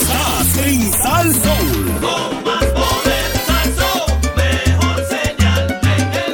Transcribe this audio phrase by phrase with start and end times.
[0.00, 1.98] Estás en Sal Soul.
[2.00, 6.32] Con más poder, Salsón, mejor señal en el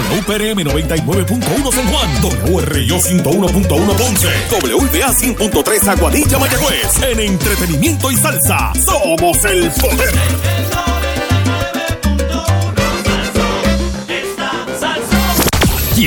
[0.09, 2.09] WPRM 99.1 San Juan,
[2.45, 7.01] WRIO 101.1 Ponce, WBA 100.3 Aguadilla Mayagüez.
[7.03, 10.94] En entretenimiento y salsa, somos el poder.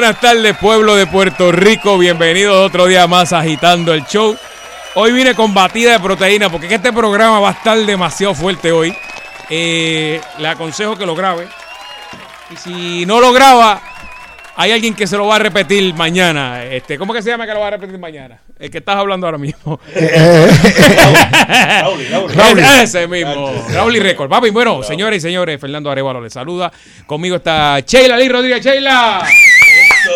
[0.00, 1.98] Buenas tardes, pueblo de Puerto Rico.
[1.98, 4.34] Bienvenidos otro día más agitando el show.
[4.94, 8.34] Hoy vine con batida de proteína porque es que este programa va a estar demasiado
[8.34, 8.96] fuerte hoy.
[9.50, 11.48] Eh, le aconsejo que lo grabe.
[12.50, 13.82] Y si no lo graba,
[14.56, 16.64] hay alguien que se lo va a repetir mañana.
[16.64, 18.40] Este, ¿Cómo que se llama que lo va a repetir mañana?
[18.58, 19.78] El que estás hablando ahora mismo.
[22.34, 23.52] Raúl, Ese mismo.
[23.68, 24.30] Raúl y Record.
[24.30, 26.72] Papi, bueno, señores y señores, Fernando Arevalo les saluda.
[27.04, 28.64] Conmigo está Sheila Lee Rodríguez.
[28.64, 29.26] Sheila.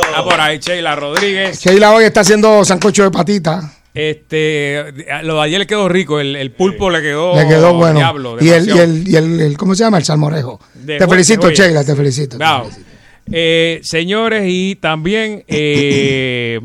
[0.09, 1.61] Está por ahí Sheila Rodríguez.
[1.61, 3.73] Sheila hoy está haciendo sancocho de patita.
[3.93, 7.99] Este, lo de ayer le quedó rico, el, el pulpo le quedó, Le quedó bueno.
[8.01, 9.99] diablo, y, el, y, el, y el, el- ¿cómo se llama?
[9.99, 10.59] El salmorejo.
[10.75, 11.55] De te felicito, joya.
[11.67, 12.31] Sheila, te felicito.
[12.31, 12.65] te Bravo.
[12.65, 12.91] felicito.
[13.31, 16.61] Eh, señores, y también eh,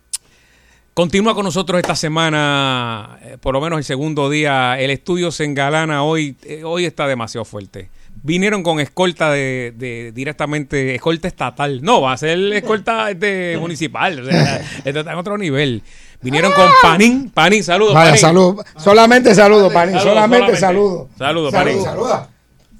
[0.94, 4.80] continúa con nosotros esta semana, eh, por lo menos el segundo día.
[4.80, 6.34] El estudio se engalana hoy.
[6.44, 7.90] eh, hoy está demasiado fuerte.
[8.22, 11.80] Vinieron con escolta de, de directamente, escolta estatal.
[11.82, 14.20] No, va a ser escolta este, municipal.
[14.20, 15.82] O sea, está en otro nivel.
[16.20, 17.30] Vinieron con Panín.
[17.30, 17.94] Panín, saludos.
[17.94, 18.20] Vaya, Panín.
[18.20, 18.60] salud.
[18.76, 19.70] Solamente saludo.
[19.70, 21.08] Saludos, Solamente saludo.
[21.16, 21.84] Saludos, Salud, Panín.
[21.84, 22.28] saluda.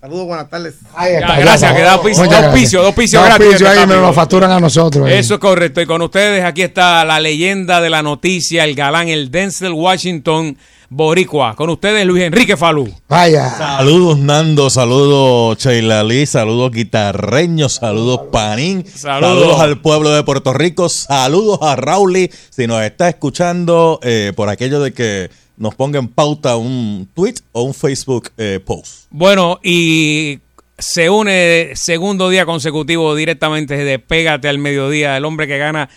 [0.00, 0.74] Saludos, buenas tardes.
[0.94, 1.40] Ahí Ya, está.
[1.40, 2.82] gracias, que da auspicio- dos auspicios,
[3.22, 5.06] dos gratis de ahí me lo facturan a nosotros.
[5.08, 5.14] ahí.
[5.14, 5.80] Eso es correcto.
[5.80, 10.56] Y con ustedes aquí está la leyenda de la noticia, el galán, el Denzel Washington
[10.90, 11.54] Boricua.
[11.54, 12.88] Con ustedes Luis Enrique Falú.
[13.08, 13.50] Vaya.
[13.50, 19.34] Saludos Nando, saludos Sheila Lee, saludos guitarreños, saludos Panín, Saludos.
[19.40, 24.48] saludos, al pueblo de Puerto Rico, saludos a Rauli, si nos está escuchando eh, por
[24.48, 29.06] aquello de que nos ponga en pauta un tweet o un Facebook eh, post.
[29.10, 30.38] Bueno, y
[30.78, 35.88] se une segundo día consecutivo directamente de Pégate al Mediodía, el hombre que gana.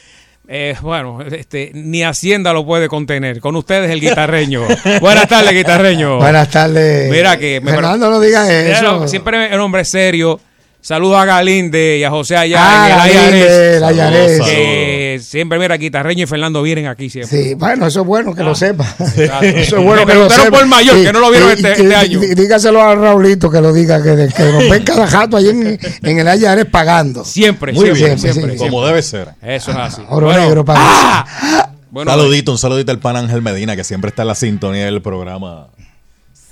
[0.53, 3.39] Eh, bueno, este, ni Hacienda lo puede contener.
[3.39, 4.63] Con ustedes el guitarreño.
[5.00, 6.17] Buenas tardes, guitarreño.
[6.17, 7.09] Buenas tardes.
[7.09, 9.07] Mira que me- Fernando, no digas eso.
[9.07, 10.40] Siempre un hombre serio.
[10.84, 13.75] Saludos a Galinde y a José allá Ah, en el Galinde, IARES.
[13.78, 14.42] el Ayares.
[14.42, 17.44] Que siempre, mira, Guitarreño y Fernando vienen aquí siempre.
[17.44, 18.84] Sí, bueno, eso es bueno que lo sepa.
[19.00, 19.46] Exacto.
[19.46, 20.50] Eso es bueno que lo sepa.
[20.58, 22.20] por mayor, Y- que no lo vieron y- este- y que- este año.
[22.20, 25.80] dí- Dígaselo a Raulito que lo diga, que, que nos ven cada jato ahí en,
[26.02, 27.24] en el Ayares pagando.
[27.25, 28.56] Siempre, Muy siempre, bien, siempre.
[28.58, 29.30] Como debe ser.
[29.44, 30.02] Eso es así.
[30.09, 31.68] Oro Bueno, negro para ¡ah!
[31.91, 35.02] Bueno, saludito, un saludito al pan Ángel Medina, que siempre está en la sintonía del
[35.02, 35.68] programa.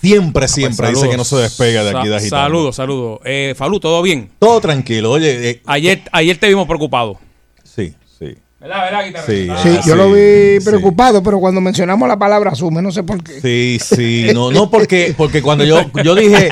[0.01, 2.43] Siempre, siempre dice que no se despega de aquí de Agitando.
[2.45, 3.19] Saludos, saludos.
[3.25, 4.29] Eh, Falú, ¿todo bien?
[4.39, 7.19] Todo tranquilo, oye, eh, Ayer, ayer te vimos preocupado.
[7.63, 8.35] sí, sí.
[8.61, 9.23] ¿Verdad, verdad?
[9.25, 9.47] Sí.
[9.63, 10.65] Sí, Ah, yo lo vi sí.
[10.65, 13.39] preocupado, pero cuando mencionamos la palabra asume, no sé por qué.
[13.41, 16.49] Sí, sí, no, no porque, porque cuando yo, yo dije,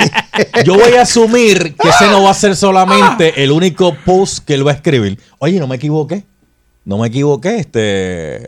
[0.65, 4.53] yo voy a asumir que ese no va a ser solamente el único post que
[4.53, 5.19] él va a escribir.
[5.39, 6.23] Oye, no me equivoqué,
[6.85, 8.41] no me equivoqué, este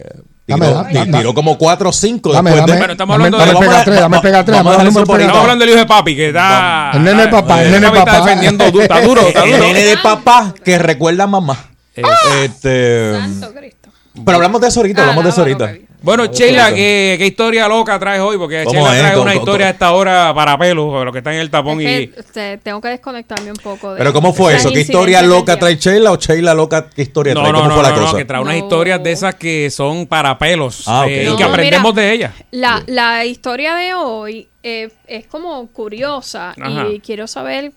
[0.55, 1.17] tiró, Dame, dame, ti- dame.
[1.19, 3.53] tiró como cuatro o cinco Dame, después dame, de- Bueno, estamos dame, hablando dame de-
[3.55, 4.39] dame pega dame pega.
[4.39, 6.91] Estamos hablando del hijo de papi, que está.
[6.93, 8.25] El nene de papá, el Eh, nene de papi está papá.
[8.25, 11.57] defendiendo, está duro, está el nene de papá que recuerda a mamá.
[11.95, 12.01] Eh,
[12.45, 13.89] Este, Santo Cristo.
[14.25, 15.73] pero hablamos de eso ahorita, Ah, hablamos de eso ahorita.
[16.01, 18.37] Bueno, Sheila, ¿qué, qué historia loca traes hoy?
[18.37, 21.33] Porque ¿Cómo Sheila trae ¿Cómo- una historia a esta hora para pelos, lo que está
[21.33, 22.07] en el tapón Es y...
[22.07, 24.71] que, este, tengo que desconectarme un poco de Pero ¿cómo fue eso?
[24.71, 27.51] ¿Qué historia loca trae Sheila o Sheila loca qué historia No, trae?
[27.53, 28.17] ¿Cómo no, fue la no, no, cosa?
[28.17, 31.93] que trae unas historias de esas que son para pelos Ah, eh, y que aprendemos
[31.93, 32.33] mira, de ellas.
[32.51, 36.87] La, la historia de hoy eh, es como curiosa Ajá.
[36.89, 37.73] y quiero saber,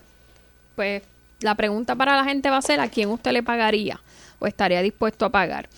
[0.77, 1.03] pues,
[1.41, 4.01] la pregunta para la gente va a ser a quién usted le pagaría
[4.43, 5.69] o estaría dispuesto a pagar.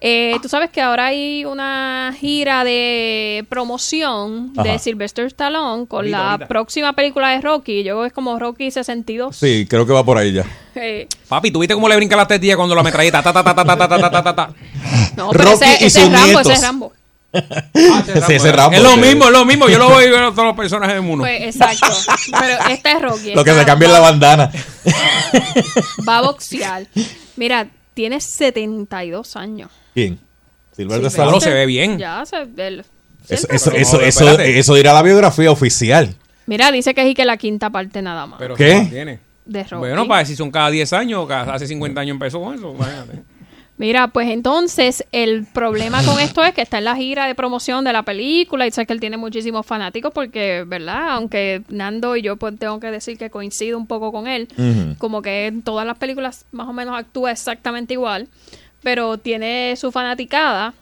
[0.00, 4.78] Eh, Tú sabes que ahora hay una gira de promoción de.
[4.78, 7.82] Sylvester Stallone con la próxima película de Rocky.
[7.82, 9.36] Yo creo que es como Rocky 62.
[9.36, 10.44] Sí, creo que va por ahí ya.
[10.72, 13.20] Eh, Papi, ¿tú viste cómo le brinca la tetilla cuando la metralleta?
[13.24, 14.50] Ta, ta, ta, ta, ta, ta, ta, ta, ta, ta.
[15.16, 16.46] no, pero Rocky ese, y ese sus es Rambo, nietos.
[16.46, 16.92] ese es Rambo.
[18.26, 19.68] Sí, ese Rambo, Es lo mismo, es lo mismo.
[19.68, 21.24] Yo lo voy a ver a todos los personajes de Muno.
[21.24, 21.86] Pues exacto.
[22.38, 23.34] Pero esta es Rocky.
[23.34, 24.50] Lo que se cambia es la bandana.
[26.08, 26.86] Va a boxear.
[27.36, 29.70] Mira, tiene 72 años.
[29.94, 30.18] ¿Quién?
[30.76, 31.38] Silver Sí, de pero- Stallone.
[31.38, 31.98] Claro, se ve bien.
[31.98, 32.84] Ya se el-
[33.28, 33.70] Eso, eso,
[34.00, 34.00] eso,
[34.40, 36.14] eso, dirá la biografía oficial.
[36.46, 38.68] Mira, dice que es y que la quinta parte nada más Pero ¿Qué?
[38.70, 39.20] se mantiene.
[39.44, 39.74] de Rocky.
[39.76, 42.72] Bueno, para decir son cada 10 años, cada, hace 50 años empezó con eso.
[42.74, 43.22] imagínate.
[43.80, 47.82] Mira, pues entonces el problema con esto es que está en la gira de promoción
[47.82, 51.12] de la película y sé que él tiene muchísimos fanáticos porque, ¿verdad?
[51.12, 54.48] Aunque Nando y yo pues tengo que decir que coincido un poco con él,
[54.98, 58.28] como que en todas las películas más o menos actúa exactamente igual,
[58.82, 60.74] pero tiene su fanaticada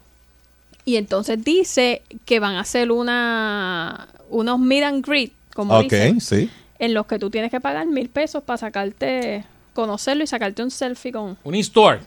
[0.85, 6.21] y entonces dice que van a hacer una unos meet and greet, como Ok, dicen,
[6.21, 6.51] sí.
[6.81, 10.73] en los que tú tienes que pagar mil pesos para sacarte, conocerlo y sacarte un
[10.73, 11.39] selfie con...
[11.45, 12.01] Un in-store.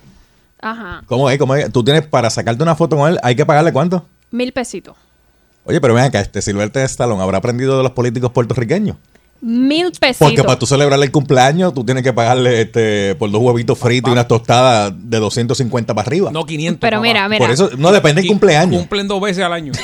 [0.61, 1.37] Ajá, ¿Cómo es?
[1.39, 1.71] ¿Cómo es?
[1.71, 4.05] Tú tienes para sacarte una foto con él, hay que pagarle cuánto?
[4.31, 4.95] mil pesitos.
[5.65, 8.97] Oye, pero ven acá, este Silvestre Stallone habrá aprendido de los políticos puertorriqueños.
[9.41, 10.29] Mil pesitos.
[10.29, 14.09] Porque para tú celebrarle el cumpleaños, tú tienes que pagarle este por dos huevitos fritos
[14.09, 16.31] y unas tostadas de 250 para arriba.
[16.31, 16.79] No 500.
[16.79, 17.07] Pero papá.
[17.07, 17.39] mira, mira.
[17.39, 18.79] Por eso, no depende del cumpleaños.
[18.79, 19.73] Cumplen dos veces al año.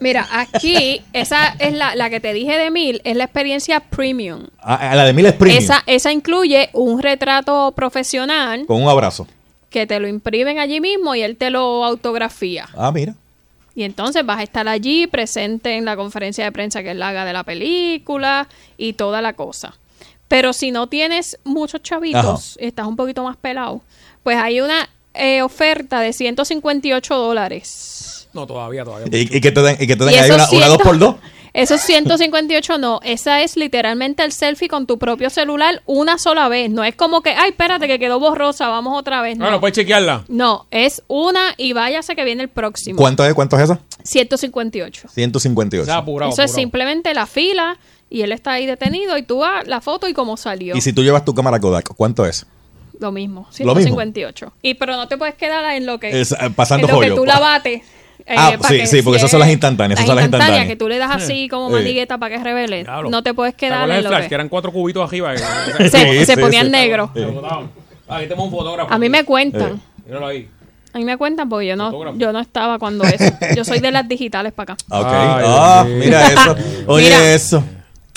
[0.00, 4.48] Mira, aquí, esa es la, la que te dije de mil, es la experiencia premium.
[4.60, 5.62] Ah, ah, la de mil es premium.
[5.62, 9.26] Esa, esa incluye un retrato profesional Con un abrazo.
[9.74, 12.68] Que te lo imprimen allí mismo y él te lo autografía.
[12.76, 13.16] Ah, mira.
[13.74, 17.24] Y entonces vas a estar allí presente en la conferencia de prensa que él haga
[17.24, 18.46] de la película
[18.78, 19.74] y toda la cosa.
[20.28, 23.80] Pero si no tienes muchos chavitos, y estás un poquito más pelado,
[24.22, 28.28] pues hay una eh, oferta de 158 dólares.
[28.32, 29.08] No, todavía, todavía.
[29.10, 30.78] Y, y que te den, y que te den Y ahí una, una 100 dos
[30.78, 31.16] por dos.
[31.54, 36.68] Esos 158 no, esa es literalmente el selfie con tu propio celular una sola vez.
[36.68, 39.38] No es como que, ay, espérate que quedó borrosa, vamos otra vez.
[39.38, 40.24] No, Bueno, puedes chequearla.
[40.28, 42.98] no es una y váyase que viene el próximo.
[42.98, 43.32] ¿Cuánto es?
[43.34, 43.80] ¿Cuánto es esa?
[44.02, 45.08] 158.
[45.08, 45.84] 158.
[45.86, 46.32] Se ha apurado.
[46.32, 46.60] Eso es apurado.
[46.60, 47.78] simplemente la fila
[48.10, 50.76] y él está ahí detenido y tú vas la foto y cómo salió.
[50.76, 52.46] Y si tú llevas tu cámara Kodak, ¿cuánto es?
[52.98, 53.96] Lo mismo, Lo mismo.
[53.96, 54.52] 158.
[54.62, 57.10] Y pero no te puedes quedar en lo que, Es, eh, pasando en lo que
[57.12, 57.82] tú la bates.
[58.26, 60.60] Eh, Ah, sí, que sí, porque si esas son las instantáneas, esas son las instantáneas,
[60.62, 60.68] instantáneas.
[60.72, 61.74] que tú le das así como Sí.
[61.74, 62.84] manigueta para que revele.
[63.10, 64.22] No te puedes ¿Te quedar en lo flash?
[64.22, 64.28] que...
[64.30, 65.36] Que eran cuatro cubitos arriba.
[65.78, 66.74] Se, Sí, se sí, ponían.
[66.74, 68.92] Aquí tenemos un fotógrafo.
[68.92, 69.24] A mí me Eh.
[69.24, 69.80] cuentan.
[70.06, 70.48] Míralo ahí.
[70.92, 72.18] A mí me cuentan porque yo no, Fotógrafo.
[72.18, 73.32] yo no estaba cuando eso.
[73.56, 74.84] Yo soy de las digitales para acá.
[74.90, 75.06] Ah, Ok.
[75.10, 75.96] Ay, ah, mío.
[75.98, 76.56] mira eso.
[76.86, 77.34] Oye, Mira.
[77.34, 77.64] eso.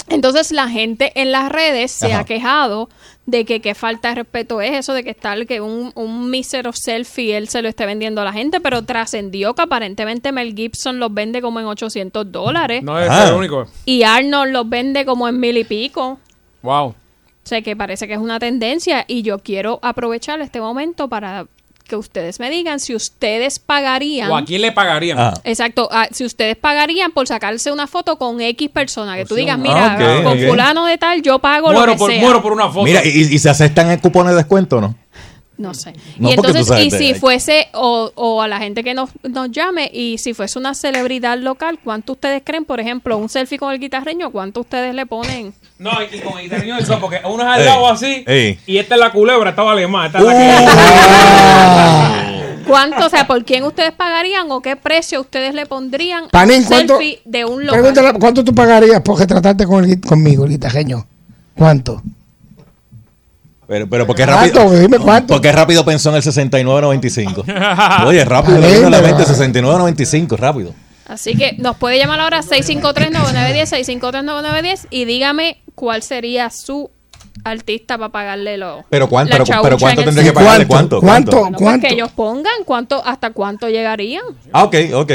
[0.09, 2.19] Entonces la gente en las redes se Ajá.
[2.19, 2.89] ha quejado
[3.27, 6.71] de que qué falta de respeto es eso de que estar que un, un mísero
[6.73, 10.97] selfie él se lo esté vendiendo a la gente, pero trascendió que aparentemente Mel Gibson
[10.99, 13.27] los vende como en 800 dólares No es Ah.
[13.27, 13.67] el único.
[13.85, 16.19] y Arnold los vende como en mil y pico.
[16.63, 16.87] Wow.
[16.87, 16.95] O
[17.43, 21.47] sea que parece que es una tendencia y yo quiero aprovechar este momento para
[21.87, 24.29] que ustedes me digan si ustedes pagarían.
[24.31, 25.17] ¿O a quién le pagarían?
[25.19, 25.33] Ah.
[25.43, 29.41] Exacto, ah, si ustedes pagarían por sacarse una foto con X persona, que tú sí,
[29.41, 32.21] digas, mira, Ah, con fulano de tal, yo pago lo muero, que por, sea.
[32.21, 32.83] muero por una foto.
[32.83, 34.95] Mira, y, y se aceptan el cupones de descuento, ¿no?
[35.57, 35.93] No sé.
[36.19, 39.49] No, y entonces, sabes, y si fuese, o, o a la gente que nos, nos
[39.51, 43.73] llame, y si fuese una celebridad local, ¿cuánto ustedes creen, por ejemplo, un selfie con
[43.73, 45.53] el guitarreño, cuánto ustedes le ponen?
[45.79, 48.59] No, y con el guitarreño del sol, porque uno es al lado así, ey.
[48.67, 50.07] y esta es la culebra, esta vale más.
[50.07, 50.33] Esta es la
[52.61, 52.63] que...
[52.67, 56.59] ¿Cuánto, o sea, por quién ustedes pagarían o qué precio ustedes le pondrían a Panín,
[56.59, 57.79] un ¿cuánto- selfie de un local?
[57.81, 61.07] Pregúntale, ¿cuánto tú pagarías por retratarte con el, conmigo, el guitarreño?
[61.55, 62.01] ¿Cuánto?
[63.67, 64.59] Pero, pero porque ¿Cuánto?
[64.59, 64.79] rápido.
[64.79, 65.33] Dime cuánto.
[65.33, 68.05] Porque rápido pensó en el 69.95.
[68.07, 70.73] Oye, rápido, a la mente 69.95, rápido.
[71.07, 76.89] Así que nos puede llamar ahora 653-9910, 653-9910 y dígame cuál sería su
[77.43, 80.99] artista para pagarle lo Pero cuánto, pero, pero cuánto tendría que pagarle, ¿cuánto?
[80.99, 81.31] ¿Cuánto?
[81.31, 81.87] Bueno, pues ¿Cuánto?
[81.87, 84.23] que ellos pongan cuánto, hasta cuánto llegarían.
[84.51, 85.11] Ah, ok, ok.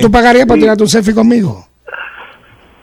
[0.00, 1.69] ¿tú pagarías para tirar tu selfie conmigo?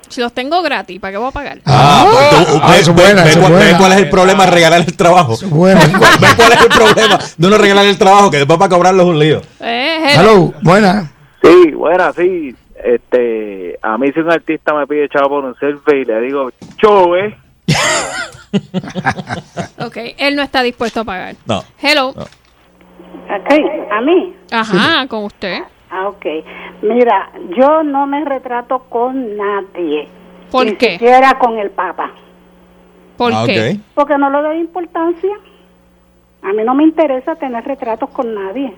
[0.10, 1.60] Si los tengo gratis, ¿para qué voy a pagar?
[1.66, 3.78] Ah, pues tú, Ah, ve, eso es buena, ve es cuál- ve buena.
[3.78, 5.36] cuál es el problema de regalar el trabajo.
[5.48, 5.82] Bueno.
[6.20, 9.10] ve cuál es el problema de uno regalar el trabajo, que después para cobrarlo es
[9.10, 9.42] un lío.
[9.60, 10.54] Eh, hello.
[10.62, 11.12] Buena.
[11.44, 12.56] Sí, bueno, sí.
[12.84, 16.50] Este, a mí si un artista me pide chavo por un selfie y le digo,
[16.78, 17.38] chove,
[19.80, 21.36] Ok, él no está dispuesto a pagar.
[21.46, 21.64] No.
[21.82, 22.14] Hello.
[22.16, 22.24] No.
[22.24, 23.52] Ok,
[23.92, 24.36] a mí.
[24.52, 25.60] Ajá, con usted.
[25.90, 26.26] Ah, ok.
[26.82, 30.08] Mira, yo no me retrato con nadie.
[30.52, 30.94] ¿Por Ni qué?
[30.94, 32.12] siquiera con el Papa.
[33.18, 33.78] ¿Por Ah, qué?
[33.96, 35.32] Porque no le doy importancia.
[36.44, 38.74] A mí no me interesa tener retratos con nadie.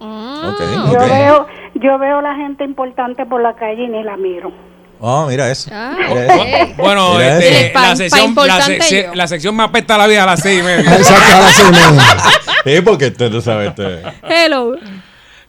[0.00, 4.16] Ah, Ok, Yo veo yo veo la gente importante por la calle y ni la
[4.16, 4.52] miro.
[5.00, 5.70] Oh, mira eso.
[5.74, 6.42] Ah, Mira eso.
[6.42, 6.76] ok.
[6.76, 7.72] Bueno, Mira este, eso.
[7.74, 10.94] Pa- la, sección, la, sección me apesta la vida a las seis y media.
[10.96, 12.72] Exacto, ahora sí, no.
[12.72, 13.66] Sí, porque usted no sabe.
[13.66, 14.02] Este...
[14.22, 14.76] Hello.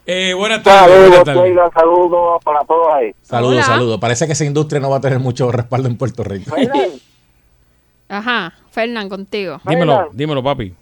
[0.07, 0.91] Eh, buenas tardes.
[0.91, 1.43] saludos, buenas tardes.
[1.43, 3.15] Sheila, saludos para todos ahí.
[3.23, 3.63] Saludos, Hola.
[3.63, 3.99] saludos.
[3.99, 6.55] Parece que esa industria no va a tener mucho respaldo en Puerto Rico.
[8.09, 9.59] Ajá, Fernán, contigo.
[9.65, 10.73] Dímelo, dímelo, papi.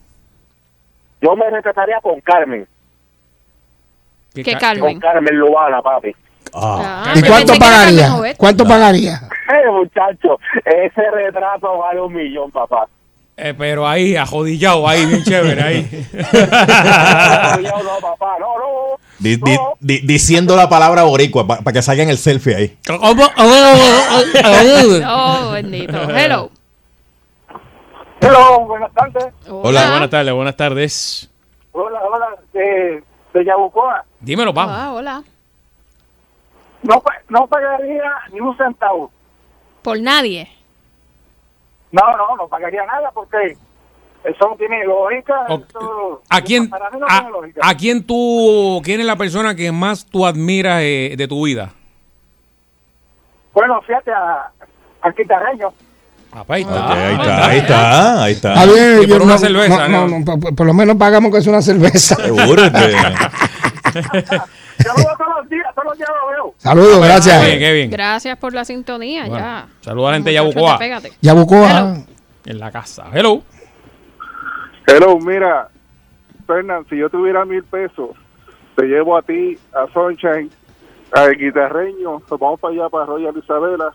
[1.21, 2.67] Yo me retrataría con Carmen,
[4.33, 4.81] ¿Qué ca- Carmen?
[4.83, 6.13] con Carmen Lubana, papi.
[6.53, 8.09] Ah, Ah, ¿Y cuánto pagaría?
[8.37, 9.21] ¿Cuánto pagaría?
[9.43, 12.87] Eh, muchacho, ese retrato vale un millón, papá.
[13.35, 16.07] Eh, pero ahí, ajodillado, ahí, bien chévere, ahí.
[16.23, 18.97] No, papá, no, no.
[19.19, 22.77] Di- di- di- diciendo la palabra boricua para que salga en el selfie ahí.
[25.05, 25.93] Oh, bendito.
[26.09, 26.49] Hello.
[28.21, 29.33] Hello, buenas tardes.
[29.49, 29.89] Hola.
[29.91, 31.29] buenas tardes, buenas tardes.
[31.73, 33.03] Hola, hola, de,
[33.33, 34.05] de Yabucoa.
[34.19, 34.71] Dímelo, papi.
[34.73, 35.23] Ah, hola.
[36.83, 39.11] No, no pagaría ni un centavo.
[39.81, 40.49] Por nadie.
[41.91, 43.57] No, no, no pagaría nada porque
[44.23, 45.33] eso no tiene lógica.
[45.49, 45.65] Ok.
[45.69, 47.61] eso- ¿A quién, Para mí no a, tiene lógica.
[47.63, 51.71] a quién tú, quién es la persona que más tú admiras eh, de tu vida?
[53.53, 54.49] Bueno, fíjate a,
[55.01, 55.73] al guitarreño.
[56.31, 56.93] Papá, ahí Ok, está.
[57.05, 58.53] ahí está, ahí está, ahí está.
[58.53, 60.25] Está bien, Y por una no- cerveza, no, ¿no?
[60.25, 62.15] por, por lo menos pagamos que es una cerveza.
[62.15, 62.79] Seguro que.
[63.93, 66.53] Yo lo veo todos los días, todos los días lo veo.
[66.57, 67.45] Saludos, Qué gracias.
[67.45, 67.91] bien, qué bien.
[67.91, 69.67] Gracias por la sintonía, Bueno, ya.
[69.81, 70.71] saluda a la gente de Yabucoa.
[70.71, 71.13] despégate.
[71.21, 71.67] Ya buscó Hello.
[71.67, 71.97] a...
[72.45, 73.05] En la casa.
[73.13, 73.43] Hello.
[74.85, 75.69] Hello, mira,
[76.45, 78.11] Fernán, si yo tuviera mil pesos,
[78.75, 80.49] te llevo a ti, a Sunshine,
[81.13, 83.93] al guitarreño, nos vamos para allá, para Royal Isabela,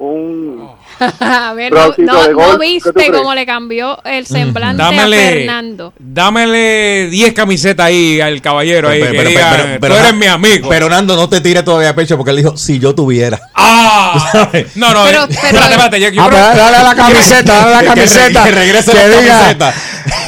[0.00, 0.70] un...
[1.20, 4.82] A ver, no, no, de no gol, ¿qué tú viste cómo le cambió el semblante
[4.82, 5.94] a Dámele, Fernando.
[5.98, 9.00] dámele 10 camisetas ahí al caballero ahí.
[9.00, 10.68] que diga, tú eres mi amigo.
[10.68, 13.40] Pero Nando, no te tire todavía a pecho porque él dijo, si yo tuviera.
[13.54, 14.48] ¡Ah!
[14.74, 16.00] No, no, Pero- eh, pero- espérate, espérate.
[16.00, 18.44] Yo, yo Ah, creo- pero dale la camiseta, dale la Que- que camiseta.
[18.44, 19.74] re- que regrese la diga, camiseta.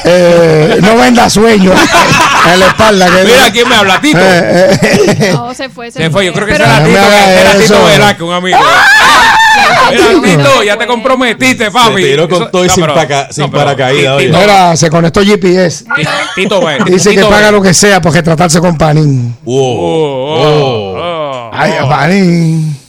[0.05, 1.71] eh, no venda sueño
[2.51, 3.05] en la espalda.
[3.07, 4.17] Que Mira quién me habla, Tito.
[4.19, 6.93] eh, eh, No, se fue, se, Se fue, yo creo que Pero- será No me
[6.95, 7.85] Tito, que- era Tito.
[7.85, 8.57] Velázquez, un amigo.
[8.57, 8.69] Mira,
[10.23, 12.01] Tito, ya te comprometiste, papi.
[12.03, 14.89] Se tiró con todo y no, sin pero- paca- sin pero- paracaídas, Tito, Mira, se
[14.89, 15.85] conectó GPS.
[16.35, 19.35] Tito, Dice que paga lo que sea porque tratarse con Panín.
[19.43, 19.55] Wow.
[19.55, 21.73] Oh, oh, oh, Ay.
[21.89, 22.79] Panín.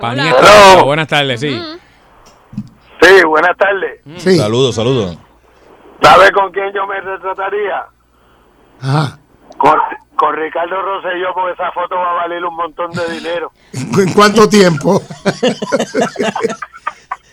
[0.00, 0.82] Panín está-.
[0.82, 1.60] Buenas tardes, sí.
[3.00, 4.00] Sí, buenas tardes.
[4.18, 4.38] Sí.
[4.38, 5.18] Saludos, saludos.
[6.02, 7.82] ¿Sabe con quién yo me retrataría?
[8.80, 9.18] Ajá.
[9.58, 9.72] Con,
[10.22, 13.50] con Ricardo Rosselló, porque esa foto va a valer un montón de dinero.
[13.72, 15.02] ¿En cuánto tiempo?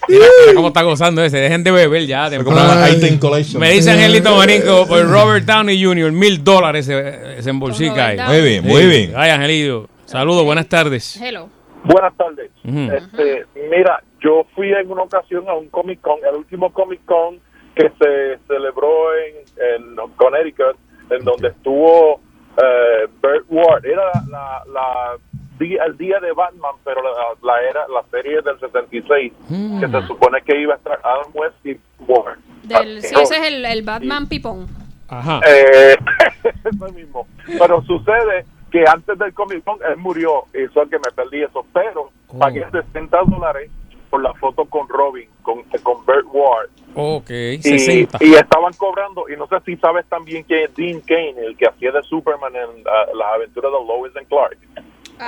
[0.07, 1.37] Mira, mira cómo está gozando ese.
[1.37, 2.31] Dejen de beber ya.
[2.31, 8.17] Me dice Angelito Marinco, por Robert Downey Jr., mil dólares se, se embolsica ahí.
[8.17, 9.13] Muy bien, muy bien.
[9.15, 9.87] Ay, Angelito.
[10.05, 11.15] Saludos, buenas tardes.
[11.21, 11.47] Hello.
[11.83, 12.49] Buenas tardes.
[12.63, 17.39] Este, mira, yo fui en una ocasión a un Comic Con, el último Comic Con
[17.75, 19.35] que se celebró en,
[19.75, 20.75] en Connecticut,
[21.11, 22.19] en donde estuvo
[22.63, 23.85] eh, Burt Ward.
[23.85, 25.17] Era la, la
[25.59, 27.09] di- el día de Batman, pero la,
[27.43, 29.33] la era la serie del 76,
[29.79, 32.37] que se supone que iba a estar Adam West y Ward.
[32.63, 34.67] Del, sí, ese es el, el Batman Pipón.
[35.07, 35.41] Ajá.
[35.47, 35.97] eh,
[36.71, 37.27] eso mismo.
[37.57, 41.41] Pero sucede que antes del Comic Con él murió, y eso es que me perdí
[41.43, 41.65] eso.
[41.73, 42.37] Pero Oh.
[42.37, 43.71] pagué 60 dólares
[44.09, 46.69] por la foto con Robin, con, con Burt Ward.
[46.95, 48.17] Ok, Y, 60.
[48.21, 51.67] y estaban cobrando, y no sé si sabes también quién es Dean Kane, el que
[51.67, 54.57] hacía de Superman en ah, las aventuras de Lois and Clark.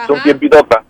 [0.08, 0.84] Son tiempidota.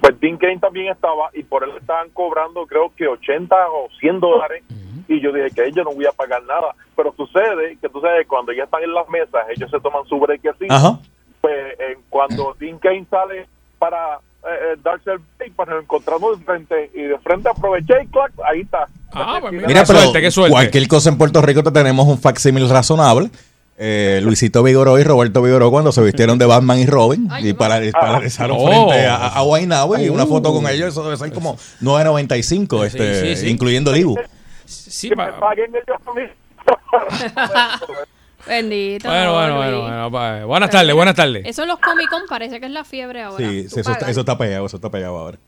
[0.00, 4.20] Pues Dean Kane también estaba, y por él estaban cobrando creo que 80 o 100
[4.20, 4.64] dólares.
[5.08, 6.74] Y yo dije que yo no voy a pagar nada.
[6.96, 10.18] Pero sucede que tú sabes, cuando ya están en las mesas, ellos se toman su
[10.18, 10.72] brequecito.
[10.74, 10.98] Ajá.
[11.40, 13.46] Pues eh, cuando Dean Kane sale
[13.78, 16.90] para eh, eh, darse el break, pues nos encontramos de frente.
[16.94, 18.86] Y de frente aproveché y clac, ahí está.
[19.12, 19.66] Ah, pues mira.
[19.66, 20.52] Mira, Qué pero suerte, qué suerte.
[20.52, 23.30] cualquier cosa en Puerto Rico te tenemos un facsímil razonable.
[23.78, 27.52] Eh, Luisito Vigoró y Roberto Vigoró cuando se vistieron de Batman y Robin Ay, y
[27.52, 27.58] no.
[27.58, 28.66] para, paralizaron Oh.
[28.88, 32.86] frente a, a Guaynabo y una foto con ellos, eso debe ser como 9.95, Sí,
[32.86, 33.48] este, sí, sí.
[33.50, 34.16] incluyendo el Ibu.
[34.64, 36.22] Sí, que me pa- paguen ellos a mí.
[38.46, 39.08] Bendito.
[39.08, 41.46] Bueno, no, bueno, bueno, Buenas tardes, buenas tardes.
[41.46, 43.38] Eso en los Comic Con parece que es la fiebre ahora.
[43.38, 45.38] Sí, eso, está, eso está pegado, eso está pegado ahora.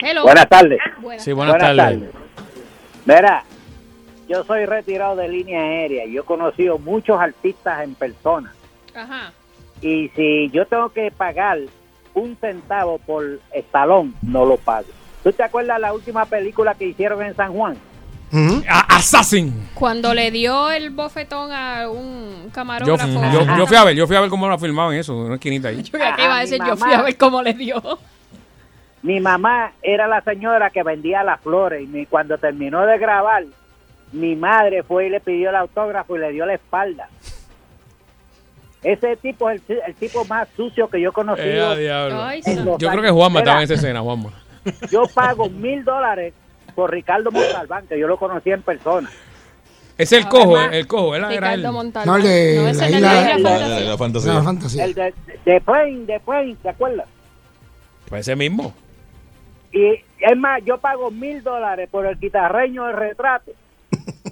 [0.00, 0.22] Hello.
[0.22, 0.78] Buenas tardes.
[1.00, 1.24] Buenas.
[1.24, 2.10] Sí, buenas, tardes.
[3.04, 3.44] Mira,
[4.28, 6.06] yo soy retirado de línea aérea.
[6.06, 8.52] Yo he conocido muchos artistas en persona.
[8.94, 9.32] Ajá.
[9.80, 11.58] Y si yo tengo que pagar
[12.14, 14.88] un centavo por estalón, no lo pago.
[15.22, 17.76] ¿Tú te acuerdas la última película que hicieron en San Juan?
[18.68, 19.68] A- Assassin.
[19.74, 23.06] Cuando le dio el bofetón a un camarógrafo.
[23.32, 25.68] yo, yo fui a ver, yo fui a ver cómo lo filmaban eso, una esquinita
[25.68, 25.82] ahí.
[25.82, 27.00] Yo iba a Ah, decir, mi yo fui mamá.
[27.00, 27.98] a ver cómo le dio.
[29.02, 33.44] Mi mamá era la señora que vendía las flores y cuando terminó de grabar,
[34.12, 37.08] mi madre fue y le pidió el autógrafo y le dio la espalda.
[38.82, 41.70] Ese tipo es el, el tipo más sucio que yo he Eh, conocido.
[41.70, 42.22] a diablo.
[42.22, 42.64] Ay, en sí.
[42.64, 44.30] los Yo creo que Juanma estaba en esa escena, Juanma.
[44.90, 46.32] Yo pago mil dólares
[46.72, 49.10] por Ricardo Montalbán, que yo lo conocí en persona.
[49.98, 50.66] Es el cojo, ma.
[50.66, 52.06] el cojo, él era Montalbán.
[52.06, 54.34] No, el de No, la el de fantasía.
[54.34, 54.84] La fantasía.
[54.84, 55.14] El de,
[55.44, 57.06] de Plain, de Plain, ¿te acuerdas?
[58.08, 58.74] Pues ese mismo.
[59.72, 59.86] Y
[60.18, 63.52] es más, yo pago mil dólares por el guitarreño del retrato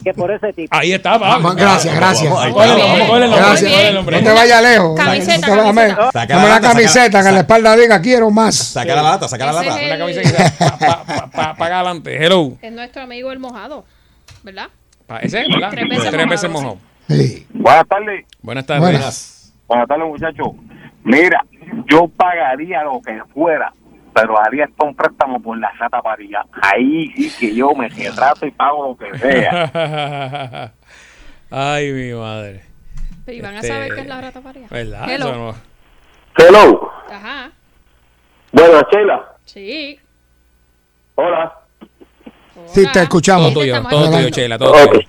[0.02, 0.74] que por ese tipo.
[0.76, 1.42] Ahí está, vamos.
[1.42, 2.32] Vamos, gracias, gracias.
[2.32, 4.96] No te vayas lejos.
[4.98, 6.12] Camiseta, No dame- camiseta.
[6.12, 8.54] Saca Dame la la lata, saca- camiseta que en la espalda diga quiero más.
[8.56, 9.66] Saca la lata, saca la lata.
[9.68, 12.24] es Una el- camisa que dice, pa, pa, pa, pa- paga adelante.
[12.24, 12.52] Hello.
[12.62, 13.84] Es nuestro amigo el mojado,
[14.42, 14.68] ¿verdad?
[15.06, 15.70] Pa- Ese, ¿verdad?
[15.70, 16.90] Tres veces Tres veces mojado, mojado.
[17.08, 17.46] Sí.
[17.52, 18.24] Buenas tardes.
[18.42, 18.82] Buenas tardes.
[18.82, 19.52] Buenas.
[19.66, 20.48] Buenas tardes, muchachos.
[21.04, 21.44] Mira,
[21.90, 23.72] yo pagaría lo que fuera,
[24.14, 26.44] pero haría esto un préstamo por la Sata Parilla.
[26.62, 30.72] Ahí sí que yo me retrato y pago lo que sea.
[31.50, 32.64] Ay, mi madre.
[33.24, 34.66] Pero y van Este, a saber qué es la rata paria.
[34.70, 35.10] ¿Verdad?
[35.10, 35.32] Hello.
[35.34, 35.54] No-
[36.38, 36.90] Hello.
[37.10, 37.50] Ajá.
[38.52, 39.36] Bueno, Chela.
[39.44, 39.98] Sí.
[41.16, 41.52] Hola.
[42.66, 42.92] Sí, Hola.
[42.92, 43.52] te escuchamos.
[43.52, 44.30] Todo tuyo, todo tuyo.
[44.30, 44.92] Chela, todo Ok.
[44.92, 45.08] tuyo.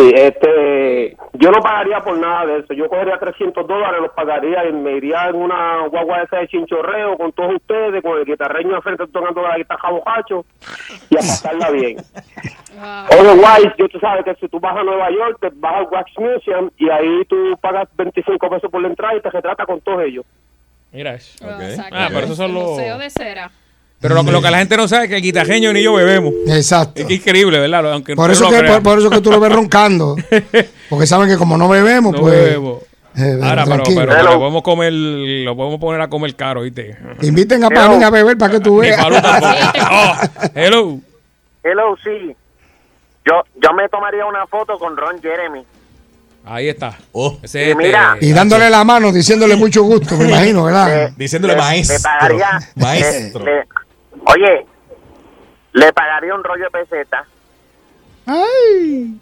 [0.00, 2.72] Sí, este, yo no pagaría por nada de eso.
[2.72, 7.18] Yo cogería 300 dólares, los pagaría y me iría en una guagua esa de chinchorreo
[7.18, 10.44] con todos ustedes, con el guitarreño de frente tocando la guitarra bocacho
[11.10, 11.96] y a pasarla bien.
[12.72, 13.20] Wow.
[13.20, 16.10] Otherwise, yo tú sabes que si tú vas a Nueva York, te vas al Wax
[16.16, 20.02] Museum y ahí tú pagas 25 pesos por la entrada y te retrata con todos
[20.04, 20.24] ellos.
[20.92, 21.44] Mira eso.
[21.60, 21.94] Exacto.
[21.98, 23.50] Ah, pero esos son El los- Museo de cera.
[24.00, 26.32] Pero lo, lo que la gente no sabe es que el guitajeño ni yo bebemos.
[26.48, 27.02] Exacto.
[27.02, 27.92] Es increíble, ¿verdad?
[27.92, 30.16] Aunque Por eso, no que, por, por eso que tú lo ves roncando.
[30.88, 32.34] Porque saben que como no bebemos, No pues.
[32.34, 32.82] bebemos.
[33.16, 36.96] eh, Ahora, pero, pero lo podemos comer, lo podemos poner a comer caro, ¿viste?
[37.22, 38.98] Inviten a Panín a beber para que tú veas.
[39.92, 40.14] Oh,
[40.54, 40.98] hello.
[41.62, 42.34] Hello, sí.
[43.26, 45.62] Yo, yo me tomaría una foto con Ron Jeremy.
[46.46, 46.96] Ahí está.
[47.12, 48.12] Oh, Ese es Y mira.
[48.14, 51.10] este- Y dándole la mano, diciéndole mucho gusto, me imagino, ¿verdad?
[51.18, 51.96] diciéndole Le- maestro.
[51.98, 52.60] Le pagaría.
[52.76, 53.44] Maestro.
[53.44, 53.66] le-
[54.26, 54.66] oye,
[55.72, 57.24] le pagaría un rollo de peseta.
[58.26, 59.14] Ay.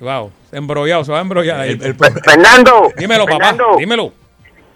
[0.00, 1.70] Wow, embrollado, se va a embrollar ahí.
[1.70, 2.90] El- el- Fernando.
[2.96, 4.12] Dímelo, papá, Fernando, dímelo.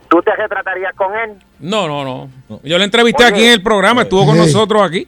[0.09, 1.33] ¿Tú te retratarías con él?
[1.61, 2.05] No, no,
[2.49, 2.61] no.
[2.63, 3.33] Yo le entrevisté Oye.
[3.35, 5.07] aquí en el programa, estuvo con nosotros aquí.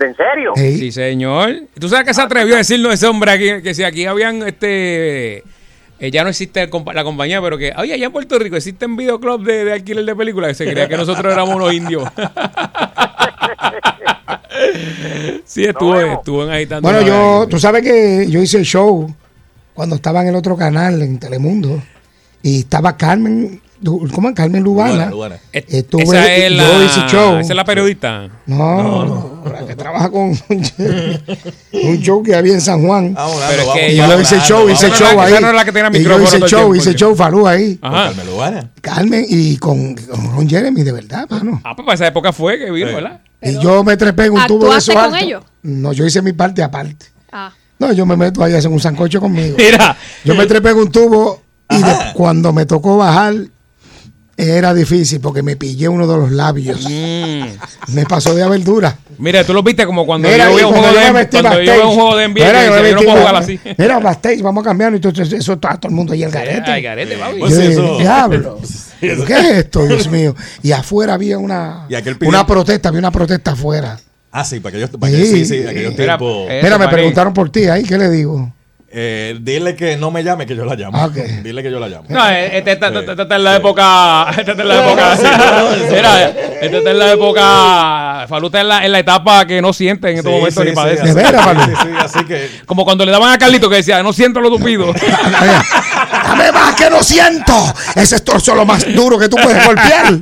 [0.00, 0.52] ¿En serio?
[0.56, 0.76] Ey.
[0.78, 1.50] Sí, señor.
[1.78, 3.62] ¿Tú sabes que se atrevió a decirnos ese hombre aquí?
[3.62, 5.42] Que si aquí habían, este...
[6.00, 8.96] eh, ya no existe el la compañía, pero que, oye, allá en Puerto Rico existen
[8.96, 10.56] videoclubs de, de alquiler de películas.
[10.56, 12.08] Se creía que nosotros éramos unos indios.
[15.44, 16.18] sí, vemos.
[16.18, 16.88] estuvo en agitando.
[16.88, 19.12] Bueno, yo, tú sabes que yo hice el show
[19.74, 21.82] cuando estaba en el otro canal, en Telemundo,
[22.42, 24.34] y estaba Carmen, ¿cómo es?
[24.34, 24.92] Carmen Lubana.
[24.92, 25.36] Lubana, Lubana.
[25.52, 27.36] Et- Estuve- esa es la, yo hice show.
[27.38, 28.28] Esa es la periodista.
[28.46, 30.36] No, no, la que trabaja con
[31.72, 33.14] un show que había en San Juan.
[33.48, 35.32] Pero es que Y ella- yo hice show, hice no show la- ahí.
[35.32, 37.46] esa no es la que tenía Y yo micrófono hice show, tiempo, hice show, Falú
[37.46, 37.78] ahí.
[37.82, 38.06] Ajá.
[38.08, 38.70] Carmen Lubana.
[38.80, 41.60] Carmen y con, con Ron Jeremy, de verdad, mano.
[41.64, 42.94] Ah, pues para esa época fue que vino, Sí.
[42.94, 43.20] ¿verdad?
[43.42, 45.44] Y yo me trepé en un tubo de ¿Actuaste esos con ellos?
[45.62, 47.06] No, yo hice mi parte aparte.
[47.32, 47.52] Ah.
[47.78, 49.54] No, yo me meto ahí a hacer un sancocho conmigo.
[49.58, 49.96] Mira.
[50.24, 53.34] Yo me trepé en un tubo y de- cuando me tocó bajar
[54.38, 56.86] era difícil porque me pillé uno de los labios.
[56.88, 57.92] Mm.
[57.92, 58.96] Me pasó de verdura.
[59.18, 61.60] Mira, tú lo viste como cuando Mira, yo veo un juego yo de vestí cuando
[61.60, 63.60] yo veo un juego de NBA Mira, que yo no puedo jugar así.
[63.76, 64.94] Mira, backstage, vamos cambiando.
[64.96, 66.70] y Entonces, eso está todo el mundo ahí el garete.
[66.70, 67.40] Ay, garete, papi.
[67.40, 68.60] Pues eso- diablo.
[69.00, 70.36] ¿Qué es esto, Dios mío?
[70.62, 71.88] Y afuera había una,
[72.20, 73.98] una protesta, había una protesta afuera.
[74.30, 76.48] Ah, sí, para aquellos, para aquellos, sí, sí, aquellos Mira, tiempos.
[76.62, 78.52] Mira, me preguntaron por ti ahí, ¿qué le digo?
[78.90, 80.96] Eh, dile que no me llame, que yo la llamo.
[80.98, 81.10] Ah.
[81.42, 82.04] Dile que yo la llamo.
[82.08, 84.26] No, este está este- este está en la época.
[84.38, 85.18] Este está en la época.
[85.90, 86.28] Mira,
[86.62, 88.26] este está en la época.
[88.28, 90.70] Falú está en la, en la etapa que no siente en estos Sí, momentos sí,
[90.70, 91.02] ni padece.
[91.02, 91.64] sí, ¿De veras, Pablo?
[91.64, 94.48] sí, sí, así que Como cuando le daban a Carlito que decía, no siento lo
[94.48, 94.86] tupido.
[96.24, 97.52] Dame más que no siento.
[97.94, 100.14] Ese es torso lo más duro que tú puedes golpear.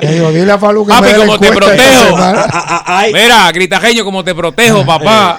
[0.00, 2.06] Le digo, dile a Falú que Papi, me como te protejo.
[2.06, 2.46] semana.
[2.86, 5.38] Ay, Mira, gritajeño, como te protejo, papá.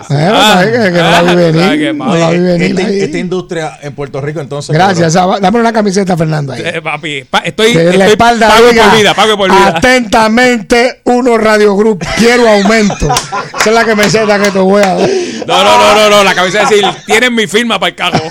[2.59, 4.73] Esta, industria en Puerto Rico, entonces.
[4.73, 5.13] Gracias.
[5.13, 6.53] Dame una camiseta, Fernando.
[6.53, 6.61] Ahí.
[6.65, 9.67] Eh, papi, pa- estoy, en la estoy espalda pago diga, por vida, pago por vida.
[9.67, 12.05] Atentamente, uno Radio Group.
[12.17, 13.07] Quiero aumento.
[13.59, 15.09] Esa es la camiseta que te voy a dar.
[15.47, 18.23] No, no, no, no, no, la cabeza es decir, tienen mi firma para el carro.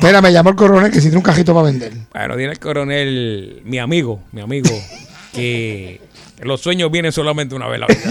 [0.00, 1.92] Mira, me llamó el coronel que si tiene un cajito para vender.
[2.12, 4.68] Bueno, tiene el coronel, mi amigo, mi amigo,
[5.32, 6.00] que
[6.40, 8.10] los sueños vienen solamente una vez en la vida.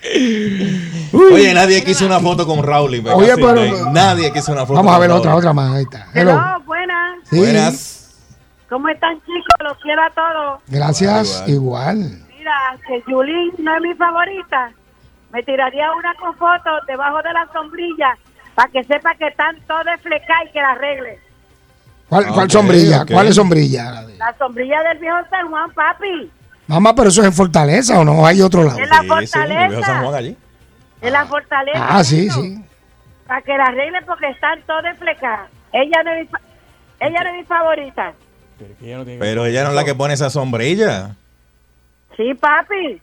[1.12, 2.94] Oye, nadie quiso una foto con Raúl.
[2.94, 5.20] y Oye, pero- hay- nadie quiso una foto Vamos a ver Raúl.
[5.20, 5.74] otra, otra más.
[5.74, 6.06] Ahí está.
[6.14, 6.30] Hello.
[6.32, 7.18] Hello, buenas.
[7.28, 7.96] Sí, Buenas.
[8.68, 9.54] ¿Cómo están, chicos?
[9.64, 10.60] Los quiero a todos.
[10.68, 11.98] Gracias, igual.
[12.38, 12.52] Mira,
[12.86, 14.72] que Julín no es mi favorita.
[15.32, 18.16] Me tiraría una con foto debajo de la sombrilla
[18.54, 21.18] para que sepa que están todas flecadas y que la arregle.
[22.10, 23.06] ¿Cuál, sombrilla?
[23.10, 24.02] ¿Cuál es sombrilla?
[24.18, 26.30] La sombrilla del viejo San Juan, papi.
[26.66, 28.26] Mamá, pero eso es en Fortaleza o no?
[28.26, 28.78] Hay otro lado.
[28.78, 29.16] En la Sí, sí, viejo
[29.72, 29.86] fortaleza.
[29.86, 30.36] San Juan allí.
[31.00, 31.86] En la fortaleza.
[31.88, 32.64] Ah, sí, sí.
[33.26, 35.48] Para que la arregle porque están todas flecadas.
[35.72, 36.38] Ella no es mi,
[37.00, 38.12] ella no es mi favorita.
[39.18, 41.14] Pero ella no es la que pone esa sombrilla.
[42.16, 43.00] Sí, papi.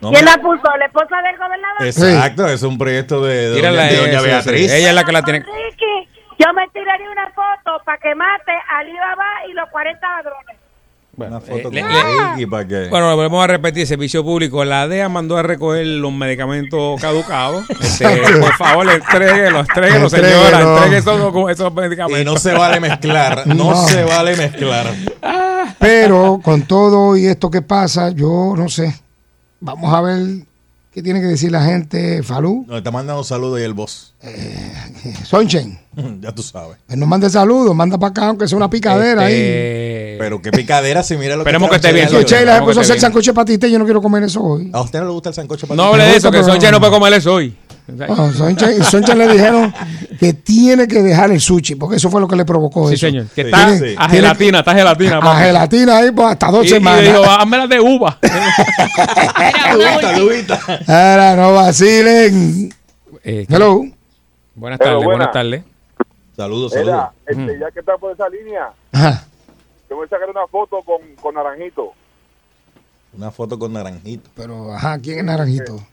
[0.00, 0.62] No ¿Quién me- la puso?
[0.78, 1.86] ¿La esposa del gobernador?
[1.86, 4.70] Exacto, es un proyecto de, doña, de esa, doña sí, Beatriz.
[4.72, 4.76] sí.
[4.78, 5.38] Ella es la que la tiene.
[5.40, 6.08] Ricky,
[6.40, 7.30] yo me tiraría una
[7.72, 10.56] foto para que mate a Alibaba y los 40 ladrones.
[11.14, 12.88] Una eh, foto le- con le- Ricky para que.
[12.88, 14.64] Bueno, lo volvemos a repetir, servicio público.
[14.64, 17.64] La DEA mandó a recoger los medicamentos caducados.
[17.82, 20.30] Este, por favor, entréguenlo, entréguenlo, señora.
[20.30, 20.76] Entréguelo.
[20.78, 22.20] Entregue esos, esos medicamentos.
[22.20, 23.46] y no se vale mezclar.
[23.46, 23.74] No, No.
[23.88, 24.86] se vale mezclar.
[25.78, 28.94] Pero con todo y esto que pasa, yo no sé.
[29.60, 30.18] Vamos a ver
[30.92, 32.22] qué tiene que decir la gente.
[32.22, 34.14] Falú, Nos está mandando un saludo y el boss.
[35.24, 35.78] Sonchen.
[36.20, 36.76] ya tú sabes.
[36.86, 39.34] Pues no mande saludos, manda para acá, aunque sea una picadera ahí.
[39.34, 42.38] Este, Pero qué picadera si mira lo Esperemos que esté bien, Sonchen.
[42.38, 43.00] Esperemos puso hacer esté bien.
[43.00, 44.70] sancocho de patita y yo no quiero comer eso hoy.
[44.72, 45.88] ¿A usted no le gusta el sancocho No patita?
[45.88, 47.56] hable de eso, que Soncha no puede comer eso hoy.
[47.92, 49.74] No, Sonchen, Sonchen le dijeron
[50.18, 53.06] que tiene que dejar el sushi, porque eso fue lo que le provocó Sí, eso.
[53.06, 53.26] señor.
[53.34, 53.94] Que Sí, está sí.
[53.98, 55.18] a gelatina, está gelatina.
[55.18, 57.02] A gelatina ahí pues, hasta dos Y, y semanas.
[57.04, 58.18] dijo, hazme las de uva.
[60.18, 60.60] Lubita.
[60.86, 62.72] Ahora no vacilen.
[63.24, 63.82] Eh, Hello.
[64.54, 65.30] buenas tardes, buenas buena.
[65.30, 65.62] tardes.
[66.36, 67.04] Saludos, saludos.
[67.26, 69.24] Este, ya que está por esa línea, Ajá.
[69.88, 71.92] yo voy a sacar una foto con, con Naranjito.
[73.14, 74.30] Una foto con naranjito.
[74.34, 75.84] Pero, ajá, ¿quién es Naranjito?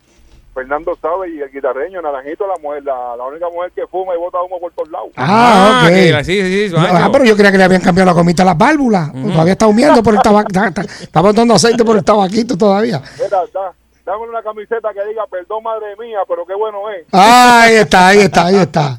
[0.60, 4.17] Fernando sabe y el guitarreño, Naranjito, la mujer, la, la única mujer que fuma y
[4.17, 5.10] bota humo por todos lados.
[5.15, 5.89] Ah, ok.
[5.89, 8.48] que sí, sí, No, ah, pero yo creía que le habían cambiado la gomita a
[8.48, 9.12] las válvulas.
[9.13, 10.48] Todavía está humeando por el tabaco.
[10.50, 13.02] Está, está- está botando aceite por el tabaquito todavía.
[13.17, 13.74] Mira, da-
[14.06, 17.06] dame una camiseta que diga, perdón madre mía, pero qué bueno es.
[17.13, 18.98] Ahí está, ahí está, ahí está.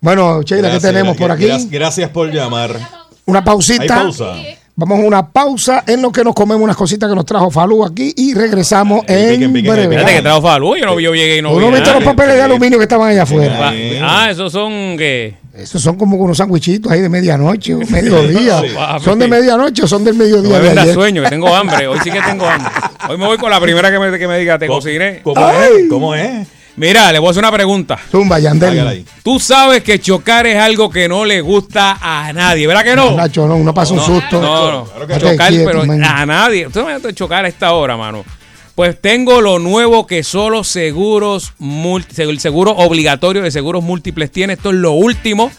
[0.00, 1.46] Bueno, Sheila, ¿qué tenemos por aquí?
[1.46, 2.70] Gracias, gracias por llamar.
[3.26, 3.94] Una ¿Hay pausita.
[3.96, 4.34] pausa?
[4.80, 7.84] Vamos a una pausa en lo que nos comemos unas cositas que nos trajo Falú
[7.84, 9.96] aquí y regresamos Piquen, en piquen, breve.
[9.96, 11.94] Espérate que trajo Falú, yo, no, yo llegué y no ¿Tú no vi viste nada.
[11.98, 13.72] los papeles de aluminio que estaban allá afuera?
[13.72, 13.98] Sí.
[14.00, 18.62] Ah, esos son que Esos son como unos sandwichitos ahí de medianoche o mediodía.
[18.62, 19.04] Sí.
[19.04, 20.94] ¿Son de medianoche o son del no mediodía me de vendas ayer?
[20.94, 21.88] sueño, que tengo hambre.
[21.88, 22.70] Hoy sí que tengo hambre.
[23.08, 25.22] Hoy me voy con la primera que me, que me diga, te ¿Cómo, cociné.
[25.24, 25.88] ¿Cómo es?
[25.90, 26.46] ¿Cómo es?
[26.78, 27.98] Mira, le voy a hacer una pregunta.
[28.10, 29.04] Zumba, Yandel.
[29.22, 33.16] Tú sabes que chocar es algo que no le gusta a nadie, ¿verdad que no?
[33.16, 34.40] Nacho, no, uno pasa un susto.
[34.40, 36.04] No, no, Claro que chocar, quieto, pero man.
[36.04, 36.68] a nadie.
[36.72, 38.24] Tú me vas a chocar a esta hora, mano.
[38.76, 44.52] Pues tengo lo nuevo que solo seguros, multi- el seguro obligatorio de seguros múltiples tiene.
[44.52, 45.50] Esto es lo último.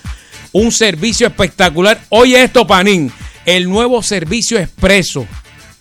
[0.53, 1.99] Un servicio espectacular.
[2.10, 3.12] Oye esto, Panín.
[3.45, 5.25] El nuevo servicio expreso.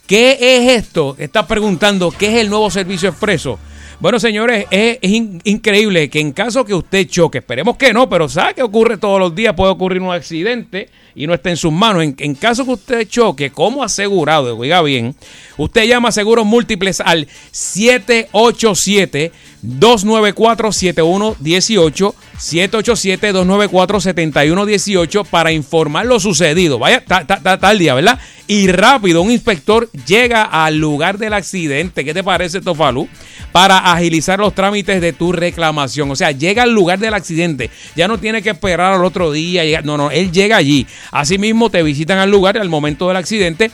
[0.08, 1.14] ¿Qué es esto?
[1.18, 3.58] Estás preguntando, ¿qué es el nuevo servicio expreso?
[4.00, 8.08] Bueno, señores, es, es in- increíble que en caso que usted choque, esperemos que no,
[8.08, 11.56] pero sabe que ocurre todos los días, puede ocurrir un accidente y no está en
[11.56, 12.04] sus manos.
[12.04, 15.16] En, en caso que usted choque, como asegurado, oiga bien,
[15.56, 19.32] usted llama a Seguros Múltiples al 787
[19.64, 26.78] 294-7118, 787-294-7118 para informar lo sucedido.
[26.78, 28.18] Vaya, ta- ta- ta- tal día, ¿verdad?
[28.46, 32.04] Y rápido, un inspector llega al lugar del accidente.
[32.04, 33.08] ¿Qué te parece, Tofalú?
[33.52, 36.10] Para agilizar los trámites de tu reclamación.
[36.10, 37.70] O sea, llega al lugar del accidente.
[37.96, 39.82] Ya no tiene que esperar al otro día.
[39.82, 40.86] No, no, él llega allí.
[41.10, 43.70] Asimismo, te visitan al lugar al momento del accidente.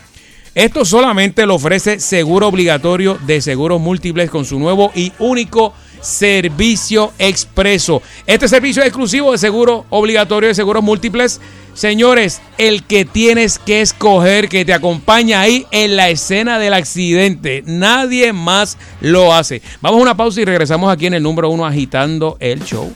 [0.55, 7.12] Esto solamente lo ofrece Seguro Obligatorio de Seguros Múltiples con su nuevo y único servicio
[7.19, 8.03] expreso.
[8.25, 11.40] Este servicio es exclusivo de Seguro Obligatorio de Seguros Múltiples.
[11.73, 17.64] Señores, el que tienes que escoger que te acompaña ahí en la escena del accidente.
[17.67, 19.61] Nadie más lo hace.
[19.81, 22.93] Vamos a una pausa y regresamos aquí en el número uno agitando el show.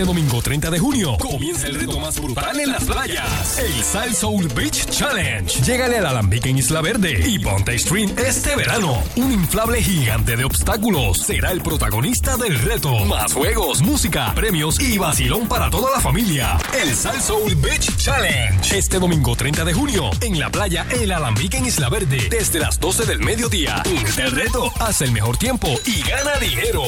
[0.00, 3.58] Este domingo 30 de junio comienza el reto más brutal en las playas.
[3.58, 5.62] El Sal Soul Beach Challenge.
[5.62, 9.02] Llégale al Alambique en Isla Verde y Ponte Stream este verano.
[9.16, 13.04] Un inflable gigante de obstáculos será el protagonista del reto.
[13.04, 16.56] Más juegos, música, premios y vacilón para toda la familia.
[16.82, 18.78] El Sal Soul Beach Challenge.
[18.78, 22.80] Este domingo 30 de junio en la playa El Alambique en Isla Verde desde las
[22.80, 23.82] 12 del mediodía.
[23.84, 26.84] Únete al reto, haz el mejor tiempo y gana dinero.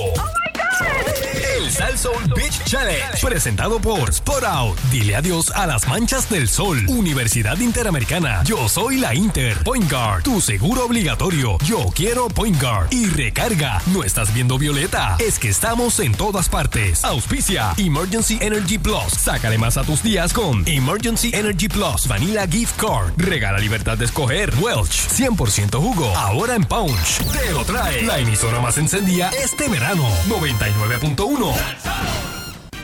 [1.62, 1.94] El Sal
[2.35, 4.81] Beach Challenge, presentado por Sport Out.
[4.90, 6.85] Dile adiós a las manchas del sol.
[6.88, 8.42] Universidad Interamericana.
[8.42, 9.57] Yo soy la Inter.
[9.62, 10.25] Point Guard.
[10.25, 11.59] Tu seguro obligatorio.
[11.64, 12.88] Yo quiero Point Guard.
[12.90, 13.81] Y recarga.
[13.87, 15.16] No estás viendo Violeta.
[15.20, 17.05] Es que estamos en todas partes.
[17.05, 17.75] Auspicia.
[17.77, 19.12] Emergency Energy Plus.
[19.16, 22.09] Sácale más a tus días con Emergency Energy Plus.
[22.09, 23.12] Vanilla Gift Card.
[23.18, 24.53] Regala libertad de escoger.
[24.61, 25.09] Welch.
[25.09, 26.16] 100% jugo.
[26.16, 27.18] Ahora en Punch.
[27.31, 28.03] Te lo trae.
[28.03, 30.03] La emisora más encendida este verano.
[30.29, 31.51] 99.1.
[31.52, 32.41] Tunnel.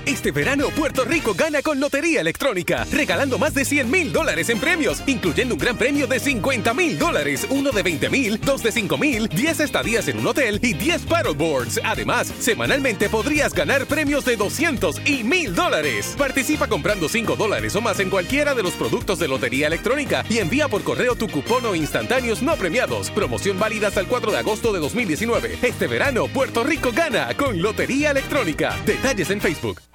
[0.08, 4.58] Este verano Puerto Rico gana con Lotería Electrónica, regalando más de 100 mil dólares en
[4.58, 8.72] premios, incluyendo un gran premio de 50 mil dólares, uno de 20 mil, dos de
[8.72, 11.78] 5 mil, 10 estadías en un hotel y 10 paddleboards.
[11.84, 16.14] Además, semanalmente podrías ganar premios de 200 y mil dólares.
[16.16, 20.38] Participa comprando 5 dólares o más en cualquiera de los productos de Lotería Electrónica y
[20.38, 23.10] envía por correo tu cupón o instantáneos no premiados.
[23.10, 25.58] Promoción válida hasta el 4 de agosto de 2019.
[25.60, 28.74] Este verano Puerto Rico gana con Lotería Electrónica.
[28.86, 29.82] Detalles en Facebook.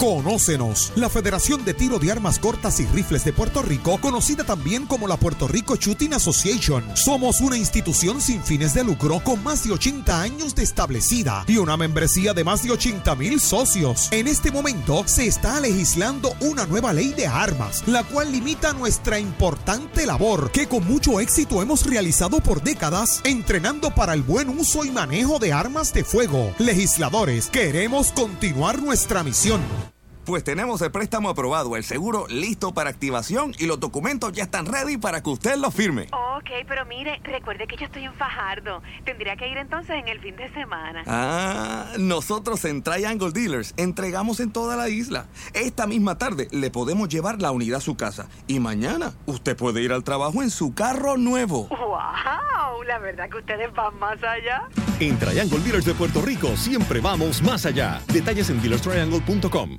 [0.00, 4.86] Conócenos, la Federación de Tiro de Armas Cortas y Rifles de Puerto Rico, conocida también
[4.86, 6.84] como la Puerto Rico Shooting Association.
[6.94, 11.56] Somos una institución sin fines de lucro con más de 80 años de establecida y
[11.56, 14.06] una membresía de más de 80 mil socios.
[14.12, 19.18] En este momento se está legislando una nueva ley de armas, la cual limita nuestra
[19.18, 24.84] importante labor que con mucho éxito hemos realizado por décadas, entrenando para el buen uso
[24.84, 26.54] y manejo de armas de fuego.
[26.58, 29.87] Legisladores, queremos continuar nuestra misión.
[30.28, 34.66] Pues tenemos el préstamo aprobado, el seguro listo para activación y los documentos ya están
[34.66, 36.08] ready para que usted los firme.
[36.12, 38.82] Ok, pero mire, recuerde que yo estoy en Fajardo.
[39.06, 41.02] Tendría que ir entonces en el fin de semana.
[41.06, 45.28] Ah, nosotros en Triangle Dealers entregamos en toda la isla.
[45.54, 49.80] Esta misma tarde le podemos llevar la unidad a su casa y mañana usted puede
[49.80, 51.68] ir al trabajo en su carro nuevo.
[51.68, 52.82] ¡Wow!
[52.86, 54.68] La verdad que ustedes van más allá.
[55.00, 58.02] En Triangle Dealers de Puerto Rico siempre vamos más allá.
[58.12, 59.78] Detalles en dealerstriangle.com.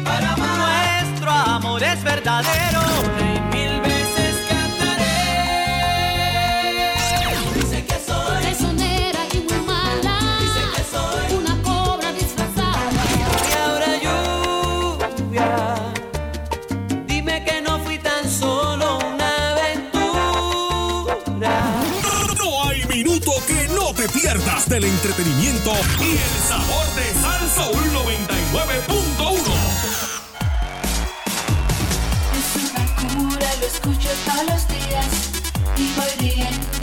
[0.01, 1.03] para amar.
[1.03, 3.30] Nuestro amor es verdadero.
[24.71, 29.51] Del entretenimiento y el sabor de Salsa 99.1.
[32.37, 35.09] Es una cura, lo escucho todos los días
[35.75, 36.80] y voy riéndome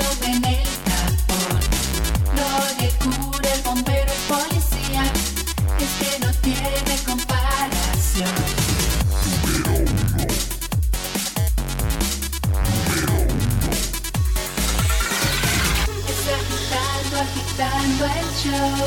[17.59, 18.87] agitando, el show.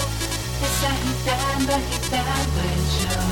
[0.63, 3.29] Es agitando, agitando el show.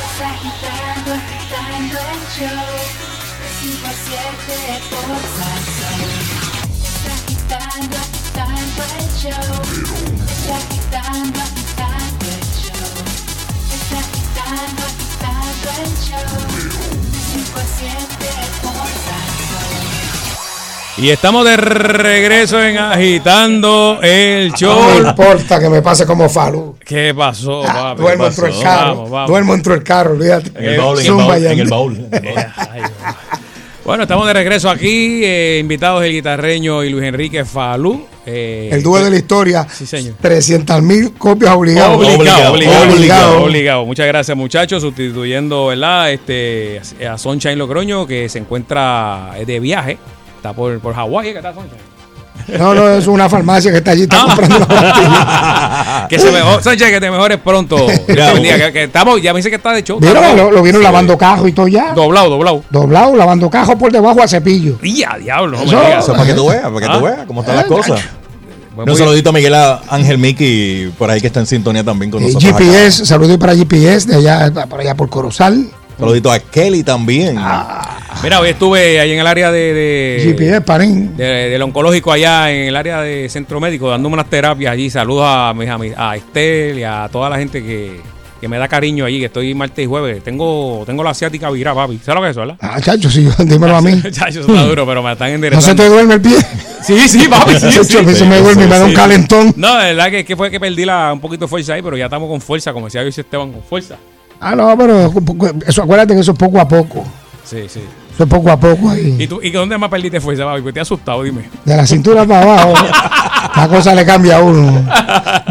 [0.00, 2.72] Es agitando, agitando el show.
[3.40, 6.00] De 5 a 7 por Salsón.
[6.82, 9.54] Es agitando, agitando el show.
[10.32, 12.96] Es agitando, agitando el show.
[13.74, 16.32] Es agitando, agitando el show.
[17.12, 18.24] De 5 a 7
[18.62, 19.23] por Salsón.
[20.96, 24.78] Y estamos de regreso en Agitando el Show.
[24.80, 26.76] No me importa que me pase como Falú.
[26.84, 27.76] ¿Qué pasó, papi?
[27.76, 28.94] Ah, Duermo ¿Qué dentro del carro.
[28.94, 29.28] Vamos, vamos.
[29.28, 30.52] Duermo dentro del carro, olvídate.
[30.56, 31.52] En el baúl, en el baúl, ya.
[31.52, 32.08] en el baúl.
[33.84, 38.06] Bueno, estamos de regreso aquí, eh, invitados el guitarreño y Luis Enrique Falú.
[38.24, 39.66] eh, El dúo de la historia.
[39.70, 40.14] Sí, señor.
[40.20, 41.96] 300 mil copias obligadas.
[41.98, 42.94] Obligado, obligado, Obligado.
[42.94, 43.84] obligado, obligado.
[43.84, 44.80] Muchas gracias, muchachos.
[44.80, 46.12] Sustituyendo, ¿verdad?
[46.12, 49.98] Este, a Sunshine Logroño, que se encuentra de viaje.
[50.44, 52.58] Está por, por Hawái, ¿qué tal, Sunshine?
[52.60, 56.06] No, no, es una farmacia que está allí, está comprando una pastilla.
[56.10, 57.76] que se mejor, Sunshine, que te mejores pronto.
[57.86, 59.98] Dios te bendiga, que, que estamos, ya me dice que está de show.
[60.02, 60.84] está Mira, lo, lo vieron Sí.
[60.84, 61.94] lavando cajo y todo ya.
[61.94, 62.62] Doblado, doblado.
[62.68, 64.76] Doblado, lavando cajo por debajo a cepillo.
[64.82, 65.98] Y a diablo, no Eso- me.
[65.98, 67.00] Eso para que tú veas, para que tú Ah.
[67.10, 68.00] veas cómo están las Ah, cosas.
[68.76, 72.22] Un saludito a Miguel a Ángel Miki, por ahí que está en sintonía también con
[72.22, 72.52] Eh, nosotros.
[72.52, 72.58] acá.
[72.62, 75.68] GPS, saludos para GPS, de allá, para allá por Corozal.
[75.98, 77.38] Saludito a Kelly también.
[78.24, 81.14] Mira, hoy estuve ahí en el área de, de- parín.
[81.16, 84.88] de- del oncológico allá en el área de centro médico, dándome unas terapias allí.
[84.90, 88.00] Saludos a, mis ami- a Estel y a toda la gente que,
[88.40, 90.24] que me da cariño allí, que estoy martes y jueves.
[90.24, 91.98] Tengo, tengo la asiática virada, papi.
[92.02, 92.56] ¿Sabes lo que es eso, verdad?
[92.60, 94.00] Ah, chacho, sí, dímelo a mí.
[94.10, 95.82] Chacho, eso está duro, pero me están ¿No se enderezando.
[95.82, 96.36] te duerme el pie?
[96.84, 97.96] Sí, sí, papi, sí, Chacho, sí.
[97.96, 98.96] a se me duerme y me da un Sí.
[98.96, 99.54] calentón.
[99.56, 101.96] No, la verdad que, que fue que perdí la, un poquito de fuerza ahí, pero
[101.96, 103.96] ya estamos con fuerza, como decía Luis Esteban, con fuerza.
[104.40, 105.10] Ah, no, pero
[105.66, 107.02] eso, acuérdate que eso es poco a poco.
[107.42, 107.80] Sí, sí.
[108.18, 109.16] Es poco a poco ahí.
[109.18, 110.62] ¿Y tú, y dónde más perdiste fuerza, papi?
[110.62, 111.48] Pues te he asustado, dime.
[111.64, 112.74] De la cintura para abajo,
[113.56, 114.84] la cosa le cambia a uno.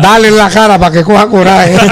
[0.01, 1.77] Dale en la cara para que coja coraje.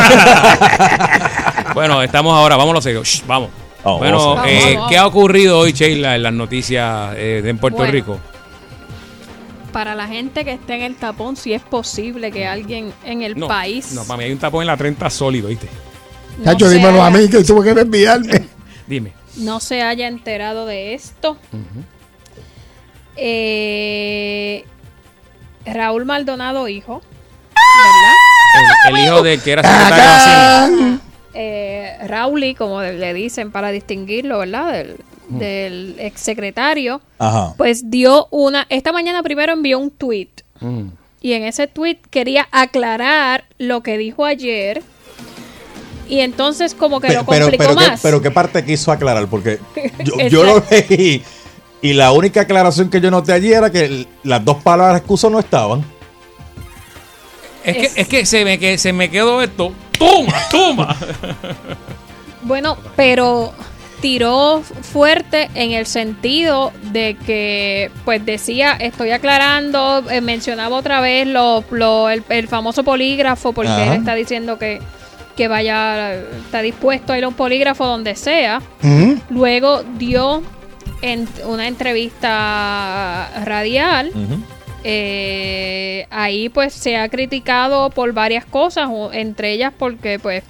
[1.73, 3.01] Bueno, estamos ahora, lo serio.
[3.03, 3.49] Shh, vamos.
[3.83, 4.45] Bueno, vamos.
[4.47, 7.91] eh, Vamos, ¿qué ha ocurrido hoy, Sheila, en las noticias eh, de en Puerto Bueno.
[7.93, 8.19] Rico?
[9.71, 13.39] Para la gente que esté en el tapón, si es posible que alguien en el
[13.39, 15.69] No, país No, para mí hay un tapón en la 30 sólido, ¿viste?
[16.39, 18.47] no Chacho, dímelo a mí que tuve que desviarme.
[18.85, 19.13] Dime.
[19.37, 21.37] No se haya enterado de esto.
[23.17, 24.65] Eh,
[25.65, 27.01] Raúl Maldonado, hijo,
[27.53, 28.89] ¿verdad?
[28.89, 30.97] El, el hijo del que era secretario de.
[31.33, 34.73] Eh, Rauli, como le dicen para distinguirlo, ¿verdad?
[34.73, 34.97] Del,
[35.29, 37.53] del exsecretario, Ajá.
[37.57, 40.89] pues dio una, esta mañana primero envió un tweet Mm.
[41.21, 44.83] y en ese tweet quería aclarar lo que dijo ayer
[46.11, 47.99] y entonces como que lo Pero, complicó pero, ¿qué, más.
[48.03, 49.59] pero qué parte quiso aclarar, porque
[50.03, 51.23] yo, yo lo leí
[51.81, 55.39] y la única aclaración que yo noté allí era que las dos palabras excusa no
[55.39, 55.83] estaban.
[57.63, 59.71] Es que, es que se me, que se me quedó esto.
[59.97, 60.95] ¡Toma, toma!
[62.43, 63.53] Bueno, pero
[64.01, 71.27] tiró fuerte en el sentido de que, pues decía, estoy aclarando, eh, mencionaba otra vez
[71.27, 73.93] lo, lo- el, el famoso polígrafo, porque Ajá.
[73.93, 74.81] él está diciendo que,
[75.35, 78.61] que vaya, está dispuesto a ir a un polígrafo donde sea.
[79.29, 80.43] Luego dio
[81.01, 84.11] en una entrevista radial.
[84.83, 90.43] eh, ahí pues se ha criticado por varias cosas, entre ellas porque pues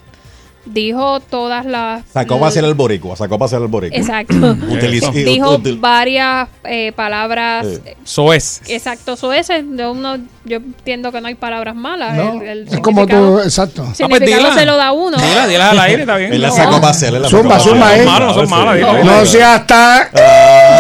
[0.65, 2.05] dijo todas las...
[2.13, 3.97] Sacó para hacer el boricua, sacó para hacer el boricua.
[3.97, 4.36] Exacto.
[4.69, 7.65] Utilizó- dijo util- varias eh, palabras...
[7.84, 7.97] Eh.
[8.03, 8.61] Soez.
[8.69, 9.65] Exacto, soeces.
[9.75, 12.15] Yo, no, yo entiendo que no hay palabras malas.
[12.15, 13.85] No, el, el es como tú, exacto.
[13.93, 14.53] significado dila.
[14.53, 15.17] se lo da uno.
[15.17, 16.33] Dila, dila al aire, está bien.
[16.33, 16.55] Él la No.
[16.55, 17.13] sacó para hacer.
[17.15, 18.05] él la Zumba, sacó zumba, para eh.
[18.05, 18.79] No, no son malas.
[18.79, 20.09] No, no sea hasta.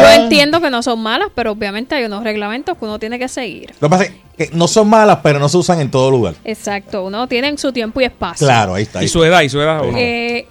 [0.01, 3.27] Yo entiendo que no son malas, pero obviamente hay unos reglamentos que uno tiene que
[3.27, 3.73] seguir.
[3.79, 6.33] Lo que pasa es que no son malas, pero no se usan en todo lugar.
[6.43, 8.47] Exacto, uno tiene su tiempo y espacio.
[8.47, 8.99] Claro, ahí está.
[8.99, 9.81] ahí Y su edad, y su edad.
[9.81, 9.97] ¿o no?
[9.97, 10.47] Eh,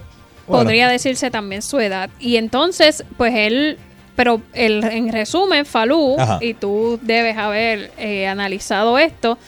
[0.46, 0.64] Bueno.
[0.64, 2.10] Podría decirse también su edad.
[2.18, 3.78] Y entonces, pues él,
[4.20, 6.38] pero el, en resumen, Falú, Ajá.
[6.42, 9.38] y tú debes haber eh, analizado esto,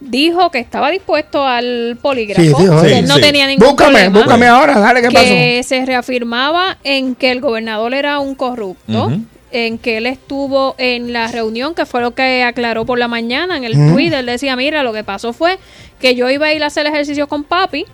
[0.00, 3.20] dijo que estaba dispuesto al polígrafo, Sí, dijo, sí, no sí.
[3.20, 4.18] tenía ningún Búscame, problema.
[4.18, 9.12] búscame ahora, dale, ¿qué que se reafirmaba en que el gobernador era un corrupto
[9.52, 13.56] en que él estuvo en la reunión, que fue lo que aclaró por la mañana
[13.56, 13.92] en el Mm.
[13.92, 14.12] tweet.
[14.12, 15.58] Él decía, mira, lo que pasó fue
[16.00, 17.86] que yo iba a ir a hacer ejercicio con papi.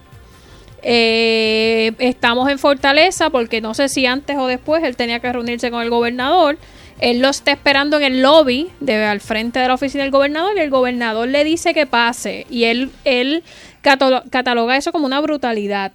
[0.87, 5.70] Eh, estamos en Fortaleza porque no sé si antes o después él tenía que reunirse
[5.70, 6.59] con el gobernador.
[7.01, 10.61] Él lo está esperando en el lobby al frente de la oficina del gobernador y
[10.61, 13.43] el gobernador le dice que pase y él él
[13.82, 15.93] catalo- cataloga eso como una brutalidad.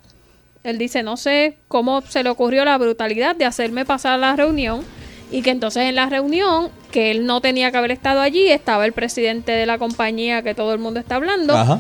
[0.64, 4.84] Él dice, no sé cómo se le ocurrió la brutalidad de hacerme pasar la reunión
[5.32, 8.86] y que entonces en la reunión, que él no tenía que haber estado allí, estaba
[8.86, 11.56] el presidente de la compañía que todo el mundo está hablando.
[11.56, 11.80] Ajá.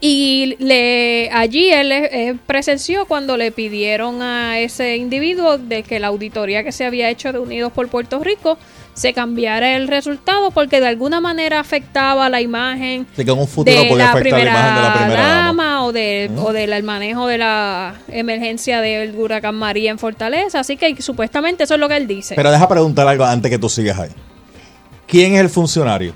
[0.00, 6.62] Y le, allí él presenció cuando le pidieron a ese individuo de que la auditoría
[6.64, 8.58] que se había hecho de Unidos por Puerto Rico
[8.94, 13.46] se cambiara el resultado porque de alguna manera afectaba la imagen Sí, que en un
[13.46, 15.44] futuro de la primera, imagen de la primera dama.
[15.44, 20.60] dama o, de, o del manejo de la emergencia del huracán María en Fortaleza.
[20.60, 22.34] Así que supuestamente eso es lo que él dice.
[22.36, 24.10] Pero deja preguntar algo antes que tú sigas ahí.
[25.06, 26.14] ¿Quién es el funcionario?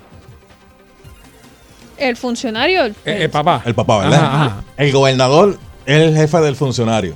[2.01, 2.83] El funcionario...
[2.85, 3.61] el- Eh, eh, papá.
[3.65, 4.19] El papá, ¿verdad?
[4.23, 4.63] Ajá, ajá.
[4.77, 7.15] El gobernador es el jefe del funcionario.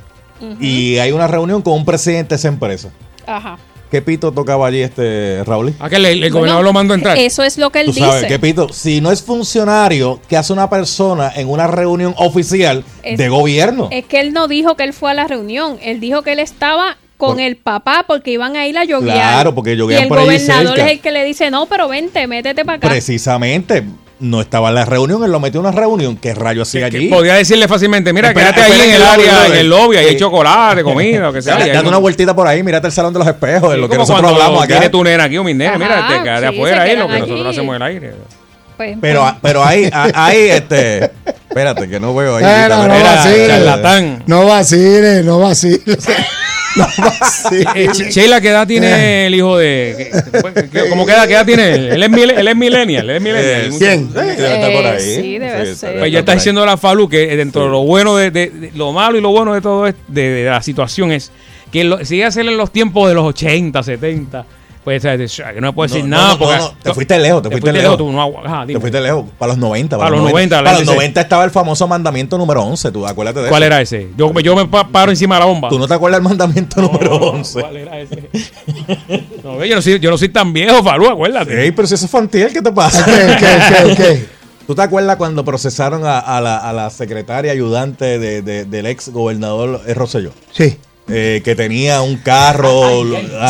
[0.60, 2.90] Y hay una reunión con un presidente de esa empresa.
[3.26, 3.58] Ajá.
[3.90, 5.74] ¿Qué pito tocaba allí este Raúl?
[5.80, 7.18] Aquel, el, el Bueno, gobernador lo mandó a entrar.
[7.18, 8.28] Eso es lo que él Tú sabes, dice.
[8.28, 8.68] ¿qué pito?
[8.74, 13.88] Si no es funcionario, ¿qué hace una persona en una reunión oficial Es- de gobierno?
[13.92, 16.40] Es que él no dijo que él fue a la reunión, él dijo que él
[16.40, 19.16] estaba con el papá porque iban a ir a yoguear.
[19.16, 20.86] Claro, porque Y el por gobernador cerca.
[20.88, 22.90] es el que le dice, no, pero vente, métete para acá.
[22.90, 23.86] Precisamente,
[24.20, 26.16] no estaba en la reunión, él lo metió en una reunión.
[26.18, 27.10] ¿Qué rayo hacía allí?
[27.10, 29.60] Podía decirle fácilmente, mira, Espera, quédate ahí espera en en el el lobby, área, en
[29.60, 31.58] el lobby, ahí hay chocolate, comida, lo que sea.
[31.58, 33.98] Date no- una vueltita por ahí, mírate el salón de los espejos, de lo que
[33.98, 34.74] nosotros hablamos acá.
[34.76, 36.96] Tiene tu nena aquí o mi nena, mira, Ajá, te quedas de sí, afuera ahí,
[36.96, 37.50] lo que nosotros allí.
[37.50, 38.14] hacemos en el aire.
[38.78, 41.12] Pues, Pero, pues, pero ahí, a- ahí, este.
[41.26, 42.44] Espérate, que no veo ahí.
[42.44, 43.48] No Mira, vaciles.
[43.48, 44.24] charlatán.
[44.28, 45.82] No vaciles, no vaciles.
[47.00, 50.12] No Eh, Sheila, ¿qué edad tiene el hijo de.?
[50.90, 51.92] ¿Cómo qué edad, qué edad tiene él?
[51.94, 53.10] Él es, mil- él es millennial.
[53.10, 53.62] Él es millennial.
[53.62, 54.08] Eh, ¿Quién?
[54.08, 54.96] sí, debe estar por ahí.
[54.98, 56.00] Eh, sí, debe Sí, ser.
[56.00, 58.92] Pues ya está diciendo la Falu que dentro de lo bueno de, de- de- lo
[58.92, 61.32] malo y lo bueno de todo es de, de la situación es
[61.72, 64.46] que lo, sigue a ser en los tiempos de los 80, 70.
[64.86, 65.04] Pues
[65.60, 67.98] no puedo decir No, nada no, no, porque no, te fuiste lejos, te fuiste lejos.
[67.98, 69.98] tú no agu- ajá, Te fuiste lejos, para los 90.
[69.98, 72.92] Para los 90, la Para los gente se- 90 estaba el famoso mandamiento número 11,
[72.92, 73.68] tú acuérdate de ¿Cuál eso.
[73.68, 74.10] era ese?
[74.16, 75.70] Yo, yo me pa- paro encima de la bomba.
[75.70, 77.60] ¿Tú no te acuerdas del mandamiento número 11?
[77.62, 78.30] ¿Cuál era ese?
[79.44, 81.64] No, ve, yo, no soy, yo no soy tan viejo, Falu, acuérdate.
[81.64, 83.04] Ey, pero si eso fue antier, ¿qué te pasa?
[83.06, 83.58] ¿Qué, qué,
[83.90, 84.26] qué, qué?
[84.68, 88.86] ¿Tú te acuerdas cuando procesaron a, a la, a la secretaria ayudante de- de- del
[88.88, 90.32] ex gobernador eh, Rosselló?
[90.52, 90.78] Sí.
[91.08, 93.04] Eh, que tenía un carro.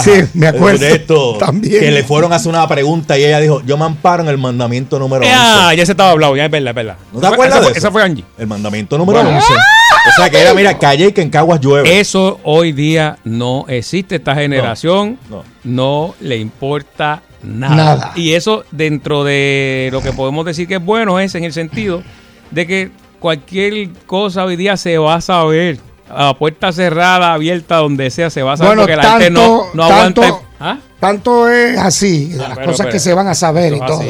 [0.03, 0.79] Sí, me acuerdo.
[0.79, 1.79] de esto, También.
[1.79, 4.37] Que le fueron a hacer una pregunta y ella dijo: Yo me amparo en el
[4.37, 5.33] mandamiento número 11.
[5.33, 6.97] Ah, ya se estaba hablado, ya es verdad, es verdad.
[7.13, 7.79] ¿No te acuerdas esa de fue, eso?
[7.79, 8.25] esa fue Angie.
[8.37, 9.37] El mandamiento número Bueno.
[9.37, 9.53] 11.
[9.53, 11.99] O sea que era, mira, calle y que en Caguas llueve.
[11.99, 14.15] Eso hoy día no existe.
[14.15, 15.43] Esta generación no.
[15.63, 17.75] no, le importa nada.
[17.75, 18.11] Nada.
[18.15, 22.03] Y eso dentro de lo que podemos decir que es bueno es en el sentido
[22.51, 25.79] de que cualquier cosa hoy día se va a saber.
[26.09, 29.41] A puerta cerrada, abierta, donde sea, se va a saber Bueno, porque la gente no,
[29.41, 30.21] tanto- no aguanta.
[30.21, 30.77] tanto- ¿Ah?
[30.99, 33.79] Tanto es así, de Ah, las pero, cosas pero, que se van a saber y
[33.79, 34.03] todo.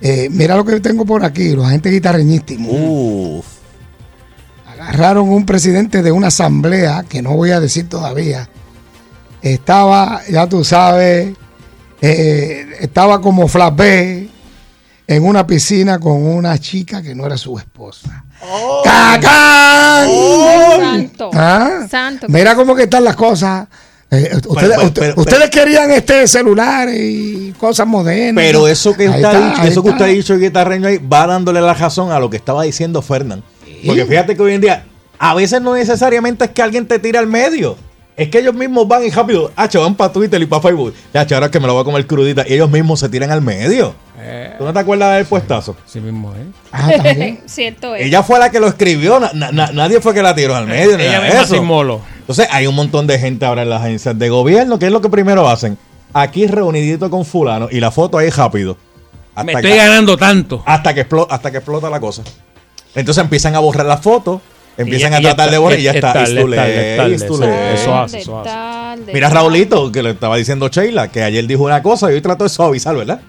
[0.00, 2.70] Eh, mira lo que tengo por aquí, los agentes guitarreñístimos.
[2.72, 3.46] Uf.
[4.70, 8.48] Agarraron un presidente de una asamblea, que no voy a decir todavía.
[9.42, 11.34] Estaba, ya tú sabes,
[12.00, 14.28] eh, estaba como Flash B
[15.08, 18.24] en una piscina con una chica que no era su esposa.
[18.84, 20.08] ¡Cacán!
[20.78, 21.30] Santo.
[21.34, 21.86] ¿Ah?
[21.90, 22.26] Santo.
[22.28, 23.66] Mira cómo que están las cosas.
[24.10, 28.42] Eh, ustedes, pero- usted- pero- ustedes querían este celular y cosas modernas.
[28.42, 29.80] Pero eso que usted, ha está, dicho, que está.
[29.80, 33.42] usted ha dicho, guitarreño, ahí, va dándole la razón a lo que estaba diciendo Fernán.
[33.86, 34.84] Porque fíjate que hoy en día,
[35.18, 37.76] a veces no necesariamente es que alguien te tire al medio.
[38.18, 40.92] Es que ellos mismos van y rápido, ah, van para Twitter y para Facebook.
[41.14, 42.44] Ya, ahora es que me lo voy a comer crudita.
[42.46, 43.94] Y ellos mismos se tiran al medio.
[44.58, 45.76] ¿Tú no te acuerdas del puestazo?
[45.86, 46.44] Sí mismo, ¿eh?
[46.72, 47.40] Ah, también.
[47.46, 48.04] Cierto es.
[48.06, 50.66] Ella fue la que lo escribió, na- na- na- nadie fue que la tiró al
[50.66, 50.96] medio.
[50.98, 51.54] ni Ella misma eso.
[51.54, 52.00] sin molo.
[52.18, 54.78] Entonces hay un montón de gente ahora en las agencias de gobierno.
[54.80, 55.78] ¿Qué es lo que primero hacen?
[56.12, 58.76] Aquí reunidito con fulano y la foto ahí rápido.
[59.36, 60.60] Hasta Me que- estoy ganando tanto.
[60.66, 62.24] hasta que, explota, hasta que explota la cosa.
[62.96, 64.40] Entonces empiezan a borrar las fotos,
[64.78, 66.22] empiezan Y- a y tratar de borrar y ya es- está.
[66.24, 69.12] eso- hace, eso hace.
[69.12, 69.28] Mira.
[69.28, 72.50] Raulito, que le estaba diciendo Sheila, que ayer dijo una cosa y hoy trató de
[72.50, 73.20] suavizar, ¿verdad?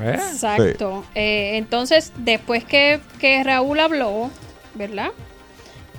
[0.00, 0.12] ¿Eh?
[0.14, 1.04] Exacto.
[1.14, 4.30] Eh, entonces, después que, que Raúl habló,
[4.74, 5.08] ¿verdad?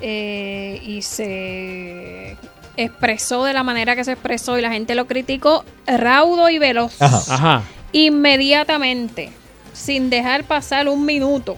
[0.00, 2.36] Eh, y se
[2.78, 7.00] expresó de la manera que se expresó y la gente lo criticó, raudo y veloz.
[7.02, 7.34] Ajá.
[7.34, 7.62] Ajá.
[7.92, 9.30] Inmediatamente,
[9.74, 11.56] sin dejar pasar un minuto,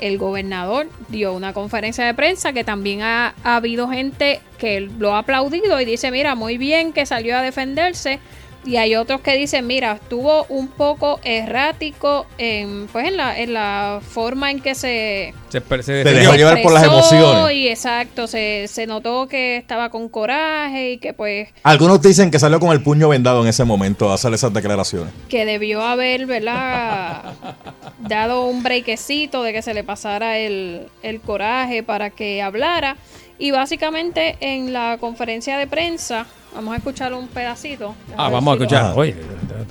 [0.00, 5.14] el gobernador dio una conferencia de prensa que también ha, ha habido gente que lo
[5.14, 8.20] ha aplaudido y dice, mira, muy bien que salió a defenderse
[8.66, 13.54] Y hay otros que dicen, mira, estuvo un poco errático en, pues en la, en
[13.54, 17.52] la forma en que se, Se, se dejó llevar por las emociones.
[17.54, 22.38] Y exacto, se, se notó que estaba con coraje y que pues Algunos dicen que
[22.38, 25.12] salió con el puño vendado en ese momento a hacer esas declaraciones.
[25.28, 27.22] que debió haber, ¿verdad?
[28.00, 32.96] dado un brequecito de que se le pasara el, el coraje para que hablara.
[33.38, 37.94] Y básicamente en la conferencia de prensa, vamos a escuchar un pedacito.
[38.16, 38.98] Ah, vamos a si escuchar.
[38.98, 39.14] Oye,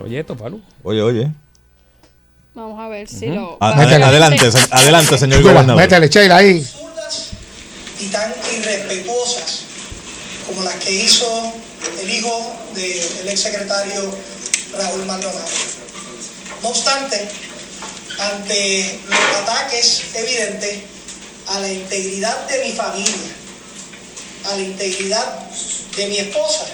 [0.03, 0.61] oye esto, Palú.
[0.84, 1.32] Oye, oye.
[2.53, 3.57] Vamos a ver si lo.
[3.59, 5.76] A- básicamente- adelante, se- adelante, señor gobernador.
[5.76, 6.66] Métele, Sheila, ahí.
[7.99, 9.61] y tan irrespetuosas
[10.47, 11.26] como las que hizo
[12.01, 14.11] el hijo del ex secretario
[14.78, 15.39] Raúl Maldonado.
[16.61, 17.28] No obstante,
[18.20, 20.80] ante los ataques evidentes
[21.47, 23.13] a la integridad de mi familia,
[24.47, 25.39] a la integridad
[25.95, 26.65] de mi esposa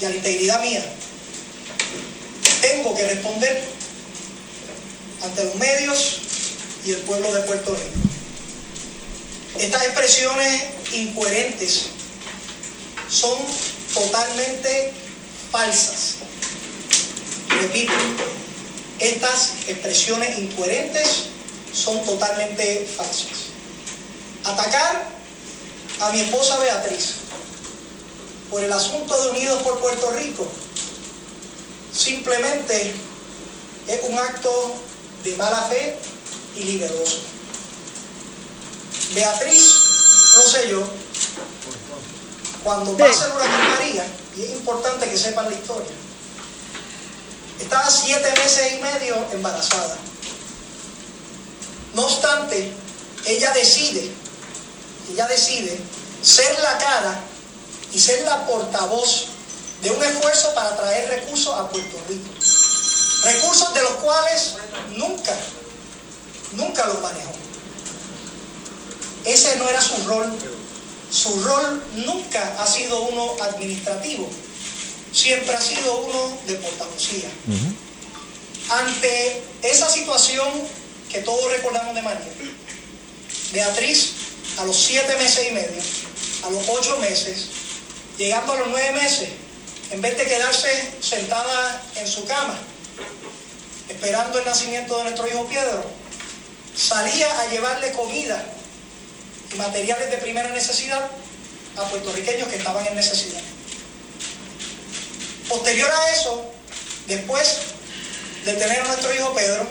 [0.00, 0.84] y a la integridad mía,
[2.60, 3.64] tengo que responder
[5.22, 6.20] ante los medios
[6.84, 8.06] y el pueblo de Puerto Rico.
[9.58, 10.62] Estas expresiones
[10.92, 11.86] incoherentes
[13.08, 13.38] son
[13.94, 14.92] totalmente
[15.50, 16.16] falsas.
[17.48, 17.92] Repito,
[18.98, 21.24] estas expresiones incoherentes
[21.72, 23.46] son totalmente falsas.
[24.44, 25.15] Atacar
[26.00, 27.14] a mi esposa Beatriz
[28.50, 30.46] por el asunto de Unidos por Puerto Rico
[31.92, 32.94] simplemente
[33.86, 34.74] es un acto
[35.24, 35.98] de mala fe
[36.56, 37.18] y liberoso.
[39.14, 40.86] Beatriz Rosselló,
[42.62, 45.92] cuando pasa el huracán María, y es importante que sepan la historia,
[47.60, 49.96] estaba siete meses y medio embarazada.
[51.94, 52.70] No obstante,
[53.24, 54.10] ella decide,
[55.12, 55.78] ella decide
[56.22, 57.20] ser la cara
[57.92, 59.26] y ser la portavoz
[59.82, 62.28] de un esfuerzo para traer recursos a Puerto Rico.
[63.22, 64.54] Recursos de los cuales
[64.96, 65.36] nunca,
[66.52, 67.32] nunca los manejó.
[69.24, 70.32] Ese no era su rol.
[71.10, 74.28] Su rol nunca ha sido uno administrativo.
[75.12, 77.28] Siempre ha sido uno de portavocía.
[78.70, 80.48] Ante esa situación
[81.10, 82.32] que todos recordamos de María,
[83.52, 84.12] Beatriz,
[84.58, 85.82] a los siete meses y medio,
[86.44, 87.48] a los ocho meses,
[88.16, 89.28] llegando a los nueve meses,
[89.90, 90.68] en vez de quedarse
[91.00, 92.58] sentada en su cama,
[93.88, 95.84] esperando el nacimiento de nuestro hijo Pedro,
[96.74, 98.44] salía a llevarle comida
[99.52, 101.08] y materiales de primera necesidad
[101.76, 103.40] a puertorriqueños que estaban en necesidad.
[105.48, 106.50] Posterior a eso,
[107.06, 107.58] después
[108.44, 109.66] de tener a nuestro hijo Pedro,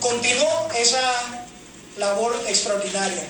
[0.00, 1.46] continuó esa
[1.96, 3.24] labor extraordinaria,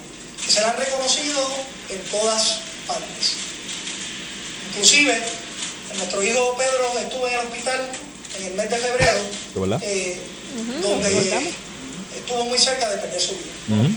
[0.44, 1.48] que se la han reconocido
[1.88, 3.36] en todas partes.
[4.70, 5.20] Inclusive,
[5.96, 7.88] nuestro hijo Pedro estuvo en el hospital
[8.38, 9.20] en el mes de febrero,
[9.82, 10.20] eh,
[10.80, 11.52] donde
[12.16, 13.90] estuvo muy cerca de perder su vida.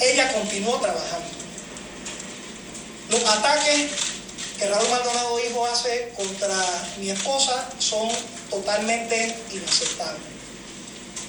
[0.00, 1.28] Ella continuó trabajando.
[3.10, 3.90] Los ataques
[4.58, 6.54] que Raúl Maldonado hijo hace contra
[6.98, 8.08] mi esposa son
[8.48, 10.22] totalmente inaceptables.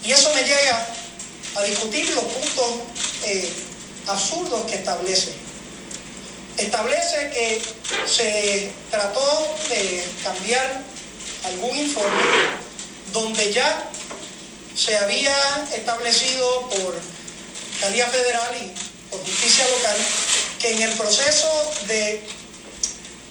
[0.04, 0.88] Y eso me llega
[1.56, 2.66] a discutir los puntos
[3.26, 3.52] eh,
[4.08, 5.34] absurdos que establece.
[6.58, 7.62] Establece que
[8.08, 10.84] se trató de cambiar
[11.46, 12.22] algún informe
[13.14, 13.90] donde ya
[14.76, 15.36] se había
[15.74, 17.00] establecido por
[17.72, 19.98] Fiscalía Federal y por Justicia Local
[20.60, 22.22] que en el proceso de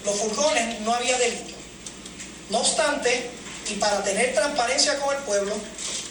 [0.03, 1.55] los furgones no había delito.
[2.49, 3.29] No obstante,
[3.69, 5.55] y para tener transparencia con el pueblo,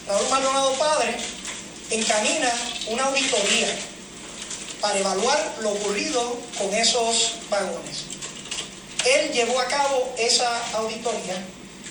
[0.06, 1.14] Raúl Maldonado Padre
[1.90, 2.50] encamina
[2.88, 3.68] una auditoría
[4.80, 8.04] para evaluar lo ocurrido con esos vagones.
[9.04, 11.42] Él llevó a cabo esa auditoría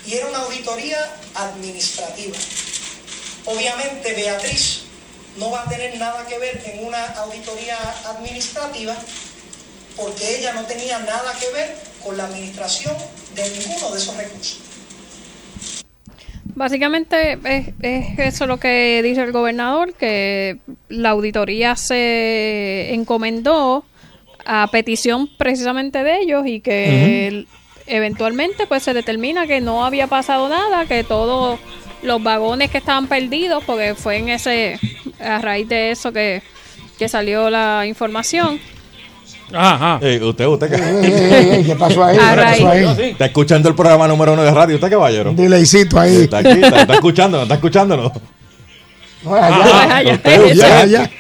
[0.06, 2.38] y era una auditoría administrativa.
[3.46, 4.82] Obviamente Beatriz
[5.38, 8.96] no va a tener nada que ver en una auditoría administrativa
[9.96, 12.96] porque ella no tenía nada que ver con la administración
[13.36, 14.69] de ninguno de esos recursos.
[16.60, 20.58] Básicamente es, es eso lo que dice el gobernador, que
[20.90, 23.86] la auditoría se encomendó
[24.46, 27.46] a petición precisamente de ellos y que
[27.88, 31.62] eventualmente pues se determina que no había pasado nada, que todos
[32.04, 34.78] los vagones que estaban perdidos, porque fue en ese,
[35.18, 36.42] a raíz de eso que,
[36.98, 38.60] que salió la información.
[39.54, 40.00] Ajá.
[40.22, 40.70] Usted, usted
[41.66, 42.18] ¿Qué pasó ahí?
[42.20, 42.86] ¿Qué pasó ahí?
[43.12, 44.76] Está escuchando el programa número uno de radio.
[44.76, 45.32] ¿Usted caballero?
[45.32, 46.24] Un delaycito ahí.
[46.24, 48.12] Está aquí, está, está escuchando, está escuchándolo.
[49.24, 50.14] No, allá.
[50.14, 50.62] Usted, usted.
[50.64, 51.12] Allá, allá.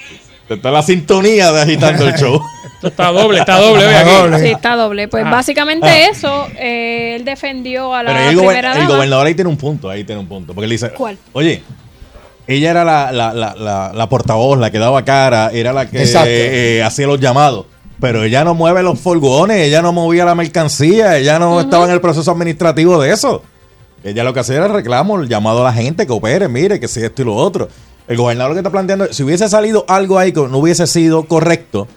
[0.49, 2.41] Está la sintonía de agitando el show.
[2.81, 3.85] Está doble, está doble.
[3.85, 4.39] ve aquí.
[4.41, 5.07] Sí, está doble.
[5.07, 5.29] Pues Ah.
[5.31, 6.09] básicamente Ah.
[6.09, 8.95] eso, eh, él defendió a la Pero ahí el, gober- primera el dama.
[8.95, 10.53] gobernador ahí tiene un punto, ahí tiene un punto.
[10.53, 11.17] Porque él dice, ¿Cuál?
[11.33, 11.61] oye,
[12.47, 16.03] ella era la, la, la, la, la portavoz, la que daba cara, era la que
[16.25, 17.65] eh, hacía los llamados.
[17.99, 21.91] Pero ella no mueve los furgones, ella no movía la mercancía, ella no estaba en
[21.91, 23.43] el proceso administrativo de eso.
[24.03, 26.79] Ella lo que hacía era el reclamo, el llamado a la gente que opere, mire,
[26.79, 27.67] que si esto y lo otro.
[28.07, 31.87] El gobernador que está planteando, si hubiese salido algo ahí que no hubiese sido correcto,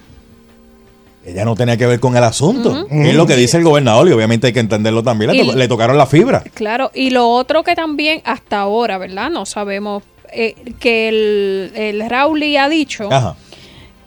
[1.24, 2.86] ella no tenía que ver con el asunto.
[2.90, 5.30] Es lo que dice el gobernador y obviamente hay que entenderlo también.
[5.30, 6.42] Le, Y- to- le tocaron la fibra.
[6.54, 9.30] Claro, y lo otro que también hasta ahora, ¿verdad?
[9.30, 13.36] No sabemos eh, que el, el Rowley ha dicho, Ajá.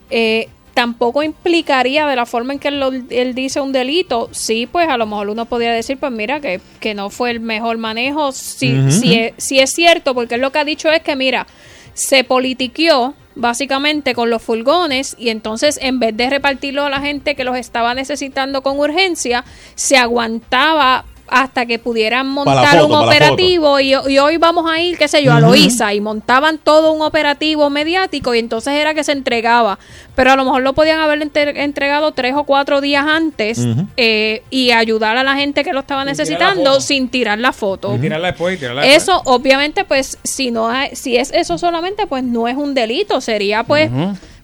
[0.10, 4.30] eh, tampoco implicaría de la forma en que él, él dice un delito.
[4.32, 7.40] Sí, pues a lo mejor uno podría decir, pues mira, que, que no fue el
[7.40, 8.34] mejor manejo.
[8.34, 11.48] Si, si, es, si es cierto, porque él lo que ha dicho es que, mira,
[11.94, 17.36] se politiqueó básicamente con los furgones y entonces en vez de repartirlo a la gente
[17.36, 19.46] que los estaba necesitando con urgencia,
[19.76, 24.98] se aguantaba hasta que pudieran montar foto, un operativo y, y hoy vamos a ir,
[24.98, 25.40] qué sé yo, a.
[25.40, 29.80] Loíza y montaban todo un operativo mediático y entonces era que se entregaba.
[30.16, 31.22] Pero a lo mejor lo podían haber
[31.58, 33.60] entregado tres o cuatro días antes
[33.98, 36.82] eh, y ayudar a la gente que lo estaba Sin tirar la necesitando foto.
[36.82, 37.96] sin tirar la foto.
[37.96, 39.04] Y tirarla después y tirarla después.
[39.04, 43.20] Eso, obviamente, pues, si no hay- si es eso solamente, pues no es un delito,
[43.20, 43.90] sería pues.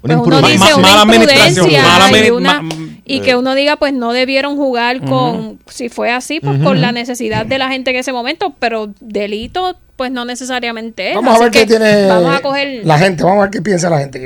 [0.02, 0.66] Pues Una uno imprudencia.
[0.68, 2.76] dice Ma- una mala administración, imprudencia mala y, una- ma-
[3.06, 3.22] y eh.
[3.22, 6.64] que uno diga, pues no debieron jugar con, si fue así, pues Ujú.
[6.66, 11.16] con la necesidad de la gente en ese momento, pero delito, pues no necesariamente es.
[11.16, 12.82] Vamos a ver qué tiene Vamos a coger.
[12.84, 14.20] la gente, vamos a ver qué piensa la gente.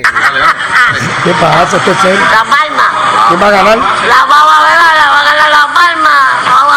[1.23, 1.77] ¿Qué, pasa?
[1.77, 2.19] ¿Esto es serio?
[2.19, 3.27] La palma.
[3.27, 3.77] ¿Quién va a ganar?
[3.77, 6.15] La vamos a ver, la va a ganar la palma.
[6.45, 6.73] Vamos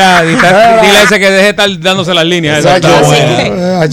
[0.00, 2.64] a Era, dile, a ese que deje de estar dándose las líneas.
[2.64, 2.88] Exacto.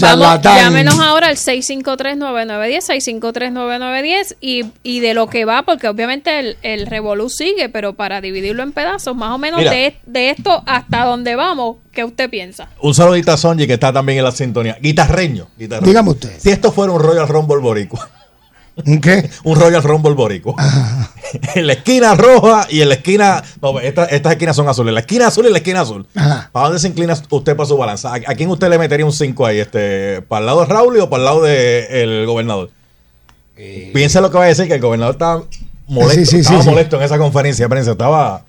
[0.00, 6.56] Vamos, llámenos ahora al 653-9910, 653-9910 y, y de lo que va, porque obviamente el,
[6.62, 9.70] el revolú sigue, pero para dividirlo en pedazos, más o menos Mira.
[9.72, 12.68] de, de esto hasta donde vamos, ¿qué usted piensa?
[12.80, 14.76] Un saludito a Sonji que está también en la sintonía.
[14.80, 15.48] Guitarreño.
[15.58, 15.86] guitarreño.
[15.86, 16.38] Dígame usted.
[16.38, 18.08] Si esto fuera un Royal Rumble boricua.
[18.86, 19.30] ¿Un qué?
[19.44, 20.54] Un Royal Rumble boricua.
[21.54, 23.42] en la esquina roja y en la esquina...
[23.62, 24.92] No, esta- estas esquinas son azules.
[24.92, 26.06] La esquina azul y la esquina azul.
[26.14, 26.48] Ajá.
[26.52, 28.10] ¿Para dónde se inclina usted para su balanza?
[28.12, 29.60] ¿A, a quién usted le metería un 5 ahí?
[29.60, 32.70] Este, ¿Para el lado de Raúl o para el lado del gobernador?
[33.92, 35.44] Piensa lo que va a decir, que el gobernador estaba
[35.86, 36.70] molesto, Sí, sí, sí, estaba sí.
[36.70, 37.92] molesto en esa conferencia de prensa.
[37.92, 38.42] Estaba...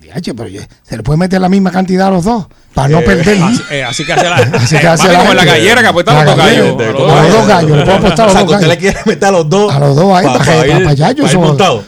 [0.00, 2.46] Diache, pero yo- se le puede meter la misma cantidad a los dos
[2.78, 3.42] para no Eh, perder.
[3.42, 6.14] así- eh, así que hace la- Así que eh, hace la como gallera que apuestan
[6.14, 6.66] La los dos gallos.
[6.68, 8.68] a los dos gallos, le puedo apostar a los dos gallos.
[8.68, 9.74] le quiere meter a los dos.
[9.74, 11.10] A los dos ahí, pa- para, allá.
[11.12, 11.24] Yo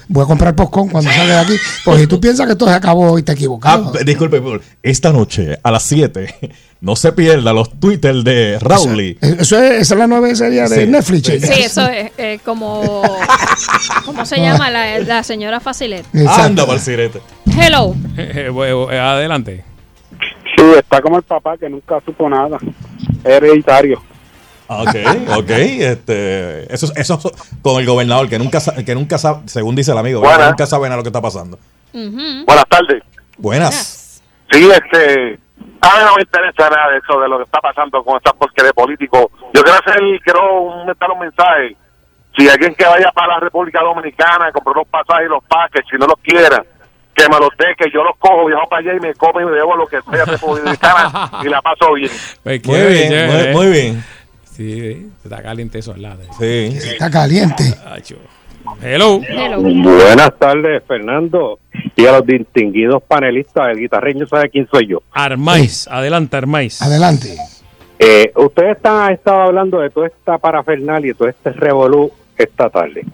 [0.09, 1.57] voy a comprar popcorn cuando salga de aquí.
[1.85, 3.93] Porque si tú piensas que esto se acabó hoy, te Ah, equivocado.
[4.05, 6.35] disculpe, por- esta noche a las 7
[6.81, 9.17] no se pierda los Twitter de Rowley.
[9.21, 10.87] Eso es, esa es la nueva serie de Sí.
[10.91, 11.27] Netflix.
[11.27, 11.63] Sí.
[11.63, 13.03] eso es eh, como...
[14.07, 14.71] ¿Cómo se llama?
[14.71, 16.05] La, la señora Facilet.
[16.27, 17.21] Anda sirete.
[17.57, 17.95] Hello.
[18.17, 19.65] Eh, eh, adelante.
[20.61, 22.59] Sí, está como el papá que nunca supo nada.
[23.25, 24.03] Hereditario.
[24.69, 24.95] Ok,
[25.39, 25.51] ok.
[25.51, 27.19] Este, eso, eso
[27.63, 30.21] con el gobernador que nunca, que nunca sabe, según dice el amigo.
[30.21, 30.51] Buenas.
[30.51, 31.59] nunca sabe nada lo que está pasando.
[31.93, 33.03] Buenas tardes.
[33.39, 34.23] Buenas.
[34.53, 35.39] Sí, este.
[35.83, 38.35] A mí no me interesa nada de eso, de lo que está pasando con estas
[38.35, 39.27] porquerías de políticos.
[39.55, 41.77] Yo quiero hacer, quiero un- meter un mensaje.
[42.37, 45.97] Si alguien que vaya para la República Dominicana, comprar los pasajes y los paques, si
[45.97, 46.63] no los quiera,
[47.15, 49.45] que me los dé, que yo los cojo, viajo para allá y me como y
[49.45, 52.11] me debo lo que sea republicana y la paso bien.
[52.43, 53.53] Pues, Muy bien, chévere, muy- eh.
[53.53, 54.05] muy bien.
[54.45, 56.21] Sí, está caliente eso al lado.
[56.39, 56.77] Sí.
[56.77, 57.65] Está caliente.
[58.83, 59.21] Hello.
[59.59, 61.59] Buenas tardes, Fernando.
[61.97, 65.03] Y a los distinguidos panelistas, el guitarreño sabe quién soy yo.
[65.13, 66.81] Armais, adelante, Armais.
[66.83, 67.37] Adelante.
[67.99, 72.69] Eh, ustedes están, han estado hablando de toda esta parafernalia y todo este revolú esta
[72.71, 73.05] tarde.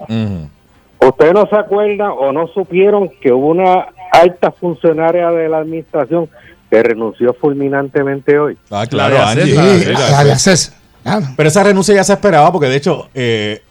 [1.09, 6.28] ¿Ustedes no se acuerdan o no supieron que hubo una alta funcionaria de la administración
[6.70, 8.57] que renunció fulminantemente hoy?
[8.70, 9.54] Ah, claro, Angie.
[9.54, 10.74] Sí, César.
[11.36, 13.62] Pero esa renuncia ya se esperaba porque de hecho eh,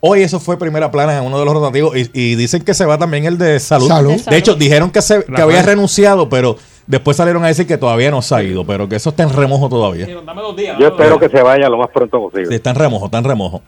[0.00, 2.86] hoy eso fue primera plana en uno de los rotativos y, y dicen que se
[2.86, 3.88] va también el de salud.
[3.88, 4.14] Salud.
[4.28, 8.10] De hecho, dijeron que, se, que había renunciado, pero después salieron a decir que todavía
[8.10, 10.06] no se ha ido, pero que eso está en remojo todavía.
[10.06, 12.46] Yo espero que se vaya lo más pronto posible.
[12.46, 13.62] Sí, está en remojo, está en remojo.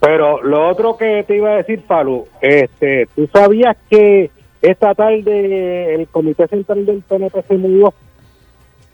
[0.00, 4.30] Pero lo otro que te iba a decir, Palu, este, ¿tú sabías que
[4.60, 7.94] esta tarde el Comité Central del PNP se mudó?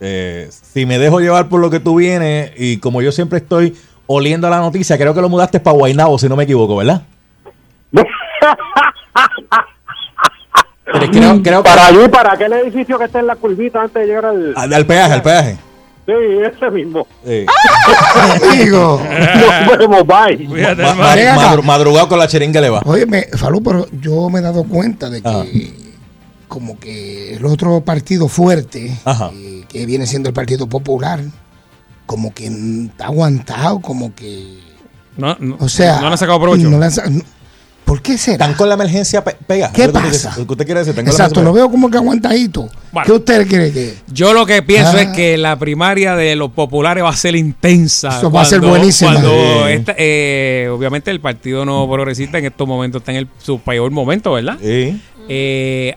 [0.01, 3.77] Eh, si me dejo llevar por lo que tú vienes y como yo siempre estoy
[4.07, 7.03] oliendo la noticia, creo que lo mudaste para Guaynabo, si no me equivoco, ¿verdad?
[10.85, 14.07] Creo, creo que Para allí, para aquel edificio que está en la curvita antes de
[14.07, 14.53] llegar al...
[14.55, 15.57] al, al peaje, al peaje.
[16.07, 17.07] Sí, ese mismo.
[17.25, 17.47] Sí.
[18.59, 19.01] Digo.
[19.67, 20.49] Nos vemos, bye.
[20.49, 21.37] Ma- Ven ma- acá.
[21.37, 22.83] madru- madrugado con la cheringa le va.
[22.87, 25.45] Oye, me, Falú, pero yo me he dado cuenta de que Ah.
[26.49, 29.31] como que el otro partido fuerte, Ajá.
[29.35, 31.21] eh, que viene siendo el Partido Popular,
[32.07, 34.59] como que mm, está aguantado, como que...
[35.17, 35.97] No, no, O sea...
[35.97, 36.69] no le han sacado provecho.
[36.69, 37.05] no le han sa-
[37.85, 38.35] ¿Por qué será?
[38.45, 39.71] Están con la emergencia pe- pega.
[39.73, 40.35] ¿Qué pasa?
[40.39, 42.69] Lo que usted quiere decir, están con la Exacto, lo veo como que aguantadito.
[42.93, 43.07] Bueno.
[43.07, 43.95] ¿Qué usted cree que...?
[44.13, 45.03] Yo lo que pienso Ah.
[45.03, 48.19] es que la primaria de los populares va a ser intensa.
[48.19, 49.13] Eso va a ser buenísima.
[49.13, 49.73] Cuando Sí.
[49.73, 53.91] esta- eh, obviamente el Partido No Progresista en estos momentos está en el, su peor
[53.91, 54.57] momento, ¿verdad?
[54.63, 55.01] Sí.
[55.29, 55.95] Eh,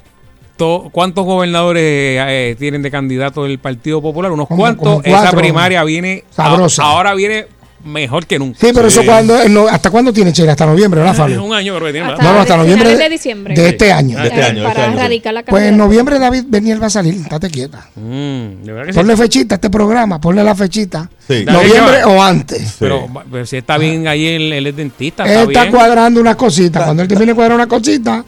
[0.57, 4.31] to- ¿Cuántos gobernadores eh, tienen de candidato el Partido Popular?
[4.31, 4.83] Unos Como- cuantos.
[4.86, 6.83] como Esa primaria viene a- Sabrosa.
[6.83, 7.47] ahora viene
[7.86, 8.57] mejor que nunca.
[8.59, 8.99] Sí, pero Sí.
[8.99, 9.39] eso cuando...
[9.41, 10.51] eh, no, ¿Hasta cuándo tiene Chela?
[10.53, 11.45] Hasta noviembre, ¿verdad, Es Falú?
[11.45, 12.11] un año creo que tiene.
[12.11, 13.53] Hasta- No, no, hasta noviembre de, de diciembre.
[13.55, 14.17] de este año.
[14.19, 14.99] De este año, este para año, sí.
[15.03, 17.88] radicar la Pues en noviembre David Beniel va a salir, estate quieta.
[17.95, 18.97] Mm, de verdad que sí.
[18.99, 21.09] Ponle fechita a este programa, ponle la fechita.
[21.27, 21.45] Sí.
[21.45, 22.75] Noviembre o antes.
[22.79, 25.73] Pero, pero si está bien ahí el, el dentista, está Él está bien.
[25.73, 26.83] cuadrando unas cositas.
[26.83, 28.23] Cuando él termine de cuadrar una cosita,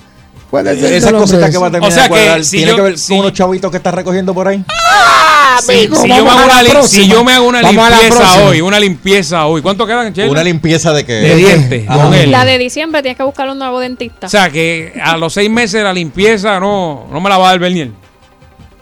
[0.49, 0.93] puede ser.
[0.93, 2.71] Esa que lo cosita que va a terminar O sea de cuadrar, que si tiene
[2.71, 4.57] yo- que ver si- con unos chavitos que está recogiendo por ahí.
[4.57, 4.63] Si,
[5.67, 8.17] Amigo, si yo me hago una, si yo me hago una Vamos a la limpieza
[8.23, 8.45] próxima.
[8.49, 10.13] hoy, una limpieza hoy, ¿cuánto quedan?
[10.29, 11.13] Una limpieza de que.
[11.13, 12.31] de dientes con él.
[12.31, 14.27] La de diciembre tienes que buscar un nuevo dentista.
[14.27, 17.49] O sea que a los seis meses la limpieza no, no me la va a
[17.51, 17.89] dar Bernier.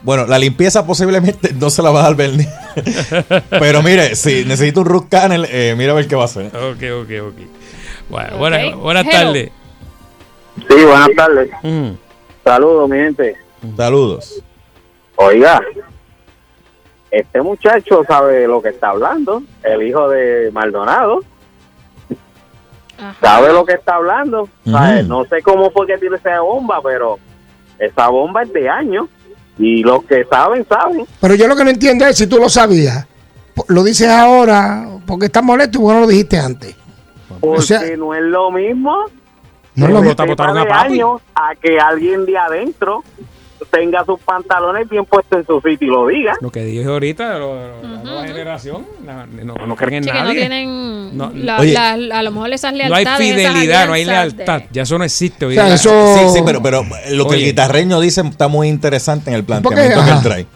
[0.02, 2.48] Bueno, la limpieza posiblemente no se la va a dar Bernie.
[3.50, 6.46] Pero mire, si necesita un root canal, eh, mira a ver qué va a hacer.
[6.56, 7.36] Ok, ok, ok.
[8.10, 8.38] Bueno, Ok.
[8.38, 9.12] buenas, buenas Hello.
[9.18, 9.52] tardes.
[10.70, 11.50] Sí, buenas tardes.
[11.64, 11.90] Mm.
[12.44, 13.36] Saludos, mi gente.
[13.76, 14.44] Saludos.
[15.16, 15.60] Oiga,
[17.20, 21.20] este muchacho sabe lo que está hablando, el hijo de Maldonado.
[22.98, 23.16] Ajá.
[23.22, 24.48] Sabe lo que está hablando.
[24.64, 27.20] No sé cómo fue que tiene esa bomba, pero
[27.80, 29.08] esa bomba es de años.
[29.58, 31.06] Y los que saben, saben.
[31.22, 33.06] Pero yo lo que no entiendo es si tú lo sabías.
[33.70, 36.76] Lo dices ahora porque estás molesto y vos no lo dijiste antes.
[37.40, 39.06] Porque O sea- no es lo mismo
[39.76, 40.22] No es lo mismo.
[40.22, 40.94] A de papi.
[40.94, 43.04] años a que alguien de adentro
[43.66, 46.34] tenga sus pantalones bien puestos en su sitio y lo diga.
[46.42, 50.10] Lo que dije ahorita, lo- lo- la nueva generación, la- no, no creen en Sí,
[50.10, 50.40] que no nadie.
[50.40, 51.18] tienen.
[51.18, 51.74] No, la- oye.
[51.74, 53.28] la- a lo mejor esas No hay lealtades.
[53.36, 54.62] fidelidad, no hay de- lealtad.
[54.72, 57.44] Ya eso no existe hoy O sea, eso- Sí, sí, pero, pero lo que Oye.
[57.44, 60.48] el guitarreño dice está muy interesante en el Porque, planteamiento que él trae.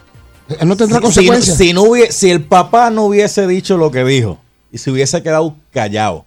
[0.61, 1.57] Él no tendrá Si, consecuencias.
[1.57, 4.39] si no hubie- si el papá no hubiese dicho lo que dijo
[4.71, 6.25] y se hubiese quedado callado,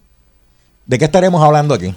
[0.86, 1.94] ¿de qué estaremos hablando aquí?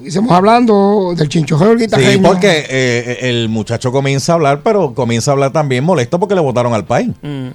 [0.00, 2.10] Estuviésemos hablando del chinchojeo del guitarreño.
[2.12, 6.34] Sí, porque eh, el muchacho comienza a hablar, pero comienza a hablar también molesto porque
[6.34, 7.10] le votaron al país.
[7.20, 7.48] Mm.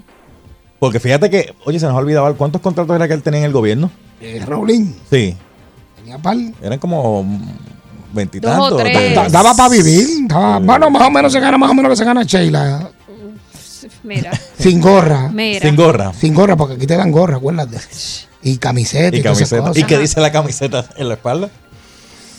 [0.78, 3.46] Porque fíjate que, oye, se nos ha olvidado cuántos contratos era que él tenía en
[3.48, 3.90] el gobierno.
[4.22, 5.36] Eh, Raulín Sí,
[5.96, 6.38] tenía par.
[6.62, 7.26] eran como
[8.14, 8.78] veintitantos.
[8.78, 10.08] Da- Daba para vivir.
[10.28, 12.92] daba- bueno, más o menos se gana más o menos que se gana Sheila.
[14.04, 15.30] Mira, Sin gorra.
[15.34, 15.62] mira.
[15.68, 16.14] Sin gorra.
[16.14, 17.78] Sin gorra, porque aquí te dan gorra, acuérdate.
[18.44, 19.62] Y camiseta y, Y camiseta.
[19.62, 19.78] cosas.
[19.78, 21.50] ¿Y qué dice la camiseta en la espalda?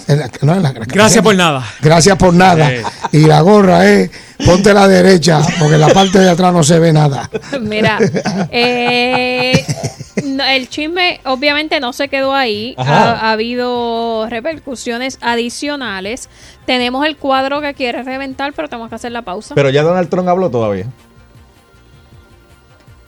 [0.08, 1.64] En la- no, en la- la Gracias por nada.
[1.80, 2.68] Gracias por nada.
[3.10, 3.18] Sí.
[3.18, 4.10] Y la gorra es,
[4.44, 7.28] ponte la derecha, porque en la parte de atrás no se ve nada.
[7.60, 7.98] Mira,
[8.52, 9.64] eh,
[10.24, 12.74] no, el chisme obviamente no se quedó ahí.
[12.78, 16.28] Ha, ha habido repercusiones adicionales.
[16.66, 19.54] Tenemos el cuadro que quiere reventar, pero tenemos que hacer la pausa.
[19.54, 20.86] Pero ya Donald Trump habló todavía.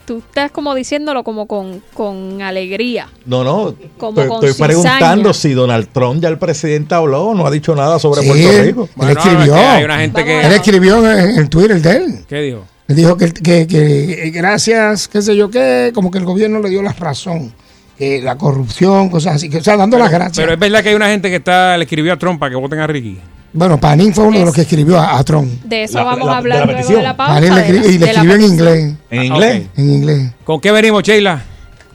[0.09, 3.07] Tú estás como diciéndolo como con, con alegría.
[3.27, 3.75] No, no.
[3.99, 7.51] Como estoy con estoy preguntando si Donald Trump ya el presidente habló o no ha
[7.51, 8.83] dicho nada sobre Sí, Puerto Rico.
[8.85, 9.55] él Bueno, escribió.
[9.55, 10.47] es que hay una gente Vamos que.
[10.47, 12.19] Él escribió en, en Twitter de él.
[12.27, 12.63] ¿Qué dijo?
[12.87, 16.59] Él dijo que, que, que, eh, gracias, qué sé yo qué, como que el gobierno
[16.59, 17.53] le dio la razón.
[17.95, 19.47] Que la corrupción, cosas así.
[19.47, 20.37] Que, o sea, dando las gracias.
[20.37, 22.55] Pero es verdad que hay una gente que está le escribió a Trump para que
[22.55, 23.19] voten a Ricky.
[23.53, 25.51] bueno, Panín fue uno de los que escribió a, a Trump.
[25.65, 26.99] De eso La- vamos la- a hablar de la luego petición.
[27.01, 27.33] de la pausa.
[27.35, 28.67] Panín le escribió, y le escribió en petición.
[28.69, 28.93] inglés.
[29.11, 29.67] ¿En inglés?
[29.71, 29.77] Ok.
[29.79, 30.31] En inglés.
[30.43, 31.41] ¿Con qué venimos, Sheila?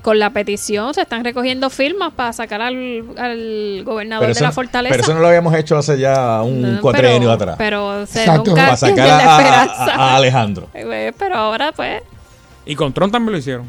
[0.03, 4.93] Con la petición se están recogiendo firmas para sacar al, al gobernador de la fortaleza.
[4.93, 7.55] pero eso no lo habíamos hecho hace ya un No, cuatrienio atrás.
[7.57, 8.51] Pero se Exacto.
[8.51, 10.69] nunca para sacar a, a- Alejandro.
[10.75, 12.03] Eh, Pero ahora pues
[12.67, 13.65] Y con Trump también lo hicieron.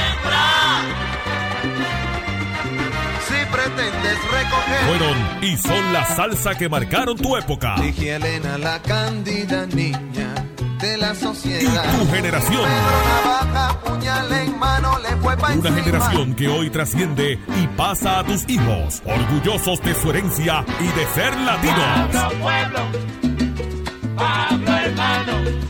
[3.54, 4.86] pretendes recoger.
[4.88, 7.76] Fueron y son la salsa que marcaron tu época.
[7.80, 10.34] Dije Elena, la cándida niña
[10.80, 11.98] de la Y sociedad.
[11.98, 12.62] tu generación.
[12.64, 15.76] Pero navaja, puñal en mano, le fue pa' Una encima.
[15.82, 21.06] generación que hoy trasciende y pasa a tus hijos, orgullosos de su herencia y de
[21.14, 23.14] ser latinos.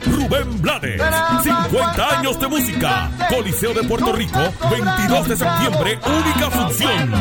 [0.06, 1.00] Rubén Blades,
[1.42, 3.10] 50 años de música.
[3.28, 7.12] Coliseo de Puerto Rico, 22 de septiembre, única función.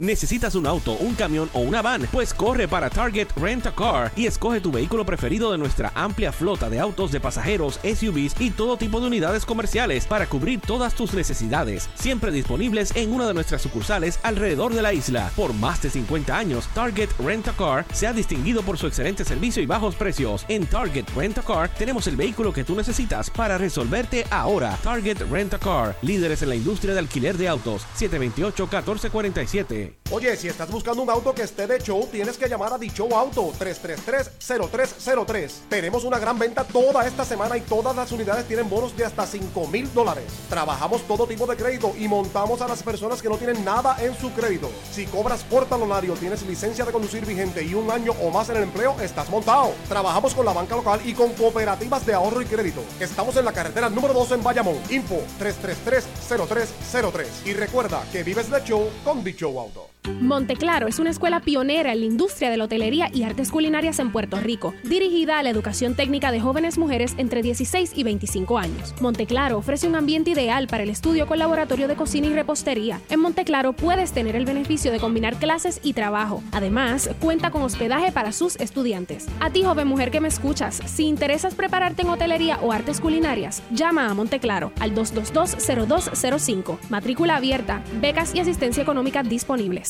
[0.01, 2.09] ¿Necesitas un auto, un camión o una van?
[2.11, 6.33] Pues corre para Target Rent a Car y escoge tu vehículo preferido de nuestra amplia
[6.33, 10.95] flota de autos de pasajeros, SUVs y todo tipo de unidades comerciales para cubrir todas
[10.95, 11.91] tus necesidades.
[11.97, 15.31] Siempre disponibles en una de nuestras sucursales alrededor de la isla.
[15.37, 19.27] Por más de 50 años, Target Rent a Car se ha distinguido por su excelente
[19.27, 20.47] servicio y bajos precios.
[20.49, 24.79] En Target Rent a Car tenemos el vehículo que tú necesitas para resolverte ahora.
[24.83, 27.85] Target Rent a Car, líderes en la industria de alquiler de autos.
[27.99, 29.90] 728-1447.
[30.13, 33.07] Oye, si estás buscando un auto que esté de show, tienes que llamar a Dicho
[33.17, 35.51] Auto 333-0303.
[35.69, 39.25] Tenemos una gran venta toda esta semana y todas las unidades tienen bonos de hasta
[39.25, 40.25] 5 mil dólares.
[40.49, 44.19] Trabajamos todo tipo de crédito y montamos a las personas que no tienen nada en
[44.19, 44.69] su crédito.
[44.91, 48.57] Si cobras por talonario, tienes licencia de conducir vigente y un año o más en
[48.57, 49.73] el empleo, estás montado.
[49.89, 52.83] Trabajamos con la banca local y con cooperativas de ahorro y crédito.
[52.99, 54.79] Estamos en la carretera número 2 en Bayamón.
[54.91, 57.47] Info 333-0303.
[57.47, 59.80] Y recuerda que vives de show con Dicho Auto.
[59.81, 59.90] people.
[60.21, 64.13] Monteclaro es una escuela pionera en la industria de la hotelería y artes culinarias en
[64.13, 68.95] Puerto Rico, dirigida a la educación técnica de jóvenes mujeres entre 16 y 25 años.
[69.01, 73.01] Monteclaro ofrece un ambiente ideal para el estudio con laboratorio de cocina y repostería.
[73.09, 76.43] En Monteclaro puedes tener el beneficio de combinar clases y trabajo.
[76.53, 79.27] Además, cuenta con hospedaje para sus estudiantes.
[79.41, 83.63] A ti, joven mujer que me escuchas, si interesas prepararte en hotelería o artes culinarias,
[83.73, 86.79] llama a Monteclaro al 222-0205.
[86.89, 89.90] Matrícula abierta, becas y asistencia económica disponibles.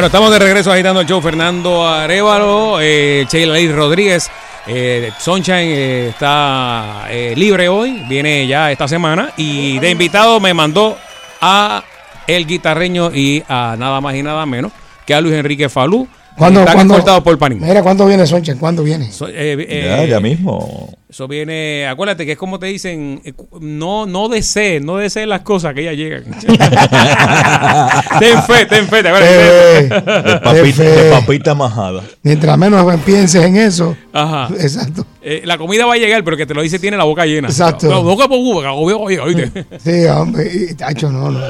[0.00, 1.20] Bueno, estamos de regreso agitando el show.
[1.20, 4.30] Fernando Arevalo, eh, Sheila Rodríguez.
[4.66, 9.34] Eh, Sunshine eh, está eh, libre hoy, viene ya esta semana.
[9.36, 10.96] Y de invitado me mandó
[11.42, 11.84] a
[12.26, 14.72] el guitarreño y a nada más y nada menos
[15.04, 16.08] que a Luis Enrique Falú.
[16.36, 17.60] ¿Cuándo, cortados por Panín.
[17.60, 18.56] Mira, ¿cuándo viene Sonchen?
[18.58, 19.12] ¿Cuándo viene?
[19.12, 20.94] So- eh, eh, Ya, ya mismo.
[21.08, 25.40] Eso viene, acuérdate que es como te dicen, eh, no, no desees, no desees las
[25.40, 26.22] cosas que ya llegan.
[28.20, 29.28] ten fe, ten fe, te acuerdas?
[29.28, 32.02] Eh, De papita, de papita majada.
[32.22, 33.96] Mientras menos pienses en eso.
[34.12, 34.48] Ajá.
[34.60, 35.04] Exacto.
[35.22, 37.48] Eh, la comida va a llegar, pero que te lo dice tiene la boca llena.
[37.48, 37.88] Exacto.
[37.88, 39.66] Por la comida va a llegar, ¿oíste?
[39.82, 40.50] Sí, hombre.
[40.70, 41.40] y, tacho, no, no.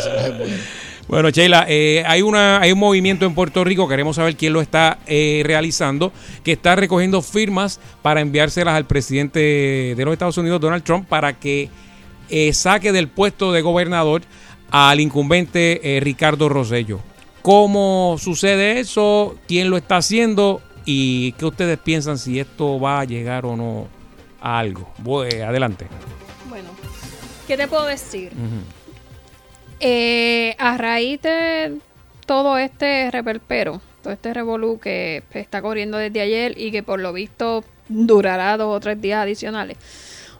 [1.10, 1.30] Bueno.
[1.30, 4.98] Sheila, eh, hay, una, hay un movimiento en Puerto Rico, queremos saber quién lo está
[5.06, 6.12] eh, realizando,
[6.44, 9.40] que está recogiendo firmas para enviárselas al presidente
[9.96, 11.68] de los Estados Unidos, Donald Trump, para que
[12.28, 14.22] eh, saque del puesto de gobernador
[14.70, 17.00] al incumbente eh, Ricardo Rosello.
[17.42, 19.36] ¿Cómo sucede eso?
[19.48, 20.62] ¿Quién lo está haciendo?
[20.84, 23.88] ¿Y qué ustedes piensan si esto va a llegar o no
[24.40, 24.92] a algo?
[24.98, 25.88] Voy, adelante.
[26.48, 26.68] Bueno,
[27.48, 28.30] ¿qué te puedo decir?
[28.32, 28.79] Ujú.
[29.80, 31.78] Eh, a raíz de
[32.26, 37.12] todo este reperpero, todo este revolú que está corriendo desde ayer y que por lo
[37.12, 39.76] visto durará dos o tres días adicionales.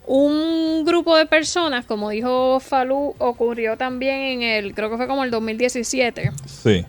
[0.06, 5.24] Un grupo de personas, como dijo Falú, ocurrió también en el, creo que fue como
[5.24, 6.84] el 2017, Sí.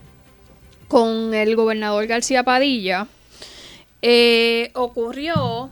[0.88, 3.08] con el gobernador García Padilla.
[4.02, 5.70] Eh, ocurrió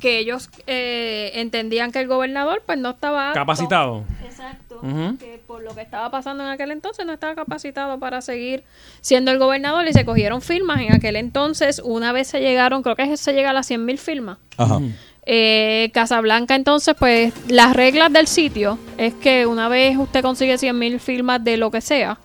[0.00, 3.40] que ellos eh, entendían que el gobernador pues no estaba apto.
[3.40, 4.04] Capacitado.
[4.24, 4.80] Exacto.
[5.18, 8.64] Que por lo que estaba pasando en aquel entonces no estaba capacitado para seguir
[9.02, 11.80] siendo el gobernador y se cogieron firmas en aquel entonces.
[11.84, 14.38] Una vez se llegaron, creo que se llega a las 100 mil firmas.
[14.56, 14.80] Ajá.
[15.26, 20.78] Eh, Casablanca, entonces, pues las reglas del sitio es que una vez usted consigue 100
[20.78, 22.18] mil firmas de lo que sea,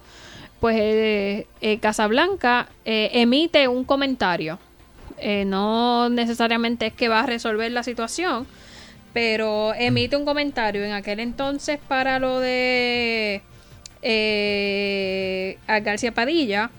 [0.59, 4.57] pues eh, eh, Casablanca eh, emite un comentario.
[5.17, 8.45] Eh, no necesariamente es que va a resolver la situación,
[9.13, 10.83] pero emite un comentario.
[10.83, 13.41] En aquel entonces, para lo de
[14.01, 16.69] eh, a García Padilla,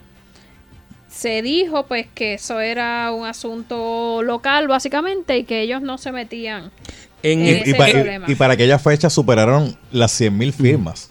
[1.08, 6.12] se dijo pues que eso era un asunto local básicamente y que ellos no se
[6.12, 6.70] metían
[7.22, 8.26] en, Y, ese y pa- y- problema.
[8.28, 11.10] y para aquella fecha superaron las 100.000 firmas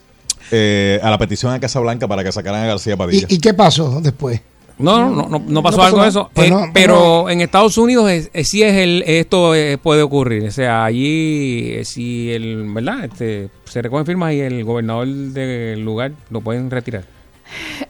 [0.52, 3.26] eh, a la petición a Casablanca para que sacaran a García Padilla.
[3.30, 4.42] ¿Y, y qué pasó después?
[4.78, 6.30] No, no, no, no pasó No pasó algo de eso.
[6.34, 10.02] Pues Eh, no, pero en Estados Unidos es, es- sí es el esto eh, puede
[10.02, 10.44] ocurrir.
[10.48, 15.80] O sea, allí eh, si el verdad este se recogen firmas y el gobernador del
[15.82, 17.04] lugar lo pueden retirar.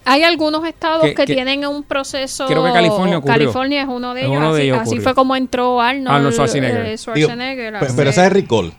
[0.03, 2.45] Hay algunos estados Que- que, que- tienen un proceso.
[2.45, 3.33] creo que California ocurrió.
[3.33, 4.37] California es uno de ellos.
[4.37, 5.03] uno de así ellos así ocurrió.
[5.03, 6.85] fue como entró Arnold, Arnold Schwarzenegger.
[6.85, 7.29] eh, Digo,
[7.95, 8.73] pero ese es recall.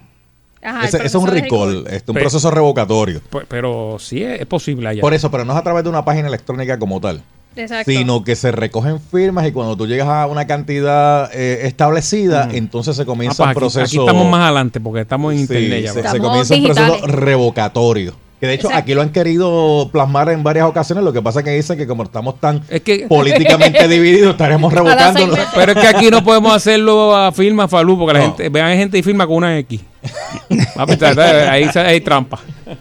[0.62, 3.20] Ajá, ese, es un de recall, este, un proceso revocatorio.
[3.30, 5.00] Pues, pero sí es, es posible allá.
[5.00, 7.22] Por eso, pero no es a través de una página electrónica como tal.
[7.56, 7.90] Exacto.
[7.90, 12.96] Sino que se recogen firmas y cuando tú llegas a una cantidad eh, establecida, entonces
[12.96, 13.80] se Ah, comienza pues un aquí, proceso.
[13.84, 15.92] aquí estamos más adelante porque estamos en Sí, internet ya.
[16.10, 18.14] se, comienza un proceso revocatorio.
[18.38, 18.82] Que de hecho Exacto.
[18.82, 21.02] aquí lo han querido plasmar en varias ocasiones.
[21.02, 24.70] Lo que pasa es que dicen que como estamos tan Es que políticamente divididos, estaremos
[24.70, 25.34] revocando.
[25.54, 28.24] pero es que aquí no podemos hacerlo a firma Falú porque la No.
[28.26, 29.80] gente vean hay gente y firma con una X.
[30.50, 32.38] Está- está- ahí hay trampa.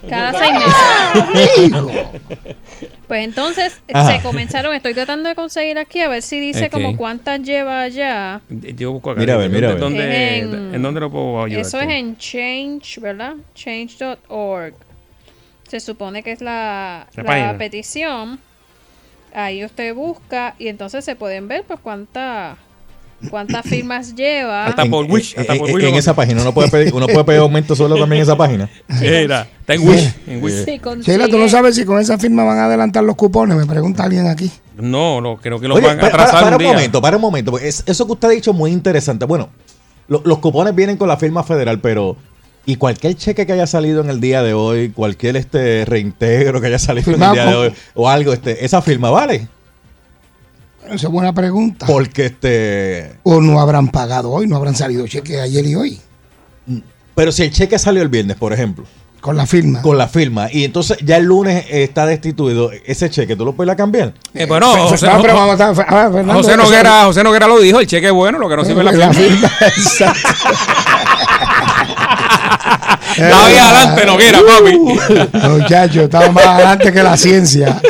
[0.09, 1.71] Cada seis meses.
[3.07, 4.17] Pues entonces Ajá.
[4.17, 6.71] se comenzaron, estoy tratando de conseguir aquí a ver si dice Ok.
[6.71, 8.41] como cuántas lleva ya.
[8.49, 9.19] Yo busco acá.
[9.19, 9.79] Mira a ver, mira ver.
[9.79, 11.61] ¿Dónde, en- ¿En dónde lo puedo ayudar?
[11.61, 13.35] Eso es en Change, ¿verdad?
[13.53, 14.73] Change.org.
[15.67, 18.39] Se supone que es la, La la petición.
[19.33, 22.57] Ahí usted busca y entonces se pueden ver pues cuántas
[23.29, 24.65] cuántas firmas lleva.
[24.67, 26.69] Hasta En- por Wish, en- hasta por en- Wish en lo esa página uno puede
[26.69, 28.69] pedir, uno puede pedir aumento sueldo también en esa página.
[29.01, 30.13] Mira, está en Wish.
[30.27, 30.65] en Wish.
[30.65, 33.65] Sí, Sheila, tú no sabes si con esa firma van a adelantar los cupones, me
[33.65, 34.51] pregunta alguien aquí.
[34.77, 36.73] No, no, creo que lo Oye, van a atrasar para, para un día.
[36.73, 37.51] momento, para un momento.
[37.51, 39.25] porque es- eso que usted ha dicho es muy interesante.
[39.25, 39.49] Bueno,
[40.07, 42.17] lo- los cupones vienen con la firma federal, pero
[42.67, 46.67] y cualquier cheque que haya salido en el día de hoy, cualquier este reintegro que
[46.67, 49.47] haya salido en el día de hoy o algo, este, esa firma vale,
[50.91, 51.85] Esa es buena pregunta.
[51.87, 55.99] porque este, O no habrán pagado hoy, no habrán salido cheques ayer y hoy.
[57.15, 58.85] pero si el cheque salió el viernes, por ejemplo,
[59.21, 59.81] Con la firma.
[59.81, 63.75] con la firma y entonces ya el lunes está destituido, ese cheque tú lo puedes
[63.75, 64.13] cambiar.
[64.33, 67.23] Eh, bueno, Fe- José, no, pero vamos a estar- ah, Fernando, José eso- Noguera, José
[67.23, 69.51] Noguera lo dijo, el cheque es bueno, lo que no sirve es la La firma.
[69.61, 70.29] exacto.
[73.17, 75.47] Está ahí adelante, Noguera, papi.
[75.47, 77.81] Muchachos, estamos más adelante que la ciencia.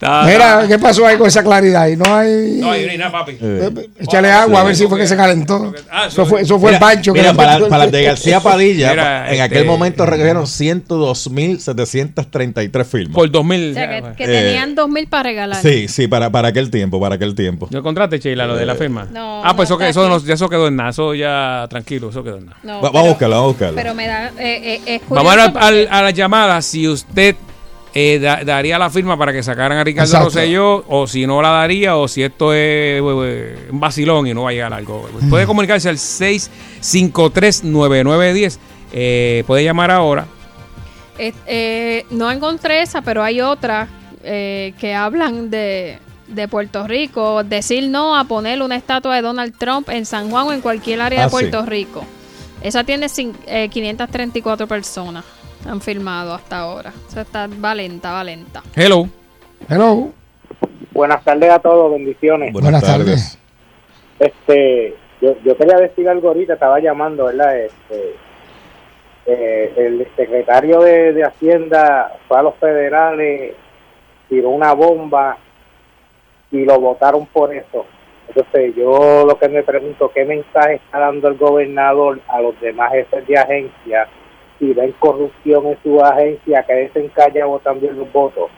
[0.00, 1.88] Está- Mira, ¿qué pasó ahí con esa claridad?
[1.88, 2.58] Y no hay.
[2.60, 3.36] No, hay nada, papi.
[3.98, 5.74] Échale agua a ver si fue que se calentó.
[5.90, 8.90] Ah, Eso fue, eso fue Mira, el pancho que mira, para, para de García Padilla,
[8.90, 13.14] Mira, en este- aquel momento recogieron 102.733 firmas.
[13.14, 13.70] Por 2000.
[13.70, 15.60] O sea, que, que Eh, tenían 2000 para regalar.
[15.62, 17.68] Sí, sí, para, para aquel tiempo, para aquel tiempo.
[17.70, 19.06] ¿Yo encontraste, Sheila, lo de la firma?
[19.12, 20.90] No, ah, pues no eso, eso, ya eso quedó en nada.
[20.90, 22.58] Eso ya, tranquilo, eso quedó en nada.
[22.62, 23.76] No, Va- vamos a buscarlo, vamos a buscarlo.
[23.76, 24.28] Pero me da.
[24.38, 26.60] Eh, eh, es Vamos a, a la llamada.
[26.62, 27.36] Si usted
[28.00, 30.26] eh, da- daría la firma para que sacaran a Ricardo Exacto.
[30.26, 34.34] Rosselló, o si no la daría, o si esto es eh, eh, un vacilón y
[34.34, 35.08] no va a llegar algo.
[35.30, 38.58] Puede comunicarse al 6539910.
[38.92, 40.26] Eh, puede llamar ahora.
[41.18, 43.88] Eh, eh, no encontré esa, pero hay otras
[44.22, 47.42] eh, que hablan de, de Puerto Rico.
[47.44, 51.00] Decir no a poner una estatua de Donald Trump en San Juan o en cualquier
[51.00, 51.32] área Ah, de sí.
[51.32, 52.04] Puerto Rico.
[52.62, 55.24] Esa tiene cin- eh, 534 personas.
[55.66, 56.92] Han firmado hasta ahora.
[57.06, 58.62] O sea, está valenta, valenta.
[58.74, 59.08] Hello.
[59.68, 60.12] Hello.
[60.92, 62.52] Buenas tardes a todos, bendiciones.
[62.52, 63.38] Buenas tardes.
[64.18, 67.56] Este, yo, yo quería decir algo ahorita, estaba llamando, ¿verdad?
[67.58, 68.14] Este,
[69.26, 73.54] eh, el secretario de, de Hacienda fue a los federales,
[74.28, 75.38] tiró una bomba
[76.50, 77.84] y lo votaron por eso.
[78.28, 82.92] Entonces yo lo que me pregunto, ¿qué mensaje está dando el gobernador a los demás
[82.92, 84.08] jefes de agencia
[84.58, 88.50] si ven corrupción en su agencia, que dicen callados también los votos?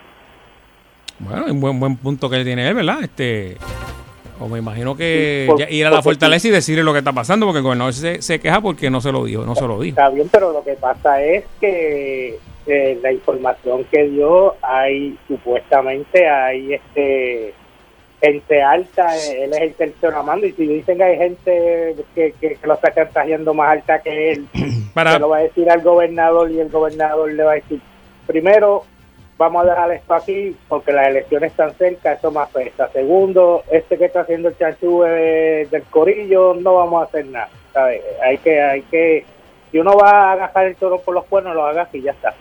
[1.18, 3.03] Bueno, un buen, buen punto que tiene él, ¿verdad?
[3.03, 3.57] Este,
[4.38, 7.44] o me imagino que Por- ir a la fortaleza y decirle lo que está pasando,
[7.46, 9.98] porque el gobernador se, se queja porque no se lo dijo, no se lo dijo.
[9.98, 16.26] Está bien, pero lo que pasa es que eh, la información que dio, hay supuestamente
[16.26, 17.53] hay este
[18.20, 22.32] gente alta, eh, él es el tercero mando y si dicen que hay gente que,
[22.40, 24.46] que, que lo está chantajeando más alta que él,
[24.94, 27.80] Para- se lo va a decir al gobernador y el gobernador le va a decir,
[28.26, 28.84] primero
[29.38, 32.90] vamos a dejar esto aquí porque las elecciones están cerca, eso más pesa.
[32.92, 37.48] Segundo, este que está haciendo el chanchú del corillo, no vamos a hacer nada.
[37.72, 38.02] ¿sabes?
[38.22, 39.24] Hay que, hay que,
[39.72, 42.34] si uno va a agarrar el toro por los cuernos, lo haga y ya está.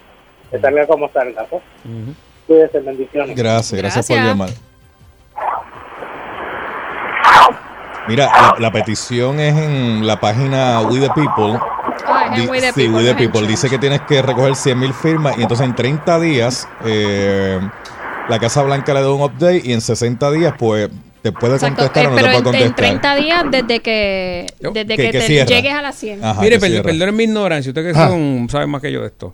[0.52, 1.46] Que salga como salga.
[1.50, 1.62] ¿no?
[2.48, 3.38] Cuídese, bendiciones.
[3.38, 4.50] Gracias, gracias, por llamar.
[8.08, 11.60] Mira, la, la petición es en la página We the People.
[12.08, 13.16] Ah, es en Di- We the sí, People We the.
[13.16, 13.48] People.
[13.48, 17.60] Dice que tienes que recoger 100 mil firmas y entonces en 30 días eh,
[18.28, 20.90] la Casa Blanca le da un update y en 60 días pues
[21.22, 22.76] te puede Exacto, contestar eh, o no te pero puede en, en contestar.
[23.02, 26.24] 30 días desde que, desde Que- que, que te llegues a la 100.
[26.26, 28.08] Ajá, Mire, per- perdonen mi ignorancia, ustedes que Ah.
[28.08, 29.34] son, saben más que yo de esto.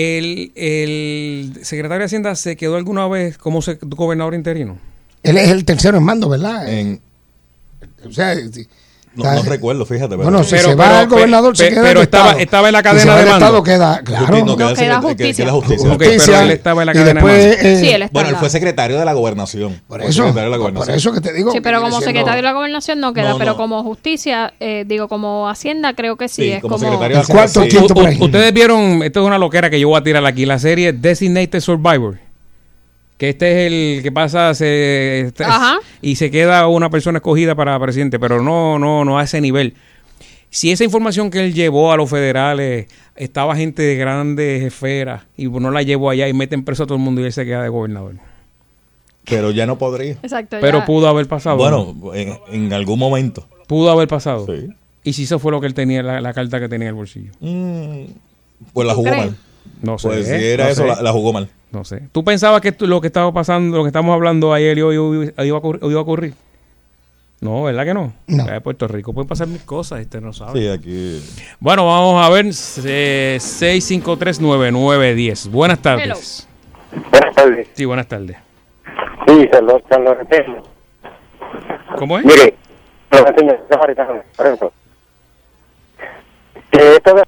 [0.00, 4.78] El, el secretario de Hacienda se quedó alguna vez como gobernador interino.
[5.24, 6.72] Él es el tercero en mando, ¿verdad?
[6.72, 7.00] En-
[8.06, 8.36] o sea,
[9.24, 10.10] no, recuerdo, fíjate.
[10.10, 12.30] pero- Bueno, si Pero- se va pero- el gobernador, se pe- queda pero el estaba-
[12.68, 13.44] en la Si cadena se va de el mando.
[13.46, 14.26] Estado queda, claro.
[14.44, 14.68] No, queda,
[15.00, 15.50] justicia.
[15.50, 15.96] justicia.
[15.98, 17.68] Pero él estaba en la y cadena de después, mando.
[17.68, 19.80] eh, Sí, él está Bueno, él fue secretario de la gobernación.
[19.86, 21.52] Por eso, secretario de la por eso que te digo.
[21.52, 25.08] Sí, pero como secretario de la gobernación no queda, No, pero como justicia, eh, digo,
[25.08, 26.84] como hacienda creo que sí, Sí, es como como...
[26.84, 27.22] secretario de
[28.06, 28.18] ahí.
[28.20, 31.60] ustedes vieron, esto es una loquera que yo voy a tirar aquí, la serie Designated
[31.60, 32.18] Survivor.
[33.18, 35.78] Que este es el que pasa se, este- Ajá.
[36.00, 39.74] y se queda una persona escogida para presidente, pero no, no, no a ese nivel.
[40.50, 45.46] Si esa información que él llevó a los federales estaba gente de grandes esferas y
[45.48, 47.62] no la llevó allá y meten preso a todo el mundo y él se queda
[47.62, 48.14] de gobernador.
[49.24, 50.12] Pero ya no podría.
[50.22, 50.86] Exacto, Pero ya.
[50.86, 51.56] pudo haber pasado.
[51.58, 53.46] Bueno, en, en algún momento.
[53.66, 54.46] Pudo haber pasado.
[54.46, 54.68] Sí.
[55.04, 56.94] Y si eso fue lo que él tenía, la, la carta que tenía en el
[56.94, 57.32] bolsillo.
[57.40, 58.04] Mm,
[58.72, 59.36] pues la ¿Tú jugó mal.
[59.82, 60.08] No sé.
[60.08, 61.48] Pues si era no eso, la, la jugó mal.
[61.70, 62.02] No sé.
[62.12, 64.96] ¿Tú pensabas que esto- lo que estaba pasando, lo que estamos hablando ayer y hoy,
[64.96, 66.34] hoy- hoy iba, a ocurrir, hoy iba a ocurrir?
[67.40, 68.12] No, ¿verdad que no?
[68.26, 68.42] No.
[68.42, 70.60] Acá En Puerto Rico pueden pasar mil cosas, este no sabe.
[70.60, 71.22] Sí, aquí.
[71.60, 72.46] Bueno, vamos a ver.
[72.84, 75.48] eh, 6539910.
[75.50, 76.48] Buenas tardes.
[77.12, 77.68] Buenas tardes.
[77.74, 78.36] Sí, buenas tardes.
[79.28, 80.62] Sí, se lo, se lo repito.
[81.96, 82.24] ¿Cómo es?
[82.24, 82.56] Mire,
[83.12, 83.56] lo que enseño,
[84.36, 84.72] por ejemplo.
[86.70, 87.22] Que esto de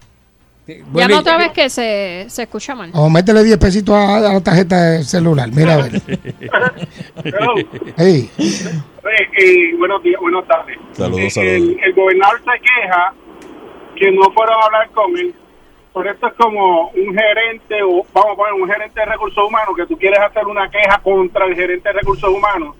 [0.87, 2.91] Bueno, Llama y- otra vez que se, se escucha mal.
[2.95, 5.49] O métele 10 pesitos a, a la tarjeta de celular.
[5.53, 6.03] Mira, a ver.
[7.97, 8.31] Ey,
[9.39, 10.77] y buenos días, buenas tardes.
[10.93, 11.55] Saludos, Eh, saludos.
[11.57, 13.13] El, el gobernador se queja
[13.97, 15.35] que no fueron a hablar con él.
[15.93, 19.75] Por esto es como un gerente, o vamos a poner un gerente de recursos humanos,
[19.77, 22.77] que tú quieres hacer una queja contra el gerente de recursos humanos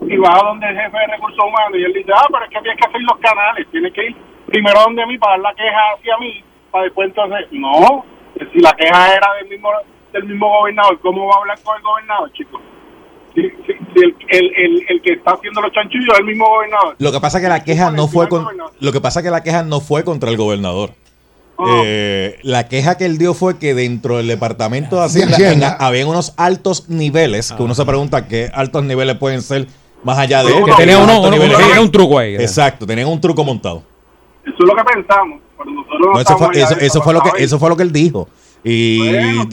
[0.00, 2.50] y vas a donde el jefe de recursos humanos y él dice, ah, pero es
[2.50, 4.16] que tienes que hacer los canales, tienes que ir
[4.46, 8.04] primero donde mí para dar la queja hacia mí, para después entonces, no,
[8.52, 9.68] si la queja era del mismo
[10.12, 12.60] del mismo gobernador, ¿cómo va a hablar con el gobernador, chicos?
[13.34, 16.46] Si, si- si el, el, el, el que está haciendo los chanchullos es el mismo
[16.48, 16.96] gobernador.
[16.98, 18.46] Lo que pasa es que la queja no fue con,
[18.80, 20.90] lo que pasa que la queja no fue contra el gobernador.
[21.84, 25.76] eh, la queja que él dio fue que dentro del departamento de Hacienda, Hacienda.
[25.78, 29.66] en- había unos altos niveles, que uno se pregunta qué altos niveles pueden ser
[30.04, 32.34] más allá de Que tenía uno- uno- un truco ahí.
[32.36, 33.82] Exacto, tenían un truco montado.
[34.44, 35.40] Eso es lo que pensamos.
[35.64, 38.28] No No, eso, fue, eso, eso fue lo que, eso fue lo que él dijo.
[38.64, 39.00] Y,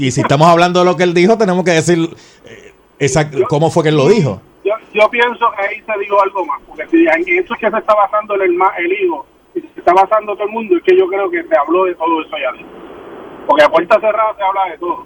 [0.04, 2.10] y si estamos hablando de lo que él dijo, tenemos que decir
[2.46, 4.42] eh, exacto, cómo fue que él lo dijo.
[4.64, 6.60] Yo, yo pienso que ahí se dijo algo más.
[6.68, 9.68] Porque si en eso es que se está basando el, herma- el hijo, y se
[9.80, 12.36] está basando todo el mundo, es que yo creo que se habló de todo eso
[12.36, 12.70] allá adentro.
[13.48, 15.06] Porque a puerta cerrada se habla de todo.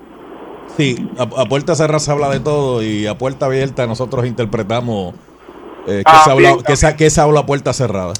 [0.77, 5.13] Sí, a, a puerta cerrada se habla de todo y a puerta abierta nosotros interpretamos
[5.87, 8.13] eh, que, Ah, se habla, bien, que, se, que se habla a puerta cerrada.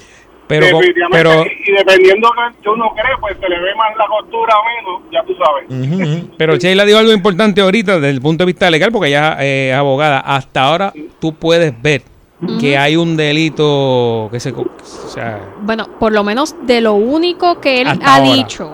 [0.50, 0.66] Pero,
[1.12, 2.28] pero, y, y dependiendo
[2.62, 4.64] que uno cree, pues se le ve más la costura o
[4.98, 6.26] menos, ya tú sabes.
[6.36, 9.70] pero Sheila dijo algo importante ahorita desde el punto de vista legal, porque ella eh,
[9.70, 10.20] es abogada.
[10.20, 12.02] Hasta ahora tú puedes ver
[12.58, 14.52] que hay un delito que se...
[14.52, 14.62] co-
[15.04, 18.32] O sea, Bueno, por lo menos de lo único que él ha ahora.
[18.32, 18.72] dicho,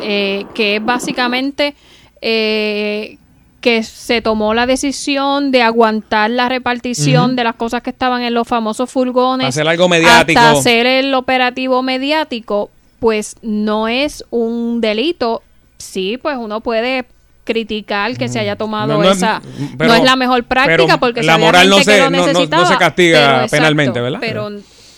[0.00, 1.74] eh, que es básicamente
[2.22, 3.18] eh,
[3.64, 8.34] que se tomó la decisión de aguantar la repartición de las cosas que estaban en
[8.34, 9.48] los famosos furgones.
[9.48, 10.38] Hacer algo mediático.
[10.38, 12.68] Hasta hacer el operativo mediático,
[13.00, 15.42] pues no es un delito.
[15.78, 17.06] Sí, pues uno puede
[17.44, 19.40] criticar que se haya tomado No, no es- esa
[19.78, 23.36] pero- no es la mejor práctica pero porque la moral no se- no- se castiga
[23.36, 24.18] pero penalmente, ¿verdad?
[24.20, 24.50] pero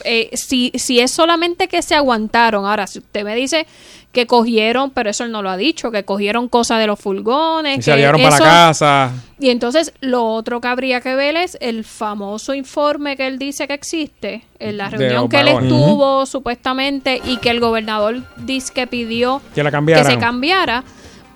[0.07, 3.67] eh, si, si es solamente que se aguantaron, ahora si usted me dice
[4.13, 7.81] que cogieron, pero eso él no lo ha dicho, que cogieron cosas de los furgones,
[7.81, 9.13] y se llevaron para la casa.
[9.39, 13.69] Y entonces lo otro que habría que ver es el famoso informe que él dice
[13.69, 18.87] que existe, en la reunión que él estuvo supuestamente y que el gobernador dice que
[18.87, 20.83] pidió Que la que se cambiara,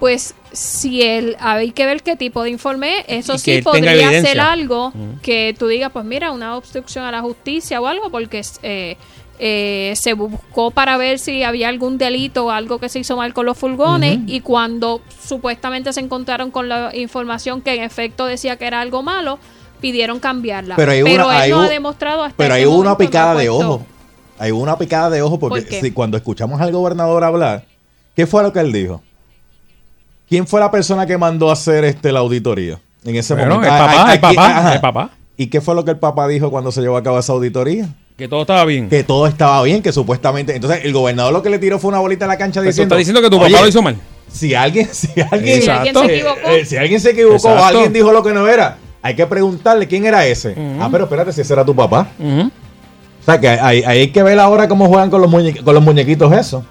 [0.01, 4.23] pues si él hay que ver qué tipo de informe es, eso sí podría evidencia.
[4.33, 8.43] ser algo que tú digas, pues mira, una obstrucción a la justicia o algo, porque
[8.63, 8.97] eh,
[9.39, 13.33] eh, se buscó para ver si había algún delito o algo que se hizo mal
[13.33, 18.57] con los furgones y cuando supuestamente se encontraron con la información que en efecto decía
[18.57, 19.39] que era algo malo,
[19.81, 20.77] pidieron cambiarla.
[20.77, 23.35] Pero hay una- él hay no un- ha demostrado hasta Pero este hay una picada
[23.35, 23.87] de ojo.
[24.39, 27.65] Hay una picada de ojo porque si cuando escuchamos al gobernador hablar,
[28.17, 29.03] ¿qué fue lo que él dijo?
[30.31, 33.75] ¿Quién fue la persona que mandó a hacer este la auditoría en ese Bueno, momento?
[33.75, 35.11] el Ah, papá, ah, el aquí- papá, el papá.
[35.37, 37.89] ¿Y qué fue lo que el papá dijo cuando se llevó a cabo esa auditoría?
[38.17, 38.89] Que todo estaba bien.
[38.89, 40.55] Que todo estaba bien, que supuestamente.
[40.55, 42.69] Entonces, el gobernador lo que le tiró fue una bolita a la cancha Pero tú
[42.71, 42.95] diciendo.
[42.95, 43.97] estás diciendo que tu "Oye, papá lo hizo mal.
[44.31, 46.49] Si alguien, si alguien, Si alguien se equivocó.
[46.49, 49.89] eh, si alguien se equivocó o alguien dijo lo que no era, hay que preguntarle
[49.89, 50.55] quién era ese.
[50.79, 52.07] Ah, pero espérate, si ese era tu papá.
[52.21, 55.83] O sea, que hay, hay que ver ahora cómo juegan con los, muñe- con los
[55.83, 56.65] muñequitos eso.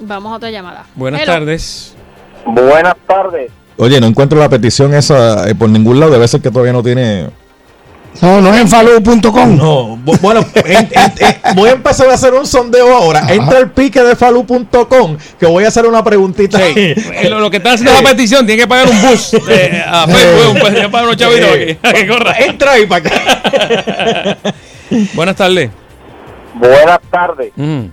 [0.00, 0.86] Vamos a otra llamada.
[0.96, 1.32] Buenas Hello.
[1.32, 1.93] tardes.
[2.46, 3.50] Buenas tardes.
[3.76, 6.12] Oye, no encuentro la petición esa eh, por ningún lado.
[6.12, 7.28] Debe ser que todavía no tiene.
[8.22, 9.56] No, no es en falú.com.
[9.56, 13.26] No, bu- bueno, en- en- en- voy a empezar a hacer un sondeo ahora.
[13.28, 16.60] Entra al pique de falú.com que voy a hacer una preguntita.
[16.64, 20.06] Eh, lo, lo que está haciendo la petición tiene que pagar un bus eh, a
[20.06, 21.74] Facebook, un- tiene que pagar unos chavitos aquí.
[21.96, 22.32] que corra.
[22.38, 24.38] Entra ahí para acá.
[25.14, 25.70] Buenas tardes.
[26.54, 27.50] Buenas tardes.
[27.56, 27.86] Mm.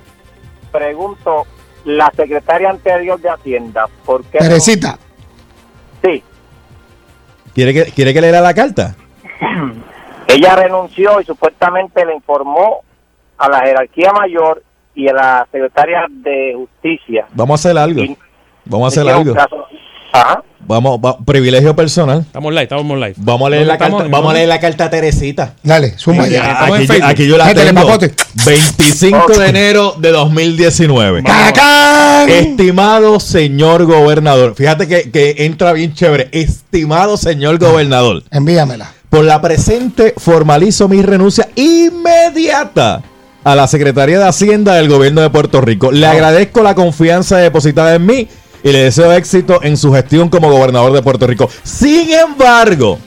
[0.72, 1.48] Pregunto,
[1.86, 4.40] la secretaria anterior de Hacienda, ¿por qué?
[4.40, 4.98] no-.
[6.04, 6.24] Sí,
[7.54, 8.96] ¿Quiere que, ¿Quiere que le lea la carta?
[10.28, 12.82] ella renunció y supuestamente le informó
[13.38, 14.64] a la jerarquía mayor
[14.96, 17.26] y a la secretaria de Justicia.
[17.34, 18.02] Vamos a hacer algo.
[18.66, 19.34] Vamos a hacer algo.
[19.34, 19.68] caso.
[20.14, 20.44] Ajá.
[20.64, 22.20] Vamos, va- privilegio personal.
[22.22, 23.14] Estamos live, estamos live.
[23.18, 25.54] Vamos a leer la ¿Dónde carta, vamos a leer la carta a Teresita.
[25.64, 27.10] Dale, suma Ya, aquí, yo, Facebook.
[27.10, 27.88] aquí yo la Métele, tengo.
[27.88, 28.14] papote.
[28.46, 31.24] 25 de enero de 2019.
[31.24, 32.30] ¡Cacán!
[32.30, 36.30] Estimado señor gobernador, fíjate que, que entra bien chévere.
[36.32, 38.92] Estimado señor gobernador, Envíamela.
[39.10, 43.02] por la presente formalizo mi renuncia inmediata
[43.44, 45.92] a la Secretaría de Hacienda del Gobierno de Puerto Rico.
[45.92, 48.28] Le agradezco la confianza depositada en mí
[48.64, 51.50] y le deseo éxito en su gestión como gobernador de Puerto Rico.
[51.64, 53.00] Sin embargo,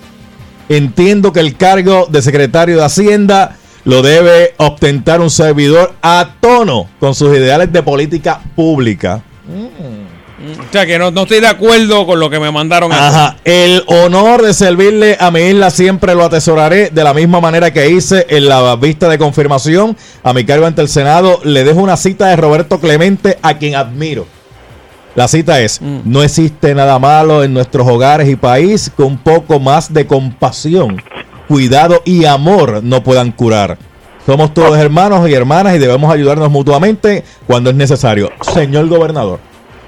[0.69, 6.89] entiendo que el cargo de secretario de Hacienda lo debe ostentar un servidor a tono
[6.99, 9.23] con sus ideales de política pública.
[9.49, 13.37] O sea, que no, no estoy de acuerdo con lo que me mandaron Ajá.
[13.45, 17.89] El honor de servirle a mi isla siempre lo atesoraré de la misma manera que
[17.89, 21.41] hice en la vista de confirmación a mi cargo ante el Senado.
[21.45, 24.27] Le dejo una cita de Roberto Clemente, a quien admiro.
[25.15, 29.61] La cita es, no existe nada malo en nuestros hogares y país que un poco
[29.61, 31.01] más de compasión,
[31.47, 33.79] cuidado y amor no puedan curar.
[34.27, 38.33] Somos todos hermanos y hermanas y debemos ayudarnos mutuamente cuando es necesario.
[38.41, 39.39] Señor gobernador,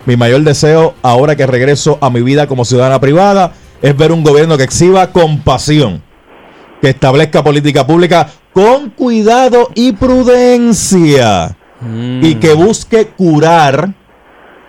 [0.04, 4.22] mi mayor deseo ahora que regreso a mi vida como ciudadana privada es ver un
[4.22, 6.02] gobierno que exhiba compasión,
[6.80, 11.56] que establezca política pública con cuidado y prudencia
[12.22, 13.92] y que busque curar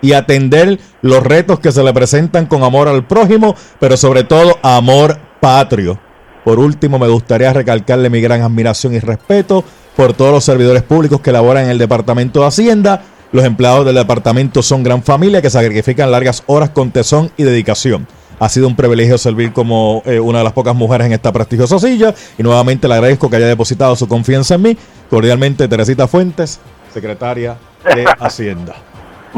[0.01, 4.57] y atender los retos que se le presentan con amor al prójimo, pero sobre todo
[4.61, 5.99] amor patrio.
[6.43, 9.63] Por último, me gustaría recalcarle mi gran admiración y respeto
[9.95, 13.03] por todos los servidores públicos que laboran en el Departamento de Hacienda.
[13.33, 18.07] Los empleados del departamento son gran familia que sacrifican largas horas con tesón y dedicación.
[18.39, 21.79] Ha sido un privilegio servir como eh, una de las pocas mujeres en esta prestigiosa
[21.79, 24.77] silla y nuevamente le agradezco que haya depositado su confianza en mí.
[25.09, 26.59] Cordialmente, Teresita Fuentes,
[26.93, 27.57] secretaria
[27.95, 28.75] de Hacienda.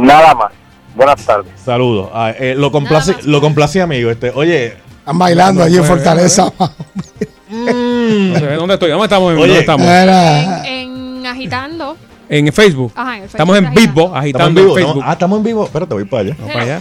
[0.01, 0.51] Nada más.
[0.95, 1.51] Buenas tardes.
[1.63, 2.09] Saludos.
[2.13, 4.09] Ah, eh, lo complace, lo complace, amigo.
[4.09, 6.51] Este, oye, Están bailando allí en Fortaleza.
[7.49, 8.89] ¿Dónde estoy?
[8.91, 9.33] ¿Dónde estamos?
[9.33, 9.87] Oye, ¿Dónde estamos?
[10.65, 11.97] En agitando.
[12.27, 12.91] En Facebook.
[12.95, 14.77] Ajá, en el Estamos en Facebook vivo, en agitando vivo.
[14.77, 14.87] en ¿no?
[14.87, 15.03] Facebook.
[15.07, 15.63] Ah, estamos en vivo.
[15.65, 16.35] Espérate, voy para allá.
[16.35, 16.79] Para allá.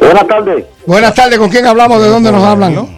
[0.00, 0.64] Buenas tardes.
[0.86, 2.00] Buenas tardes, ¿con quién hablamos?
[2.02, 2.88] ¿De dónde nos hablan?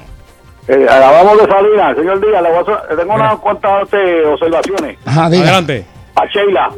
[0.68, 2.42] Eh, acabamos de Salinas, señor Díaz.
[2.42, 4.98] Le voy a hacer- tengo unas cuantas este, observaciones.
[5.04, 5.24] Ajá.
[5.26, 5.84] Adelante.
[6.14, 6.70] A Sheila.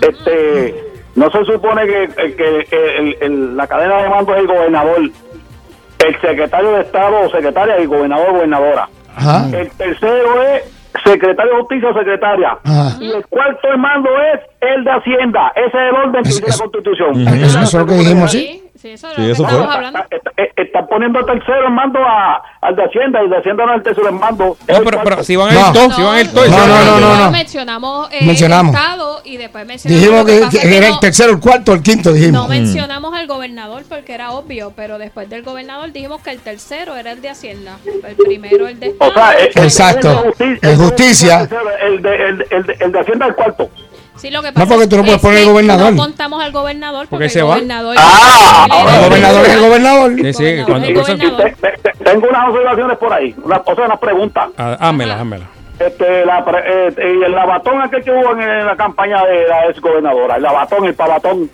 [0.00, 0.85] Este,
[1.16, 5.00] no se supone que, el- que el- el- la cadena de mando es el gobernador,
[5.00, 8.88] el secretario de Estado o secretaria y gobernador o gobernadora.
[9.16, 9.46] Ajá.
[9.52, 10.62] El tercero es
[11.04, 12.58] secretario de justicia o secretaria.
[12.64, 12.96] Ajá.
[13.00, 15.52] Y el cuarto en mando es el de Hacienda.
[15.56, 17.20] Ese es el orden que dice la Constitución.
[17.28, 18.62] Eso, eso es lo que dijimos, sí.
[18.86, 19.58] Sí, eso es Sí, eso fue.
[19.64, 19.98] hablando.
[20.10, 23.64] Está- está- Están poniendo el tercero en mando a, al de Hacienda y de Hacienda
[23.66, 24.56] no el tercero en mando.
[24.68, 25.66] No, pero, pero si van No.
[25.68, 26.46] el to, si van el to.
[26.46, 27.30] No, no, no, no, no.
[27.30, 28.74] Mencionamos eh, Mencionamos.
[28.74, 30.02] el Estado y después mencionamos.
[30.02, 32.42] Dijimos que, que que era no- el tercero, el cuarto, el quinto, dijimos.
[32.42, 36.96] No mencionamos al gobernador porque era obvio, pero después del gobernador dijimos que el tercero
[36.96, 39.10] era el de Hacienda, el primero el de Estado.
[39.10, 40.24] O sea, el- el- Exacto.
[40.38, 41.40] el el justicia.
[41.82, 43.68] El de, el, el, de- el de Hacienda el cuarto.
[44.16, 45.92] Sí, lo que No, pasa porque es- tú no puedes es poner el gobernador.
[45.92, 47.54] No contamos al gobernador porque, Porque el se va.
[47.54, 47.96] gobernador.
[47.98, 50.12] Ah, El gobernador es el gobernador.
[50.16, 51.44] Sí, sí, Gobernador, cuando el cosa- gobernador.
[51.60, 54.48] Te- te- te- tengo unas observaciones por ahí, una, o sea, una pregunta.
[54.56, 55.46] Ah, Hámela, hámela.
[55.78, 59.46] Este, la, pre- eh, y el lavatón aquel que hubo en, en la campaña de
[59.46, 61.50] la ex gobernadora, el lavatón, el pavatón.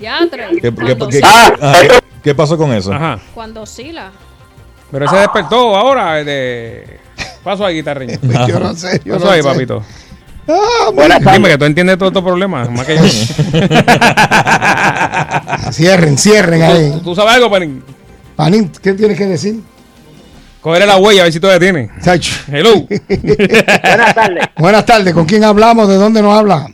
[0.00, 0.48] Ya, tres.
[0.62, 1.28] ¿Qué, qué- qué- oscila.
[1.60, 2.92] ah, ¿qué- qué pasó con eso?
[2.92, 3.18] Ajá.
[3.34, 4.10] Cuando oscila.
[4.90, 6.98] Pero ese despertó ahora de...
[7.44, 8.18] Paso ahí, guitarreño.
[8.48, 9.48] Yo no sé, yo Paso no ahí, sé.
[9.48, 9.82] papito.
[10.52, 11.48] Ah, Buenas Dime tardes.
[11.50, 13.02] que tú entiendes todos estos problemas, más que yo.
[15.72, 16.90] Cierren, cierren ahí.
[16.92, 17.82] ¿Tú, tú sabes algo, Panín?
[18.36, 19.60] Panín, ¿qué tienes que decir?
[20.60, 21.90] Cogerle la huella a ver si todavía tiene.
[22.02, 22.32] Chacho.
[22.50, 22.74] Hello.
[23.82, 24.44] Buenas tardes.
[24.58, 25.88] Buenas tardes, ¿con quién hablamos?
[25.88, 26.66] ¿De dónde nos habla?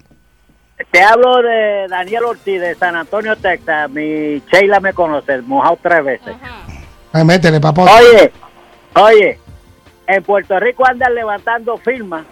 [0.91, 3.91] Te hablo de Daniel Ortiz de San Antonio, Texas.
[3.91, 6.35] Mi Sheila me conoce, mojado tres veces.
[7.13, 7.83] Ay, métele, papá.
[7.83, 8.33] Oye,
[8.95, 9.39] oye,
[10.07, 12.25] en Puerto Rico andan levantando firmas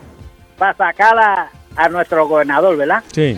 [0.59, 3.03] para sacar a, a nuestro gobernador, ¿verdad?
[3.13, 3.37] Sí.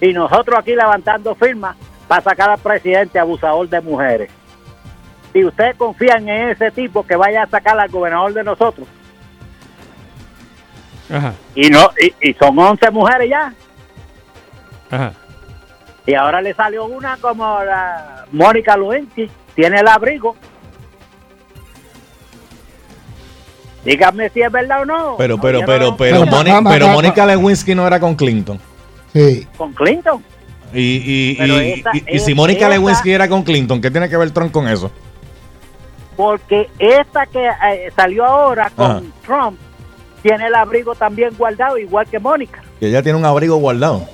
[0.00, 1.76] Y nosotros aquí levantando firmas
[2.06, 4.30] para sacar al presidente abusador de mujeres.
[5.32, 8.86] Si ustedes confían en ese tipo que vaya a sacar al gobernador de nosotros,
[11.10, 13.54] Ajá, y no y, y son 11 mujeres ya,
[14.90, 15.12] ajá.
[16.06, 20.36] y ahora le salió una como la Mónica Lewinsky, tiene el abrigo.
[23.84, 25.14] Díganme si es verdad o no.
[25.18, 26.26] Pero, pero, pero, no- pero,
[26.68, 28.58] Pero, Mónica Lewinsky no era con Clinton.
[29.12, 29.46] Sí.
[29.56, 30.22] Con Clinton.
[30.74, 34.08] Y, y, y, esa- y- y si Mónica esa- Lewinsky era con Clinton, ¿qué tiene
[34.08, 34.90] que ver Trump con eso?
[36.16, 39.02] Porque esta que eh, salió ahora con Ajá.
[39.24, 39.58] Trump
[40.22, 42.62] tiene el abrigo también guardado, igual que Mónica.
[42.80, 44.04] Que ella tiene un abrigo guardado.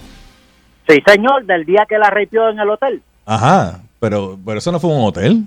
[0.86, 3.02] Sí, señor, del día que la ripió en el hotel.
[3.24, 5.44] Ajá, pero, pero eso no fue un hotel.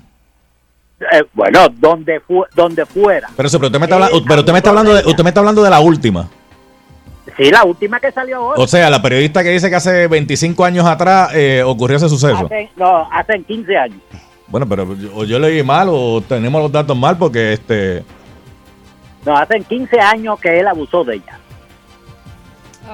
[1.00, 3.30] Eh, bueno, donde, fu donde fuera.
[3.36, 5.24] Pero, eso, pero usted me está hablando, Eh, pero usted me está hablando de, usted
[5.24, 6.28] me está hablando de la última.
[7.38, 8.62] Sí, la última que salió ahora.
[8.62, 12.46] O sea, la periodista que dice que hace 25 años atrás eh, ocurrió ese suceso.
[12.46, 14.00] Hace, no, hace 15 años.
[14.48, 18.04] Bueno, pero yo- o yo leí mal o tenemos los datos mal porque este
[19.26, 21.38] No, hace 15 años que él abusó de ella.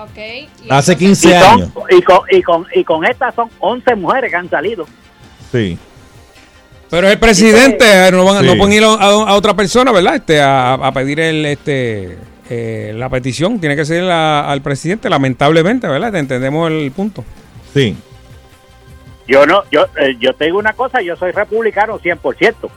[0.02, 0.18] Ok.
[0.18, 1.70] y hace entonces- 15 y, son- años.
[1.92, 4.86] y, con, y, con, y con estas son 11 mujeres que han salido.
[5.52, 5.78] Sí.
[6.94, 8.46] Pero es el presidente, eh, no, van, Sí.
[8.46, 10.14] no pueden ir a, a otra persona, ¿verdad?
[10.14, 12.20] Este, a, a pedir el, este,
[12.52, 13.60] eh, la petición.
[13.60, 16.14] Tiene que ser la- al presidente, lamentablemente, ¿verdad?
[16.16, 17.26] Entendemos el punto.
[17.74, 17.98] Sí.
[19.28, 22.70] Yo no, yo, eh, yo te digo una cosa, yo soy republicano 100%.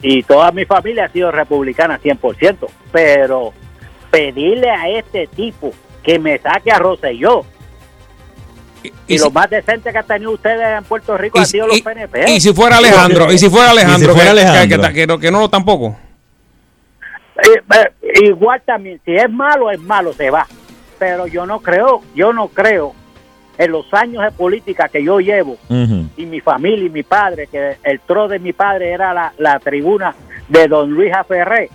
[0.00, 2.68] Y toda mi familia ha sido republicana 100%.
[2.90, 3.52] Pero
[4.10, 5.72] pedirle a este tipo
[6.02, 7.44] que me saque a Rosselló.
[9.08, 11.66] Y, y lo si- más decente que han tenido ustedes en Puerto Rico han sido
[11.66, 12.30] los PNP.
[12.30, 14.88] Y si fuera Alejandro, y si fuera Alejandro, Y si fuera que- que- Alejandro.
[14.88, 15.96] que, que no, que no tampoco.
[17.38, 17.62] Eh,
[18.02, 20.46] eh, igual también, si es malo, es malo, se va.
[20.98, 22.94] Pero yo no creo, yo no creo
[23.58, 25.56] en los años de política que yo llevo
[26.16, 29.58] y mi familia y mi padre, que el tro de mi padre era la, la
[29.58, 30.14] tribuna
[30.48, 31.70] de don Luis Ferré,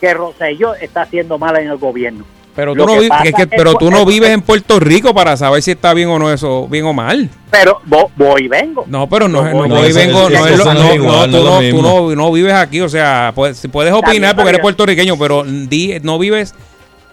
[0.00, 2.24] que Rosselló está haciendo mal en el gobierno.
[2.60, 5.14] Pero tú, no, vi- es que- es que pero tú no vives en Puerto Rico
[5.14, 7.28] para saber si está bien o no eso, bien o mal.
[7.50, 8.84] Pero vo- voy y vengo.
[8.86, 10.60] No, pero no, no, No, voy y vengo, no es
[10.94, 14.34] igual, no, tú, no tú no, no vives aquí, o sea, puedes, si puedes opinar
[14.36, 16.54] porque eres pero- puertorriqueño, pero di- no vives,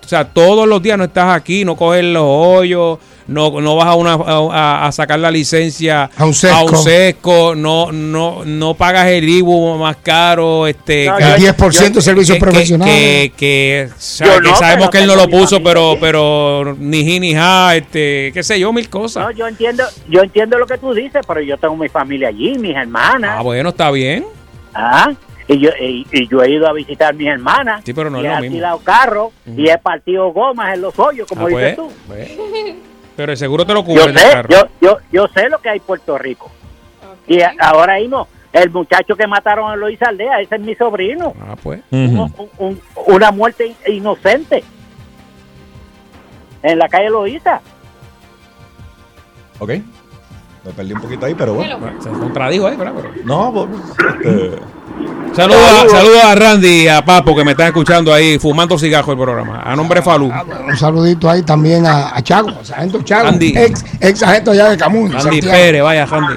[0.07, 2.97] o sea, todos los días no estás aquí, no coges los hoyos,
[3.27, 6.77] no, no vas a, una, a, a sacar la licencia A un sesco.
[6.77, 12.37] sesco, no, no, no pagas el IBU más caro, este, No, El 10% de servicios
[12.37, 12.95] que- profesionales.
[12.95, 17.03] Que, que, sabe- Yo que no, sabemos que él no lo puso, pero, pero ni
[17.03, 19.25] ji ni ja, este, qué sé yo, mil cosas.
[19.25, 22.57] No, yo entiendo, yo entiendo lo que tú dices, pero yo tengo mi familia allí,
[22.57, 23.35] mis hermanas.
[23.39, 24.23] Ah, bueno, está bien.
[24.73, 25.11] Ah,
[25.47, 27.81] y yo, y, y yo he ido a visitar a mis hermanas.
[27.85, 28.45] Sí, pero no y es he lo mismo.
[28.53, 31.93] alquilado carros y he partido gomas en los hoyos, como Ah, dices pues, tú.
[32.07, 32.31] pues.
[33.15, 34.49] Pero el seguro te lo Yo cubre el sé, carro.
[34.49, 36.51] yo, yo, yo sé lo que hay en Puerto Rico.
[37.27, 41.33] Y a- ahora mismo, el muchacho que mataron a Luis Aldea, ese es mi sobrino.
[41.41, 41.81] Ah, pues.
[41.91, 44.63] Un- un- una muerte in- inocente.
[46.63, 47.61] En la calle Loíza.
[49.59, 49.69] Ok.
[50.65, 51.79] Me perdí un poquito ahí, pero bueno.
[52.01, 52.93] Se contradijo ahí, ¿verdad?
[52.95, 53.69] Pero- No, pues,
[54.21, 54.59] este,
[55.35, 59.11] Saludos a, saludos a Randy y a Papo que me están escuchando ahí fumando cigarro
[59.11, 59.61] el programa.
[59.63, 60.31] A nombre de Falú.
[60.67, 63.53] Un saludito ahí también a, a Chago, sargento Chago, Andy.
[63.55, 65.11] ex, ex agente allá de Camuy.
[65.11, 65.41] Randy.
[65.41, 66.33] Pérez, vaya Randy.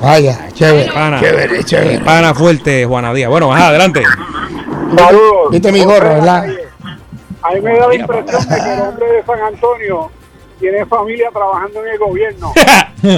[0.00, 0.90] Vaya, chévere.
[0.92, 1.20] Pana.
[1.20, 1.98] Chévere, chévere.
[2.00, 3.30] Pana fuerte, Juana Díaz.
[3.30, 4.02] Bueno, ajá, adelante.
[4.96, 5.50] Saludos.
[5.52, 6.46] Viste mi gorro, ¿verdad?
[7.42, 10.10] A mí me da la impresión de que el hombre de San Antonio
[10.60, 12.52] tiene familia trabajando en el gobierno.
[13.02, 13.08] y,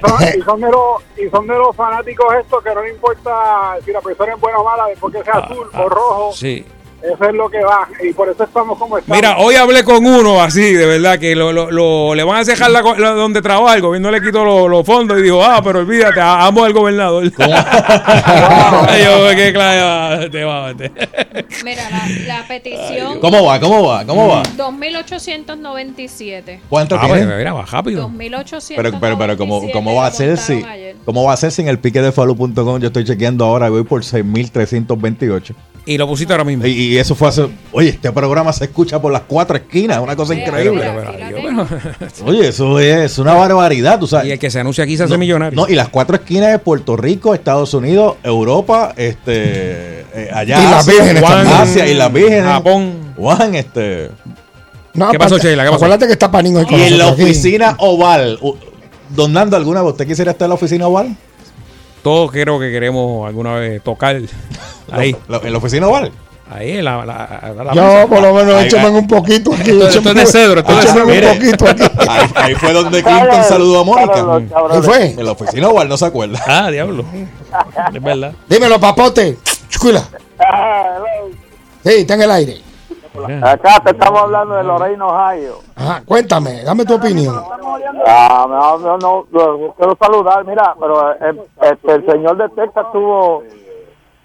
[0.00, 3.76] son, y son de los, y son de los fanáticos estos que no le importa
[3.84, 6.32] si la persona es buena o mala, después que sea azul o rojo.
[6.32, 6.64] Sí.
[7.02, 7.88] Eso es lo que va.
[8.02, 9.16] Y por eso estamos como estamos.
[9.16, 12.44] Mira, hoy hablé con uno así, de verdad, que lo, lo- lo- le van a
[12.44, 16.20] cejar la, donde trabaja, el gobierno le quitó los, fondos y dijo, ah, pero olvídate,
[16.20, 17.24] amo al gobernador.
[17.38, 20.90] Ay, yo, qué clave, te va a meter.
[21.64, 22.08] Mira, la,
[22.40, 23.20] la petición.
[23.20, 23.60] ¿Cómo va?
[23.60, 24.04] ¿Cómo va?
[24.04, 24.42] ¿Cómo va?
[24.56, 26.60] 2897.
[26.68, 27.36] ¿Cuánto Ah, pues, tiene?
[27.36, 28.02] mira, va rápido.
[28.02, 28.82] 2897.
[28.82, 30.96] Pero, pero, pero, ¿cómo, cómo va a ser si, ayer.
[31.04, 32.80] cómo va a ser sin el pique de falu.com?
[32.80, 35.54] Yo estoy chequeando ahora, voy por 6.328.
[35.90, 36.64] Y lo pusiste ahora mismo.
[36.66, 37.48] Y, y eso fue hace.
[37.72, 40.84] Oye, este programa se escucha por las cuatro esquinas, una cosa increíble.
[41.30, 44.28] Yo, Oye, eso es una barbaridad, tú sabes.
[44.28, 45.56] y el que se anuncia aquí se hace No, millonario.
[45.60, 50.62] No, y las cuatro esquinas de Puerto Rico, Estados Unidos, Europa, este, eh, allá Y
[50.64, 51.24] las Asia, vírgenes.
[51.24, 52.44] Asia y las vírgenes.
[52.44, 53.14] Japón.
[53.16, 54.10] Juan, este.
[54.94, 55.64] No, ¿Qué pasó, Sheila?
[55.64, 55.84] ¿Qué pasó?
[55.84, 57.22] Acuérdate que está con Y en la aquí.
[57.24, 58.38] oficina oval.
[59.08, 61.16] Don Nando, ¿alguna vez usted quisiera estar en la oficina oval?
[62.02, 64.16] Todos creo que queremos alguna vez tocar
[64.92, 65.14] ahí.
[65.28, 66.12] Lo- ¿En la oficina oval?
[66.52, 68.06] Ahí, en la, la, la- la Yo, mesa.
[68.08, 68.68] por lo menos, ahí.
[68.88, 69.70] un poquito aquí.
[69.70, 71.82] Esto- es de un- cedro, esto es de échame un poquito aquí.
[72.08, 74.26] Ahí, ahí fue donde Clinton saludó a Mónica.
[74.72, 75.10] ¿Qué fue?
[75.12, 76.40] En la oficina oval, no se acuerda.
[76.48, 77.04] Ah, diablo.
[77.94, 78.32] Es verdad.
[78.48, 79.38] Dímelo, papote.
[79.68, 80.02] Chucuila.
[81.84, 82.60] Sí, está en el aire.
[83.42, 85.54] Acá te estamos hablando de Lorraine, Ohio.
[85.74, 87.34] Ajá, cuéntame, dame tu opinión.
[88.06, 92.86] Ah, no, no, no, no, quiero saludar, mira, pero eh, este, el señor de Texas
[92.92, 93.42] tuvo...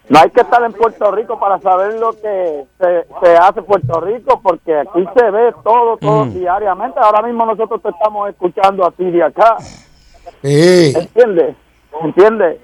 [0.08, 3.66] No hay que estar en Puerto Rico para saber lo que se, se hace en
[3.66, 6.34] Puerto Rico, porque aquí se ve todo, todo Mm.
[6.36, 7.00] diariamente.
[7.00, 9.58] Ahora mismo nosotros te estamos escuchando a ti de acá.
[10.44, 10.94] Sí.
[10.96, 11.56] ¿Entiendes?
[12.04, 12.58] ¿Entiendes?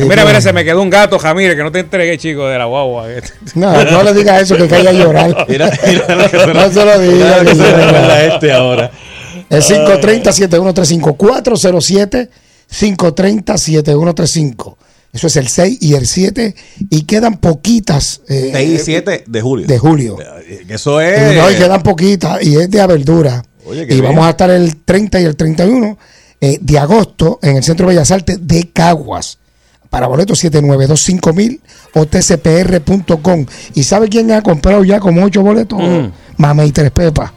[0.00, 2.58] que Mira, mira, se me quedó un gato, Jamírez, que no te entregué, chico, de
[2.58, 3.06] la guagua.
[3.56, 5.34] No, no le digas eso, que caiga a llorar.
[5.48, 8.24] Mira, mira lo que se No se lo diga, mira lo que se se recuerda
[8.24, 8.90] este ahora.
[9.50, 12.28] El 530-7135.
[12.70, 14.76] 407-530-7135.
[15.12, 16.54] Eso es el 6 y el 7.
[16.90, 18.20] Y quedan poquitas.
[18.28, 19.66] eh, 6 y 7 de julio.
[19.66, 20.16] de julio.
[20.20, 21.36] Eh, Eso es.
[21.36, 22.42] no, y quedan poquitas.
[22.44, 23.42] Y es de verdura.
[23.68, 24.02] Oye, y bien.
[24.02, 25.98] vamos a estar el 30 y el 31
[26.40, 29.38] eh, de agosto en el Centro de Bellas Artes de Caguas.
[29.90, 31.60] Para boletos 7925000
[31.94, 33.46] o tcpr.com.
[33.74, 35.78] ¿Y sabe quién ha comprado ya como ocho boletos?
[35.80, 36.12] Mm.
[36.36, 37.32] Mamey Tres Pepas.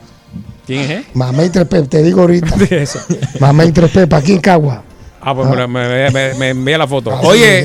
[0.66, 1.06] ¿Quién es?
[1.14, 2.54] Mamey Tres Pepas, te digo ahorita.
[3.40, 4.84] Mamey Tres Pepas, aquí en Cagua.
[5.24, 7.12] Ah, pues me, me- me- me envía la foto.
[7.22, 7.64] Oye,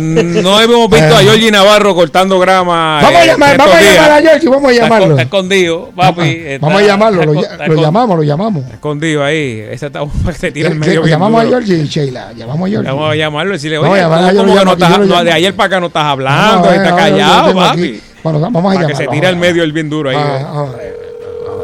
[0.00, 3.00] no hemos visto a Georgie Navarro cortando grama.
[3.02, 5.10] Vamos a eh, llamar, vamos a llamar a Georgie, vamos a Está llamarlo.
[5.10, 6.22] Está escondido, papi.
[6.46, 8.64] está- Vamos a llamarlo, lo, está está llamamos, lo llamamos.
[8.72, 9.66] Escondido ahí.
[9.70, 10.00] Ese está
[10.38, 11.56] se tira el ¿Qué- medio bien llamamos a duro.
[11.58, 12.32] Georgie y Sheila.
[12.32, 12.90] Llamamos a Georgie.
[12.90, 15.54] Vamos a llamarlo y decirle, Vamos a llamar, como que no estás, no, de ayer
[15.54, 18.00] para acá no estás hablando, a ver, está callado, papi.
[18.22, 20.16] Bueno, vamos a Para que se tire vamos el a- medio el bien duro ahí.
[20.18, 20.38] Ah,
[20.80, 20.94] eh.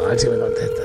[0.03, 0.78] a a ver si me contesta.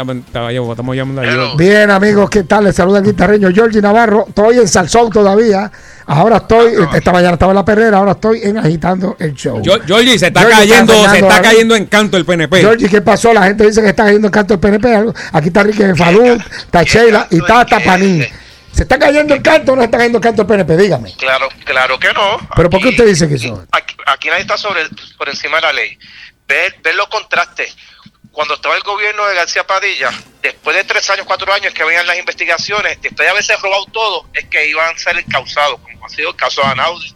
[0.00, 1.56] Estamos, llamando a.
[1.56, 2.64] Bien, amigos, ¿qué tal?
[2.64, 4.24] Les saluda el guitarreño Georgie Navarro.
[4.28, 5.70] Estoy en Salsón todavía.
[6.06, 9.62] Ahora estoy, esta mañana estaba en la perrera, ahora estoy en Agitando el Show.
[9.62, 11.48] Yo- Georgie, se está Georgie cayendo, se enseñando está algo.
[11.50, 12.60] cayendo en canto el PNP.
[12.60, 13.32] Georgie, ¿qué pasó?
[13.32, 15.12] La gente dice que está cayendo en canto el PNP.
[15.32, 16.24] Aquí está Ricky Falú,
[16.58, 18.26] está Sheila y está hasta Panín.
[18.72, 20.76] ¿Se está cayendo el canto o no está cayendo el canto el PNP?
[20.76, 21.12] Dígame.
[21.16, 22.38] Claro, claro que no.
[22.56, 23.64] ¿Pero por qué usted dice que eso?
[23.72, 24.80] Aquí, aquí nadie está sobre,
[25.18, 25.98] por encima de la ley.
[26.48, 27.76] Ver, ver los contrastes.
[28.32, 32.06] Cuando estaba el gobierno de García Padilla, después de tres años, cuatro años que venían
[32.06, 36.08] las investigaciones, después de haberse robado todo, es que iban a ser encausados, como ha
[36.08, 37.14] sido el caso de Anaudi,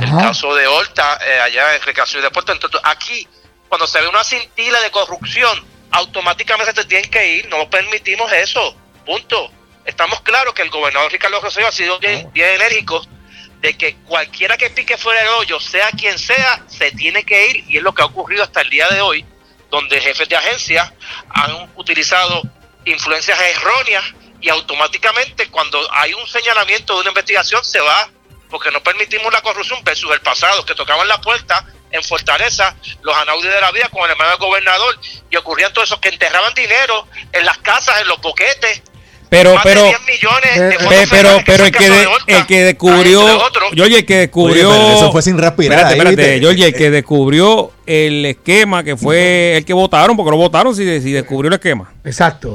[0.00, 2.52] el caso de Horta, eh, allá en Recreación y Deporte.
[2.52, 3.26] Entonces, aquí,
[3.68, 7.48] cuando se ve una cintila de corrupción, automáticamente se tienen que ir.
[7.48, 8.76] No permitimos eso.
[9.04, 9.50] Punto.
[9.84, 13.02] Estamos claros que el gobernador Ricardo Rosselló ha sido bien, bien enérgico
[13.60, 17.64] de que cualquiera que pique fuera del hoyo, sea quien sea, se tiene que ir.
[17.68, 19.24] Y es lo que ha ocurrido hasta el día de hoy,
[19.70, 20.92] donde jefes de agencias
[21.30, 22.42] han utilizado
[22.84, 24.04] influencias erróneas
[24.40, 28.10] y automáticamente cuando hay un señalamiento de una investigación se va
[28.48, 33.16] porque no permitimos la corrupción versus el pasado, que tocaban la puerta en Fortaleza, los
[33.16, 34.98] Anaudis de la vida con el hermano del gobernador,
[35.30, 38.82] y ocurrían todo eso, que enterraban dinero en las casas, en los boquetes,
[39.30, 41.96] Pero, más de pero, 10 millones de pero, federales que pero son el que, de-
[41.98, 43.40] de el que descubrió.
[43.74, 46.40] Georgie, el que descubrió, Oye, pero eso fue sin respirar Espérate, ahí, espérate.
[46.40, 50.82] Georgie, el que descubrió el esquema que fue el que votaron, porque lo votaron si,
[51.02, 51.92] si descubrió el esquema.
[52.04, 52.54] Exacto.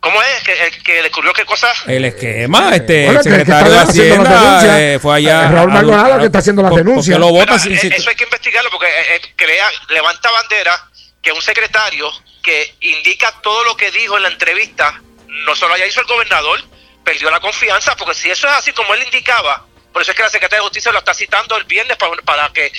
[0.00, 0.42] ¿Cómo es?
[0.44, 1.68] ¿Que, el que descubrió qué cosa?
[1.86, 4.78] El esquema, este, Bueno, el secretario de está haciendo las Hacienda denuncias.
[4.80, 5.44] eh, fue allá.
[5.44, 7.18] Eh, Raúl Maldonado que está haciendo las denuncias.
[7.20, 10.28] Lo vota Mira, sin- eh, sin- eso hay que investigarlo porque eh, eh, crea, levanta
[10.32, 10.88] bandera
[11.22, 12.08] que un secretario
[12.42, 15.00] que indica todo lo que dijo en la entrevista
[15.44, 16.62] no solo haya hizo el gobernador,
[17.04, 20.22] perdió la confianza, porque si eso es así como él indicaba, por eso es que
[20.22, 22.72] la Secretaría de Justicia lo está citando el viernes para, para que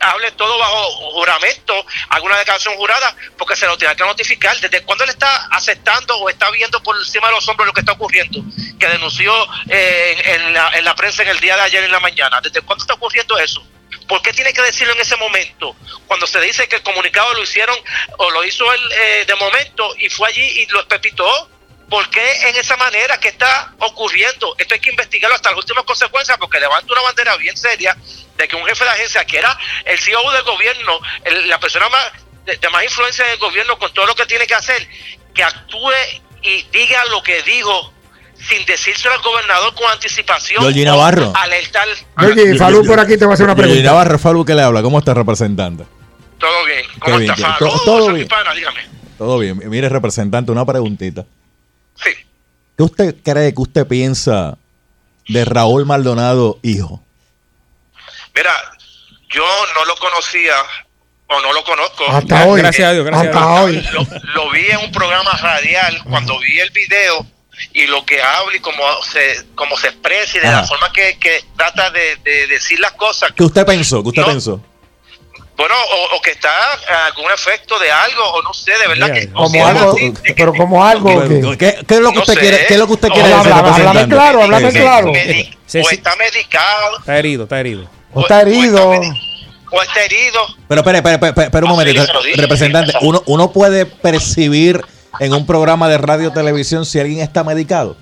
[0.00, 4.58] hable todo bajo juramento, alguna declaración jurada, porque se lo tiene que notificar.
[4.60, 7.80] ¿Desde cuándo él está aceptando o está viendo por encima de los hombros lo que
[7.80, 8.42] está ocurriendo?
[8.78, 9.32] Que denunció
[9.68, 12.42] eh, en, la, en la prensa en el día de ayer en la mañana.
[12.42, 13.66] ¿Desde cuándo está ocurriendo eso?
[14.06, 15.74] ¿Por qué tiene que decirlo en ese momento?
[16.06, 17.76] Cuando se dice que el comunicado lo hicieron
[18.18, 21.48] o lo hizo él eh, de momento y fue allí y lo espepitó.
[21.90, 24.54] ¿Por qué en esa manera que está ocurriendo?
[24.58, 27.96] Esto hay que investigarlo hasta las últimas consecuencias porque levanta una bandera bien seria
[28.38, 31.88] de que un jefe de agencia que era el CEO del gobierno, el- la persona
[31.88, 32.04] más
[32.46, 34.86] de, de más influencia del gobierno con todo lo que tiene que hacer,
[35.34, 35.90] que actúe
[36.42, 37.92] y diga lo que dijo
[38.48, 40.62] sin decírselo al gobernador con anticipación.
[40.62, 41.32] Georgie o Navarro.
[41.36, 41.86] Alertar.
[42.18, 43.82] Georgie, Falú por aquí te va a hacer una pregunta.
[43.82, 44.80] Navarro, Falu, ¿qué le habla?
[44.80, 45.84] ¿Cómo está representante?
[46.38, 46.84] Todo bien.
[47.00, 47.68] ¿Cómo está, Faro?
[47.84, 48.28] todo- bien.
[48.28, 48.80] pana, dígame.
[49.18, 49.60] Todo bien.
[49.68, 51.26] Mire, representante, una preguntita.
[52.02, 54.56] ¿Qué usted cree que usted piensa
[55.28, 57.02] de Raúl Maldonado, hijo?
[58.34, 58.52] Mira,
[59.28, 59.44] yo
[59.74, 60.54] no lo conocía
[61.28, 62.04] o no lo conozco.
[62.08, 62.60] Hasta hoy.
[62.60, 63.80] Gracias a Dios, gracias Hasta a hoy.
[63.92, 67.26] Lo, lo vi en un programa radial cuando vi el video
[67.74, 70.62] y lo que habla y cómo se, cómo se expresa y de Ajá.
[70.62, 73.32] la forma que, que trata de, de decir las cosas.
[73.32, 74.02] ¿Qué usted pensó?
[74.02, 74.28] ¿Qué usted No.
[74.28, 74.64] pensó?
[75.60, 76.50] Bueno, o, o que está
[77.08, 79.30] algún efecto de algo, o no sé, de verdad que...
[79.30, 81.58] Como algo, así, pero como algo que...
[81.58, 82.40] ¿Qué, qué es lo que No usted sé.
[82.40, 82.66] quiere?
[82.66, 85.12] ¿Qué es lo que usted quiere decir, háblame claro, háblame claro.
[85.66, 87.90] Sí, o está medicado, Está herido, está herido.
[88.14, 88.90] O está herido.
[89.70, 90.46] o está herido.
[90.66, 92.06] Pero espere, espere, espere, espere un dije.
[92.36, 94.82] Representante, uno, uno puede percibir
[95.18, 97.98] en un programa de radio o televisión si alguien está medicado.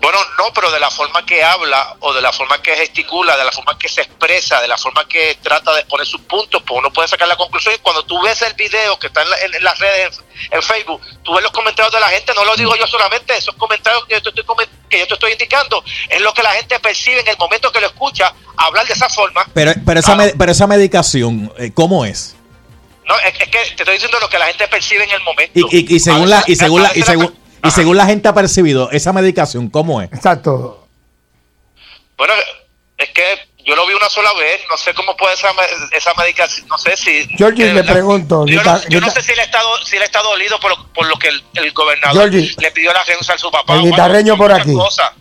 [0.00, 3.44] Bueno, no, pero de la forma que habla o de la forma que gesticula, de
[3.44, 6.78] la forma que se expresa, de la forma que trata de exponer sus puntos, pues
[6.78, 7.74] uno puede sacar la conclusión.
[7.74, 10.20] Y cuando tú ves el video que está en, la- en- en las redes,
[10.52, 13.56] en, Facebook, tú ves los comentarios de la gente, no lo digo yo solamente, esos
[13.56, 16.78] comentarios que yo, te estoy, que yo te estoy indicando, es lo que la gente
[16.78, 19.46] percibe en el momento que lo escucha hablar de esa forma.
[19.52, 22.36] Pero, pero, esa, me- pero esa medicación, eh, ¿cómo es?
[23.04, 25.52] No, es, es que te estoy diciendo lo que la gente percibe en el momento.
[25.58, 27.32] Y, y- y según la, y según la, y A-
[27.64, 30.12] y según la gente ha percibido, esa medicación, ¿cómo es?
[30.12, 30.86] Exacto.
[32.16, 32.34] Bueno,
[32.96, 33.22] es que
[33.64, 35.48] yo lo vi una sola vez, no sé cómo puede esa,
[35.92, 37.26] esa medicación, no sé si...
[37.36, 40.02] Georgie, le la- pregunto, Yo, no, yo no Guita- sé si él está, si él
[40.02, 42.54] está dolido por lo, por lo que el, el gobernador Georgie.
[42.58, 43.74] le pidió la renuncia a su papá.
[43.74, 44.72] El guitarreño por aquí.
[44.74, 45.12] cosas.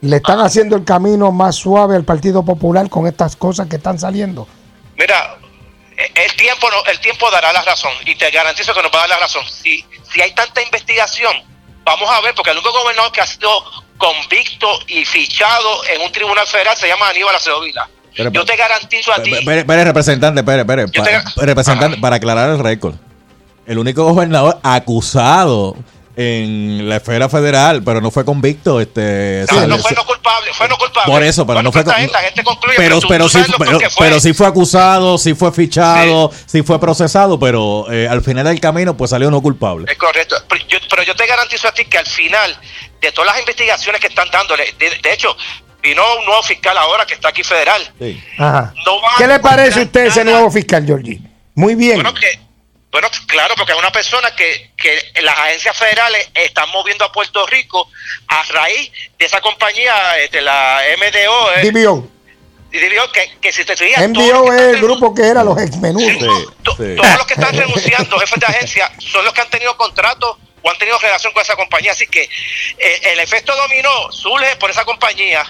[0.00, 3.98] le están haciendo el camino más suave al Partido Popular con estas cosas que están
[3.98, 4.46] saliendo.
[4.98, 5.36] Mira,
[5.96, 8.98] eh, el tiempo no, el tiempo dará la razón y te garantizo que nos va
[8.98, 9.44] a dar la razón.
[9.48, 11.34] Si, si hay tanta investigación,
[11.86, 13.48] vamos a ver, porque el único gobernador que ha sido
[13.96, 17.88] convicto y fichado en un tribunal federal se llama Aníbal Acevedo Vila.
[18.14, 19.32] Pero- Yo te garantizo a ti.
[19.32, 22.94] Espere, representante, pa- te- representante, para aclarar el récord.
[23.66, 25.76] El único gobernador acusado
[26.16, 28.80] en la esfera federal, pero no fue convicto.
[28.80, 31.12] Este, No, sale- no fue no culpable, fue no culpable.
[31.12, 33.44] Por eso, pero no fue pues, con- La gente concluye, pero, tú- pero, tú sí,
[33.58, 34.06] pero, que fue.
[34.06, 38.58] pero sí fue acusado, sí fue fichado, sí, fue procesado, pero eh, al final del
[38.60, 39.84] camino pues salió no culpable.
[39.92, 40.36] Es correcto.
[40.48, 42.58] Pero yo, pero yo te garantizo a ti que al final
[43.00, 45.36] de todas las investigaciones que están dándole, de, de hecho,
[45.82, 47.82] vino un nuevo fiscal ahora que está aquí federal.
[48.38, 48.72] Ajá.
[48.86, 51.20] No ¿Qué le parece a usted ese nuevo fiscal, Georgie?
[51.54, 51.96] Muy bien.
[51.96, 52.38] Bueno, que,
[52.90, 57.44] bueno, claro, porque es una persona que, que las agencias federales están moviendo a Puerto
[57.46, 57.90] Rico
[58.28, 59.94] a raíz de esa compañía,
[60.30, 61.52] de la MDO.
[61.54, 62.08] eh, DBO.
[62.70, 66.52] DBO, que, que si te fijas, MBO es el grupo que era los ex menudos.
[66.62, 70.70] todos los que están renunciando, jefes de agencia, son los que han tenido contratos o
[70.70, 71.90] han tenido relación con esa compañía.
[71.90, 75.44] Así que eh, el efecto dominó surge por esa compañía.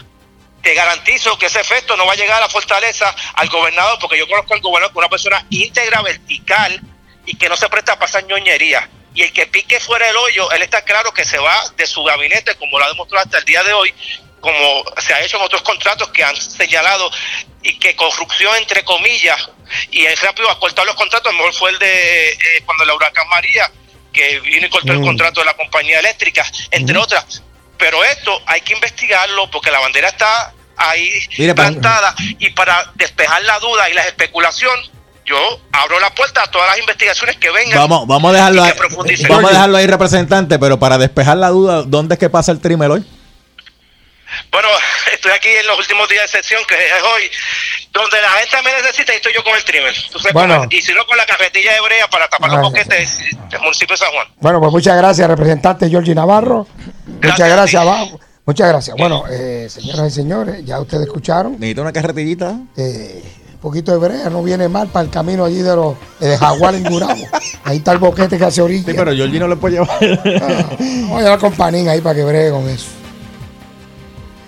[0.63, 4.19] Te garantizo que ese efecto no va a llegar a la fortaleza al gobernador, porque
[4.19, 6.81] yo conozco al gobernador como una persona íntegra, vertical
[7.27, 8.89] y que no se presta a pasar ñoñería.
[9.17, 12.05] Y el que pique fuera el hoyo, él está claro que se va de su
[12.05, 13.93] gabinete, como lo ha demostrado hasta el día de hoy,
[14.41, 17.11] como se ha hecho en otros contratos que han señalado
[17.63, 19.49] y que corrupción entre comillas
[19.91, 23.27] y es rápido a cortar los contratos, mejor fue el de eh, cuando el huracán
[23.29, 23.71] María
[24.13, 25.05] que vino y cortó el Mm.
[25.05, 27.43] contrato de la compañía eléctrica, entre otras.
[27.79, 31.11] Pero esto hay que investigarlo porque la bandera está ahí
[31.55, 34.79] plantada y para despejar la duda y la especulación,
[35.27, 35.36] yo
[35.73, 37.78] abro la puerta a todas las investigaciones que vengan.
[37.78, 38.73] Vamos, vamos a dejarlo ahí,
[39.28, 42.61] vamos a dejarlo ahí, representante, pero para despejar la duda, ¿dónde es que pasa el
[42.61, 43.05] trimmer hoy?
[44.53, 44.69] Bueno,
[45.12, 47.23] estoy aquí en los últimos días de sesión, que es hoy,
[47.93, 49.94] donde la gente me necesita y estoy yo con el trimmer.
[49.94, 50.65] Sabes Bueno.
[50.70, 53.19] y si no con la carretilla hebrea para tapar los boquetes
[53.51, 54.28] del municipio de San Juan.
[54.39, 56.66] Bueno, pues muchas gracias, representante Georgie Navarro.
[57.07, 58.07] Muchas gracias, va-
[58.44, 58.97] Muchas gracias.
[58.97, 61.55] Bueno, eh, señoras y señores, ya ustedes escucharon.
[61.55, 62.57] Necesito una carretillita.
[62.77, 63.20] Eh,
[63.67, 66.85] poquito de brea, no viene mal para el camino allí de los de Jaguar en
[66.85, 67.27] Gurabo.
[67.65, 68.85] Ahí está el boquete que hace orilla.
[68.85, 69.99] Sí, pero Georgie no le puede llevar.
[70.79, 72.87] Vamos a llevar con Panín ahí para que bregue con eso.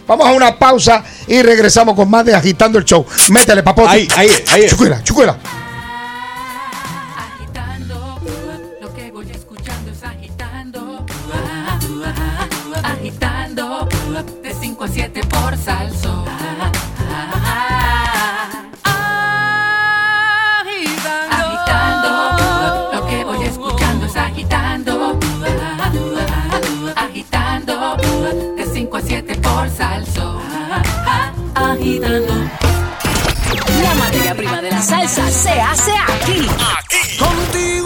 [0.06, 3.04] Vamos a una pausa y regresamos con más de Agitando el Show.
[3.30, 3.88] Métele, papote.
[3.88, 4.68] Ahí, ahí, ahí.
[4.68, 5.36] Chucuela, chucuela.
[8.80, 11.04] Lo que voy escuchando es agitando,
[11.34, 12.48] ah, ah,
[12.84, 13.88] ah, agitando,
[14.44, 16.17] de 5 a 7 por salso.
[33.82, 36.44] La materia prima de la salsa se hace aquí.
[37.18, 37.77] Contigo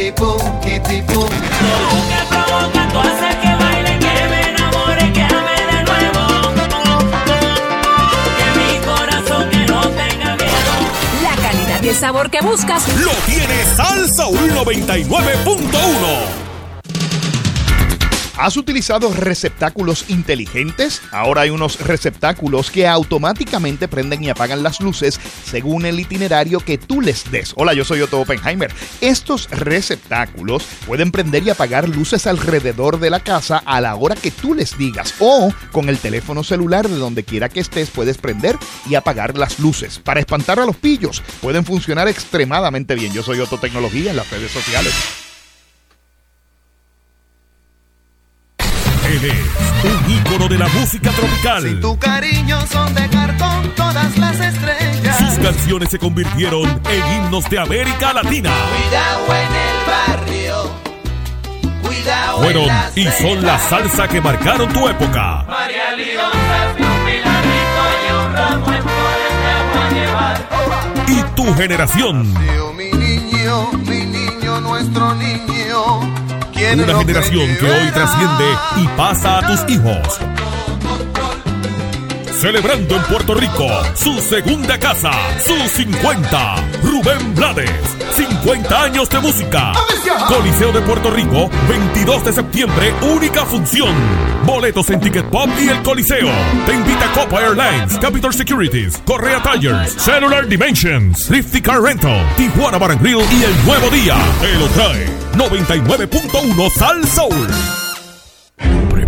[0.00, 1.28] kitty pum, kitty pum.
[1.28, 6.24] que provoca, tú haces que baile, que me enamore, que ame de nuevo.
[8.38, 10.72] Que mi corazón que no tenga miedo.
[11.22, 16.49] La calidad y el sabor que buscas Lo tiene Salsa 99.1.
[18.40, 21.02] ¿Has utilizado receptáculos inteligentes?
[21.12, 26.78] Ahora hay unos receptáculos que automáticamente prenden y apagan las luces según el itinerario que
[26.78, 27.52] tú les des.
[27.56, 28.72] Hola, yo soy Otto Oppenheimer.
[29.02, 34.30] Estos receptáculos pueden prender y apagar luces alrededor de la casa a la hora que
[34.30, 38.56] tú les digas o con el teléfono celular de donde quiera que estés puedes prender
[38.88, 39.98] y apagar las luces.
[39.98, 43.12] Para espantar a los pillos pueden funcionar extremadamente bien.
[43.12, 44.94] Yo soy Otto Tecnología en las redes sociales.
[49.22, 51.78] Un ícono de la música tropical.
[51.78, 55.18] Tu cariño son de cartón todas las estrellas.
[55.18, 58.50] Sus canciones se convirtieron en himnos de América Latina.
[58.50, 60.70] Cuidado en el barrio.
[61.82, 65.44] Cuidado Fueron en la y son la salsa que marcaron tu época.
[65.46, 66.30] María León.
[71.08, 72.32] Y tu generación.
[72.74, 76.29] Mi niño, mi niño, nuestro niño.
[76.72, 78.44] ¿Quién Una generación que hoy trasciende
[78.76, 80.39] y pasa a tus hijos.
[82.40, 85.10] Celebrando en Puerto Rico su segunda casa,
[85.44, 86.56] sus 50.
[86.82, 87.70] Rubén Blades,
[88.14, 89.72] 50 años de música.
[90.26, 93.94] Coliseo de Puerto Rico, 22 de septiembre, única función.
[94.46, 96.30] Boletos en Ticket Pop y el Coliseo.
[96.64, 102.92] Te invita Copa Airlines, Capital Securities, Correa Tires, Cellular Dimensions, Thrifty Car Rental, Tijuana Bar
[102.92, 104.16] and Grill y el Nuevo Día.
[104.40, 105.06] Te lo trae
[105.36, 107.48] 99.1 Sal Soul.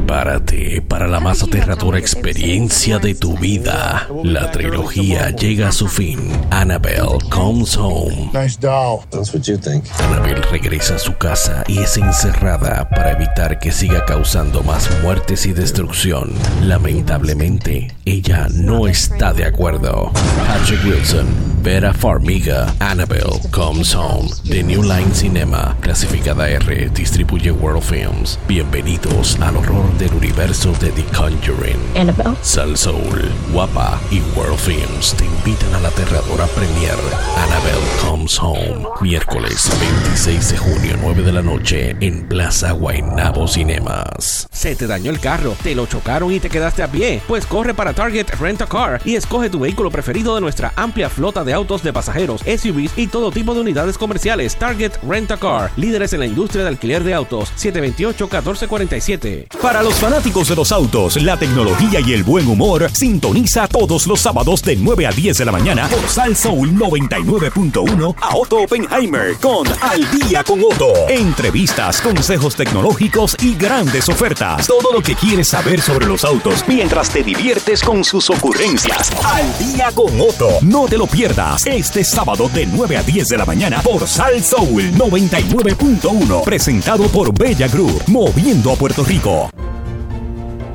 [0.03, 4.09] Prepárate para la más aterradora experiencia de tu vida.
[4.25, 6.19] La trilogía llega a su fin.
[6.51, 8.31] Annabelle Comes Home.
[8.35, 9.05] Nice doll.
[9.11, 9.85] That's what you think.
[10.01, 15.47] Annabelle regresa a su casa y es encerrada para evitar que siga causando más muertes
[15.47, 16.33] y destrucción.
[16.63, 20.11] Lamentablemente, ella no está de acuerdo.
[20.49, 21.27] Patrick Wilson,
[21.63, 24.29] Vera Farmiga, Annabelle Comes Home.
[24.43, 28.37] The New Line Cinema, clasificada R, distribuye World Films.
[28.49, 31.79] Bienvenidos al horror del universo de The Conjuring.
[31.97, 32.37] Annabelle.
[32.43, 36.99] Sal Soul, Guapa y World Films te invitan a la aterradora premier
[37.37, 38.85] Annabelle Comes Home.
[39.01, 39.71] Miércoles
[40.05, 44.49] 26 de junio, 9 de la noche, en Plaza Guaynabo Cinemas.
[44.51, 47.23] Se te dañó el carro, te lo chocaron y te quedaste a pie.
[47.29, 51.09] Pues corre para Target Rent a Car y escoge tu vehículo preferido de nuestra amplia
[51.09, 54.57] flota de autos de pasajeros, SUVs y todo tipo de unidades comerciales.
[54.57, 57.53] Target Rent a Car, líderes en la industria de alquiler de autos.
[57.59, 59.49] 728-1447.
[59.61, 64.21] Para los fanáticos de los autos, la tecnología y el buen humor, sintoniza todos los
[64.21, 69.37] sábados de 9 a 10 de la mañana por Sal Soul 99.1 a Otto Oppenheimer
[69.37, 70.93] con Al Día con Otto.
[71.09, 74.67] Entrevistas, consejos tecnológicos y grandes ofertas.
[74.67, 79.11] Todo lo que quieres saber sobre los autos mientras te diviertes con sus ocurrencias.
[79.25, 80.49] Al Día con Otto.
[80.63, 84.43] No te lo pierdas este sábado de 9 a 10 de la mañana por Sal
[84.43, 86.45] Soul 99.1.
[86.45, 89.51] Presentado por Bella Group, moviendo a Puerto Rico.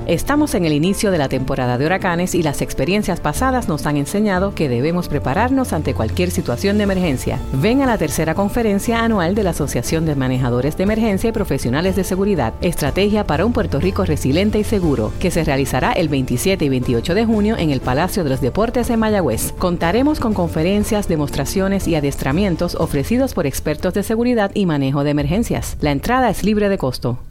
[0.07, 3.97] Estamos en el inicio de la temporada de huracanes y las experiencias pasadas nos han
[3.97, 7.41] enseñado que debemos prepararnos ante cualquier situación de emergencia.
[7.51, 11.97] Ven a la tercera conferencia anual de la Asociación de Manejadores de Emergencia y Profesionales
[11.97, 16.63] de Seguridad, Estrategia para un Puerto Rico Resiliente y Seguro, que se realizará el 27
[16.63, 19.51] y 28 de junio en el Palacio de los Deportes en Mayagüez.
[19.57, 25.75] Contaremos con conferencias, demostraciones y adiestramientos ofrecidos por expertos de seguridad y manejo de emergencias.
[25.81, 27.26] La entrada es libre de costo.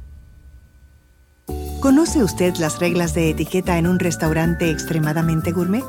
[1.80, 5.84] ¿Conoce usted las reglas de etiqueta en un restaurante extremadamente gourmet?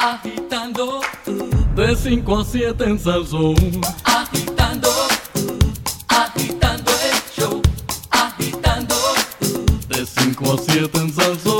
[0.00, 1.00] Agitando,
[1.74, 3.56] de 5 a 7 en Salsón.
[4.04, 4.88] Agitando,
[6.06, 7.62] agitando el show.
[8.08, 8.94] Agitando,
[9.88, 11.57] de 5 a 7 en Salsón.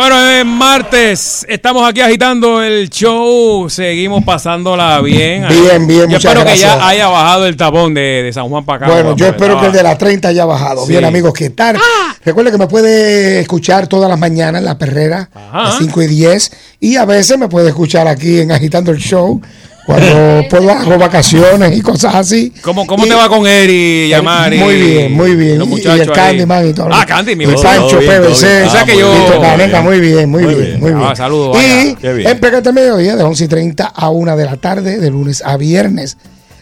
[0.00, 1.44] Bueno, es martes.
[1.46, 3.68] Estamos aquí agitando el show.
[3.68, 5.46] Seguimos pasándola bien.
[5.46, 8.86] Bien, bien, Yo espero que ya haya bajado el tapón de, de San Juan para
[8.86, 8.94] acá.
[8.94, 10.86] Bueno, yo espero que el de estaba- la 30 haya bajado.
[10.86, 10.92] Sí.
[10.92, 11.76] Bien, amigos, ¿qué tal?
[12.24, 16.06] Recuerde que me puede escuchar todas las mañanas en la perrera a las 5 y
[16.06, 16.50] 10.
[16.80, 19.42] Y a veces me puede escuchar aquí en Agitando el Show
[19.86, 22.52] cuando puedo hago vacaciones y cosas así.
[22.62, 24.58] ¿Cómo, cómo te va con Eri, Yamari?
[24.58, 25.58] Muy bien, muy bien.
[25.58, 26.10] Los Y- y el?
[26.12, 26.88] Candyman y todo.
[26.92, 27.62] Ah, Candy, mi voz.
[27.62, 28.46] Pancho bien, PVC.
[28.60, 28.68] bien.
[28.76, 29.12] Ah, que yo.
[29.12, 29.40] bien.
[29.42, 30.80] Caneca, muy bien, muy Muy bien, bien.
[30.80, 31.04] muy bien.
[31.10, 32.26] Ah, saludos, Y bien.
[32.28, 35.56] en Pégate Mediodía de 11 y 30 a 1 de la tarde, de lunes a
[35.56, 36.16] viernes.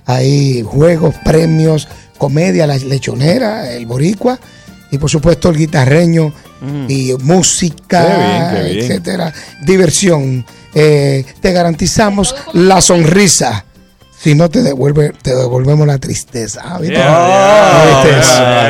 [0.07, 1.86] Hay juegos, premios,
[2.16, 4.39] comedia, la lechonera, el boricua
[4.90, 6.86] y por supuesto el guitarreño mm.
[6.89, 9.32] y música, qué bien, qué etcétera,
[9.65, 10.44] diversión.
[10.74, 13.65] Eh, te garantizamos la sonrisa.
[14.20, 16.62] Si no te devuelve, te devolvemos la tristeza.
[16.65, 16.97] Ah, ah, ¿viste?
[16.97, 17.15] Yeah,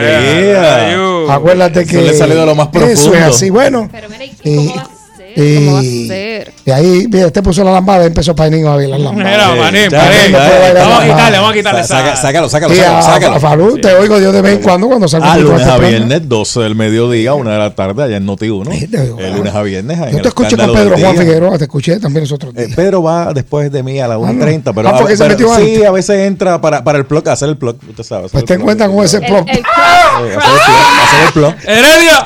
[0.01, 1.33] yeah, ¿Viste?
[1.33, 2.93] Acuérdate que eso, le salió de lo más profundo.
[2.93, 3.51] eso es así.
[3.51, 4.98] Bueno, Pero mira, ¿y eh, cómo y, vas
[5.39, 6.53] ¿Cómo va a ser?
[6.65, 9.31] Y ahí, mira, este puso la lambada y empezó Painín a bailar lambada.
[9.31, 10.33] Mira, Manín, Manín.
[10.33, 11.85] Vamos a quitarle, vamos a quitarle.
[11.85, 13.41] Saca, sácalo, sácalo, sácalo.
[13.41, 15.27] Falú, te oigo yo de vez en cuando cuando salgo.
[15.29, 18.71] Ah, lunes a viernes, 12 del mediodía, 1 de la tarde, allá en Noti 1.
[19.19, 19.99] El lunes a viernes.
[20.13, 22.77] Yo te escucho con Pedro Juan Figueroa, te escuché también los otros eh, días.
[22.77, 25.85] Pedro va después de mí a las 1.30, ah, pero, ah, porque se metió sí,
[25.85, 28.29] a veces entra para, el plug, hacer el plug, usted sabe.
[28.29, 29.49] Pues te cuenta con ese plug.
[29.49, 29.63] Eh,
[30.37, 31.55] hacer el plug.
[31.65, 32.25] ¡Heredia!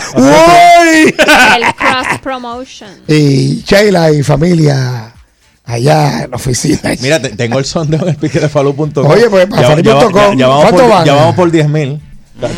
[1.56, 2.90] El cross promotion.
[3.08, 5.12] Y Sheila y familia
[5.64, 6.80] allá en la oficina.
[7.00, 9.06] Mira, tengo el sondeo en el pique de falu.com.
[9.06, 10.00] Oye, pues para ya, ya, ya,
[10.70, 11.04] por, van?
[11.04, 12.00] ya por 10 mil.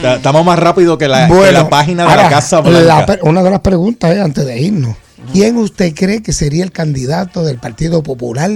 [0.03, 1.29] Estamos más rápido que la,
[1.69, 3.19] página de la Casa Blanca.
[3.23, 4.97] Una de las preguntas es, antes de irnos,
[5.33, 8.51] ¿quién usted cree que sería el candidato del Partido Popular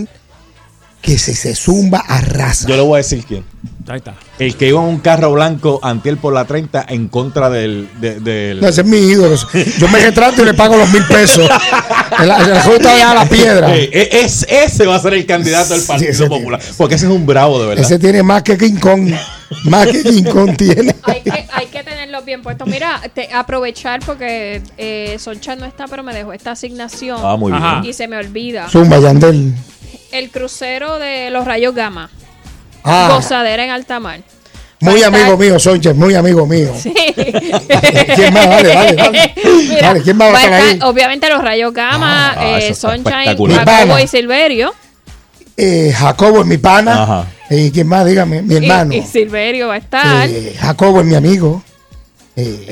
[1.00, 2.68] que si se zumba, arrasa.
[2.68, 3.44] Yo le voy a decir quién.
[3.88, 4.14] Ahí está.
[4.38, 7.88] El que iba en un carro blanco antiel por la 30 en contra del...
[8.60, 9.36] No, ese es mi ídolo.
[9.78, 11.48] Yo me retrato y le pago los mil pesos.
[12.18, 13.76] El, el juego la piedra.
[13.76, 16.60] E, e, es, ese va a ser el candidato del Partido Popular.
[16.76, 17.84] Porque ese es un bravo, de verdad.
[17.84, 19.12] Ese tiene más que King Kong.
[19.64, 20.96] Más que King Kong tiene.
[21.04, 22.66] Hay que, hay que tenerlos bien puestos.
[22.66, 23.00] Mira,
[23.34, 27.18] aprovechar porque eh, Soncha no está, pero me dejó esta asignación.
[27.22, 27.84] Ah, muy bien.
[27.84, 28.68] Y se me olvida.
[28.68, 29.54] Zumba, Yandel
[30.12, 32.10] el crucero de los rayos gamma.
[32.84, 33.10] Ah.
[33.14, 34.20] Gozadera en alta mar.
[34.80, 36.72] Muy pues amigo mío, Sánchez, muy amigo mío.
[40.82, 44.72] Obviamente los Rayos Gama, ah, eh, Sunshine, Jacobo y Silverio.
[45.56, 47.26] Eh, Jacobo es mi pana.
[47.50, 48.06] ¿Y quién más?
[48.06, 48.94] Dígame, mi hermano.
[48.94, 50.28] Y, Silverio va a estar.
[50.28, 51.64] Eh, Jacobo es mi amigo.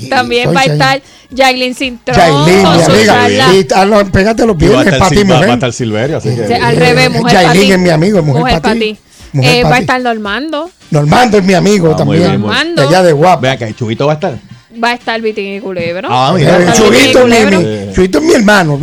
[0.08, 1.02] También va a estar
[1.34, 2.16] Jailin Cintrón.
[2.16, 4.04] Jailin, mi amiga.
[4.12, 5.72] Pégate los viernes para ti, mujer.
[5.72, 6.28] Silverio, así.
[6.28, 7.46] Al revés, mujer.
[7.46, 8.98] Jailin es mi amigo, mujer, mujer para ti.
[9.34, 10.70] Eh, va a estar Normando.
[10.90, 12.44] Normando es mi amigo ah, también.
[12.78, 13.40] Allá de Guapa.
[13.40, 14.38] Vea que Chubito va a estar.
[14.82, 16.08] Va a estar Vitín y Culebro.
[16.10, 18.78] Ah, eh, Chubito, Mi, es mi hermano.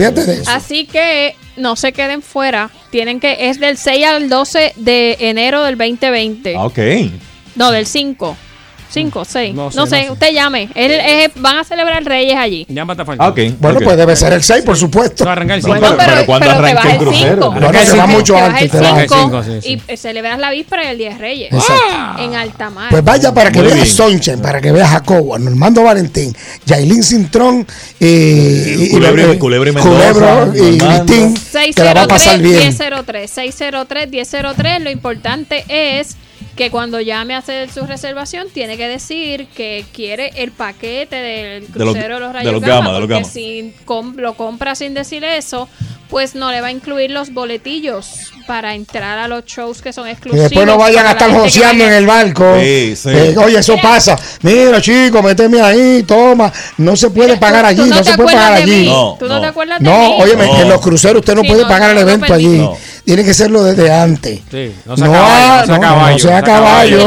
[0.48, 2.70] Así que no se queden fuera.
[2.90, 6.56] Tienen que, es del 6 al 12 de enero del 2020.
[6.56, 6.80] Ah, ok.
[7.56, 8.38] No, del 5
[8.94, 9.54] cinco, seis.
[9.54, 10.10] No sé, no sé.
[10.12, 10.70] usted llame.
[10.76, 12.66] Él, eh, es- van a celebrar Reyes allí.
[12.70, 13.26] Llámate a Falcón.
[13.26, 13.36] Ah, ok.
[13.38, 13.84] Bueno, pues ok.
[13.84, 15.26] pues debe ser el 6, por supuesto.
[15.26, 15.78] No, arranca el cinco.
[15.80, 17.34] Bueno, pero- pero ¿cuándo arranca vas el el crucero?
[17.36, 17.52] cinco.
[17.52, 18.18] Bueno, Arranca se el va cinco.
[18.20, 18.78] mucho Te vas antes, el te.
[19.44, 19.70] Sí, sí.
[19.88, 21.54] Y eh, celebras la víspera y el día de Reyes.
[21.54, 22.22] Exacto.
[22.24, 22.42] En ah.
[22.42, 22.90] alta mar.
[22.90, 23.90] Pues vaya para que Muy veas.
[23.90, 26.34] Sonchen, para que veas Jacobo, Normando Valentín,
[26.66, 27.66] Yailin Cintrón
[28.00, 31.14] eh, y, Culebro y- Culebro Culebro y Normando.
[31.14, 31.34] Listín,
[31.76, 32.72] que la va a pasar bien.
[32.78, 34.80] 603-603-1003.
[34.80, 36.16] Lo importante es
[36.56, 41.66] que cuando llame a hacer su reservación tiene que decir que quiere el paquete del
[41.66, 43.00] crucero de, los, Rayos de los Gama,
[44.18, 45.68] lo compra sin decir eso,
[46.14, 50.08] pues no le va a incluir los boletillos para entrar a los shows que son
[50.08, 50.46] exclusivos.
[50.46, 52.56] Y después no vayan a estar joseando en el barco.
[52.60, 53.10] Sí, sí.
[53.10, 54.16] Eh, oye, eso pasa.
[54.44, 56.54] Mira, chico, méteme ahí, toma.
[56.78, 58.86] No se puede pagar allí, no, se puede pagar allí.
[58.86, 60.32] No, ¿Tú no, te acuerdas de No, mí?
[60.62, 62.64] en los cruceros usted no puede pagar el evento allí
[63.06, 64.40] tiene que serlo desde antes.
[64.50, 66.14] Sí, no sea no, caballo.
[66.14, 66.98] No, sea caballo.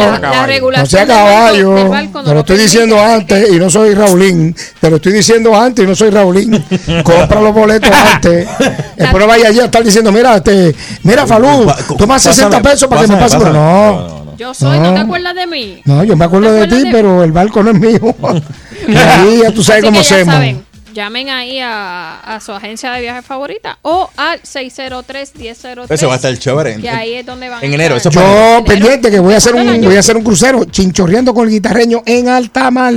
[0.76, 1.90] No sea caballo.
[2.24, 4.54] Te lo estoy diciendo antes y no soy Raulín.
[4.80, 6.64] Te lo estoy diciendo antes y no soy Raulín.
[7.02, 8.48] Compra los boletos antes.
[8.96, 13.02] Después no vaya allí a estar diciendo, mira, te, mira Falú, toma 60 pesos para
[13.02, 13.38] que me pase.
[13.38, 14.26] No.
[14.36, 14.90] Yo soy, no.
[14.90, 15.80] ¿no te acuerdas de mí?
[15.86, 16.90] No, yo me acuerdo de ti, de...
[16.92, 17.98] pero el barco no es mío.
[18.88, 20.34] y ahí ya tú sabes Así cómo hacemos.
[20.34, 20.66] Saben.
[20.96, 25.90] Llamen ahí a, su agencia de viajes favorita o al 603-1003.
[25.90, 26.80] Eso va a estar chévere.
[26.80, 27.62] Que ahí es donde van.
[27.62, 27.96] En enero.
[27.96, 31.48] Eso Yo, pendiente, que voy a hacer un, voy a hacer un crucero chinchorreando con
[31.48, 32.94] el guitarreño en Altamar.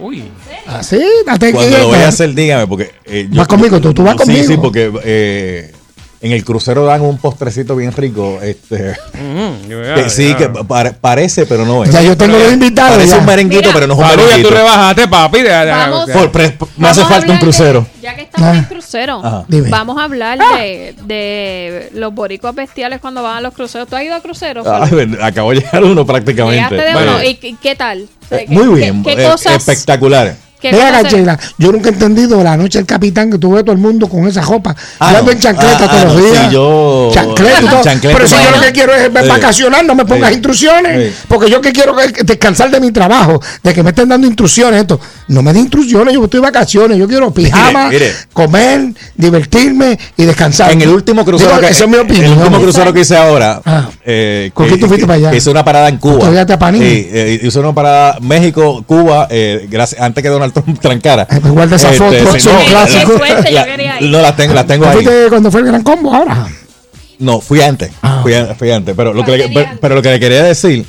[0.00, 0.24] Uy.
[0.66, 2.90] Así, date Cuando lo voy a hacer, dígame, porque.
[3.04, 4.40] Eh, vas conmigo, tú, vas conmigo.
[4.40, 5.72] Sí, sí, porque eh,
[6.26, 8.38] en el crucero dan un postrecito bien rico.
[8.42, 8.94] Este,
[10.08, 10.48] sí, que
[11.00, 11.90] parece, pero no es.
[11.90, 12.92] Ya yo tengo los invitados.
[12.92, 13.18] Parece ya.
[13.18, 14.48] un merenguito, pero no es un merenguito.
[14.48, 15.42] tú rebajate, papi.
[15.42, 16.08] Vamos,
[16.76, 17.86] me hace falta un crucero.
[18.02, 18.58] Ya que estamos ah.
[18.58, 20.58] en crucero, vamos a hablar ah.
[20.58, 23.88] de, los boricuas bestiales cuando van a los cruceros.
[23.88, 24.66] ¿Tú has ido a cruceros?
[24.66, 24.88] Ah,
[25.22, 26.76] acabo de llegar uno prácticamente.
[27.24, 28.08] ¿Y qué tal?
[28.30, 29.02] Eh, muy bien.
[29.02, 29.54] ¿Qué, eh, qué?
[29.54, 30.45] Espectacular.
[30.62, 34.08] Mira, Sheila, yo nunca he entendido la noche del capitán que tuve todo el mundo
[34.08, 34.74] con esa ropa.
[34.98, 36.38] Ah, yo ando en chancleta ah, ah, todos los días.
[36.38, 37.10] Ah, no, yo...
[37.12, 37.82] Chancleta todo.
[38.02, 41.14] Pero si yo lo que quiero es vacacionar, no me pongas instrucciones.
[41.28, 44.80] Porque yo que quiero es descansar de mi trabajo, de que me estén dando instrucciones.
[44.80, 45.00] Esto.
[45.28, 46.98] No me di instrucciones, yo estoy de vacaciones.
[46.98, 47.90] Yo quiero pijama,
[48.32, 50.72] comer, divertirme y descansar.
[50.72, 52.24] En el último crucero, Digo, que, es mi opinión.
[52.24, 53.60] En el último crucero que hice ahora.
[53.64, 53.88] Ah.
[54.04, 55.34] Eh, ¿Con quién tú fuiste para allá?
[55.34, 56.20] Hice una parada en Cuba.
[56.20, 59.68] Todavía te eh, hice una parada México, Cuba, eh,
[59.98, 61.26] antes que una Donald Trump trancara.
[61.42, 62.36] Me guarda esa este, foto.
[62.36, 63.18] Este, no, clásico.
[63.18, 63.66] Suerte, la,
[64.00, 65.06] no, la tengo, la tengo ahí.
[65.28, 66.46] Cuando fue el gran combo ahora?
[67.18, 67.90] No, fui antes.
[68.02, 68.20] Ah.
[68.22, 68.94] Fui, fui, antes.
[68.96, 70.84] Pero lo, que le, pero, pero lo que le quería decir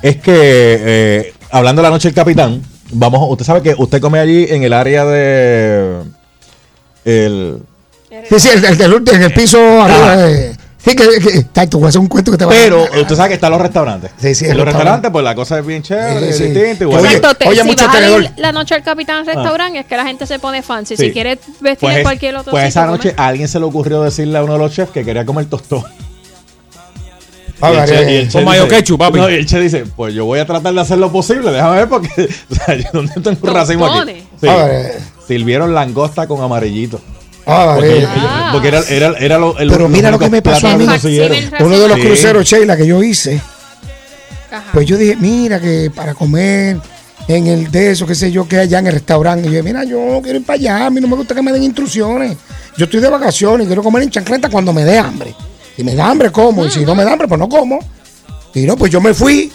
[0.00, 2.62] es que, eh, hablando de la noche del capitán,
[2.92, 3.28] vamos.
[3.30, 6.02] Usted sabe que usted come allí en el área de.
[7.04, 7.58] El.
[8.28, 10.16] Sí, sí, el, el, el, el piso arriba.
[10.16, 13.00] De, sí, que, que tacho, voy a hacer un cuento que te va pero a
[13.00, 14.10] usted sabe que están los restaurantes.
[14.18, 14.72] Sí, sí, en los restaurante.
[14.72, 16.50] restaurantes, pues la cosa es bien chévere, es Sí, sí.
[16.50, 16.84] distinta.
[16.86, 17.06] Oye, bueno.
[17.08, 18.30] Exacto, te- oye, si mucho vas a ir tenedor.
[18.38, 20.96] la noche al Capitán al restaurante es que la gente se pone fancy.
[20.96, 21.06] Sí.
[21.06, 23.64] Si quieres vestir Pues, en cualquier otro pues sitio, esa noche a alguien se le
[23.66, 25.84] ocurrió decirle a uno de los chefs que quería comer tostón.
[27.64, 29.18] Ah, Y el y Con mayo dice- ketchup, papi.
[29.20, 31.76] No, y el chef dice, pues yo voy a tratar de hacer lo posible, déjame
[31.76, 32.08] ver porque,
[32.50, 34.14] o sea, yo no tengo un racismo aquí.
[34.40, 34.48] Sí.
[34.48, 34.68] Ah.
[35.28, 37.00] Sirvieron langosta con amarillito.
[37.46, 37.98] Ah, Porque, vale.
[37.98, 38.10] ellos-
[38.52, 40.84] porque era, era, era lo, el- Pero mira lo que me pasó a mí.
[40.84, 42.06] Uno de los Sí.
[42.06, 43.40] cruceros, Sheila, que yo hice,
[44.50, 44.64] Ajá.
[44.72, 46.78] pues yo dije, mira, que para comer
[47.28, 49.42] en el de eso, qué sé yo, que allá en el restaurante.
[49.42, 51.42] Y yo dije, mira, yo quiero ir para allá, a mí no me gusta que
[51.42, 52.36] me den instrucciones.
[52.76, 55.34] Yo estoy de vacaciones y quiero comer en chancleta cuando me dé hambre.
[55.76, 56.64] Si me da hambre, como.
[56.66, 57.78] Y si no me da hambre, pues no como.
[58.54, 59.50] Y no, pues yo me fui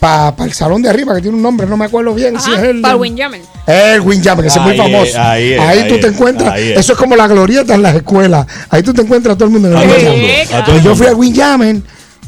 [0.00, 2.58] para el salón de arriba, que tiene un nombre, no me acuerdo bien si es
[2.60, 2.80] el.
[2.80, 3.42] Para Windjammer.
[3.66, 5.04] El Windjammer, que es muy famoso.
[5.04, 6.52] es, ahí es, ahí tú ahí te es, encuentras.
[6.54, 6.78] ahí es.
[6.80, 8.46] Eso es como la glorieta en las escuelas.
[8.70, 11.14] Ahí tú te encuentras a todo el mundo en el mundo, Pues yo fui al
[11.14, 11.76] Windjammer.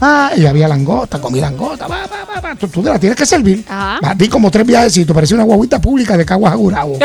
[0.05, 1.86] Ah, y había langosta, comí langosta.
[1.86, 2.55] Va, va, va, va.
[2.57, 3.65] Tú, tú te la tienes que servir.
[3.69, 4.15] Ajá.
[4.16, 5.15] Di como tres viajecitos.
[5.15, 6.99] Parecía una guaguita pública de Caguas a Gurabo.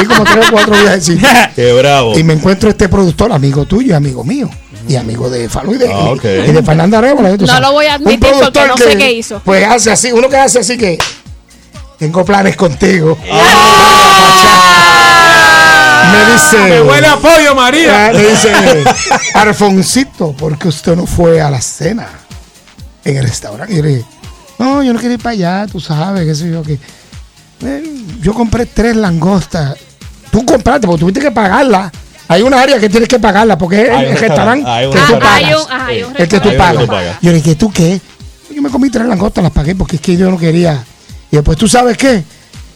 [0.00, 1.28] Di como tres o cuatro viajecitos.
[1.56, 2.16] Qué bravo.
[2.16, 4.48] Y me encuentro este productor, amigo tuyo y amigo mío.
[4.86, 7.36] Y amigo de Falú y de, Ah, y de Fernanda Arevalo.
[7.38, 7.62] tú No sabes.
[7.62, 9.40] lo voy a admitir porque no sé qué hizo.
[9.44, 10.98] Pues hace así, uno que hace así que
[11.98, 13.16] tengo planes contigo.
[16.12, 16.58] Me dice.
[16.58, 18.06] Me huele a pollo, María.
[18.08, 18.52] Ah, Me dice,
[19.34, 22.08] Alfoncito, ¿por qué usted no fue a la cena
[23.04, 23.72] en el restaurante?
[23.72, 24.04] Y yo le dije,
[24.58, 26.78] no, yo no quiero ir para allá, tú sabes, qué sé yo, que
[27.64, 27.82] Eh,
[28.20, 29.76] yo compré tres langostas.
[30.30, 31.90] Tú compraste, porque tuviste que pagarla.
[32.34, 35.00] Hay una área que tienes que pagarla, porque es el restaurante restaurante, hay un que
[35.00, 36.10] tú pagas.
[36.18, 37.16] El que tú pagas.
[37.22, 38.00] Yo le dije, ¿tú qué?
[38.54, 40.84] Yo me comí tres langostas, las pagué porque es que yo no quería.
[41.30, 42.22] Y después, ¿tú sabes qué?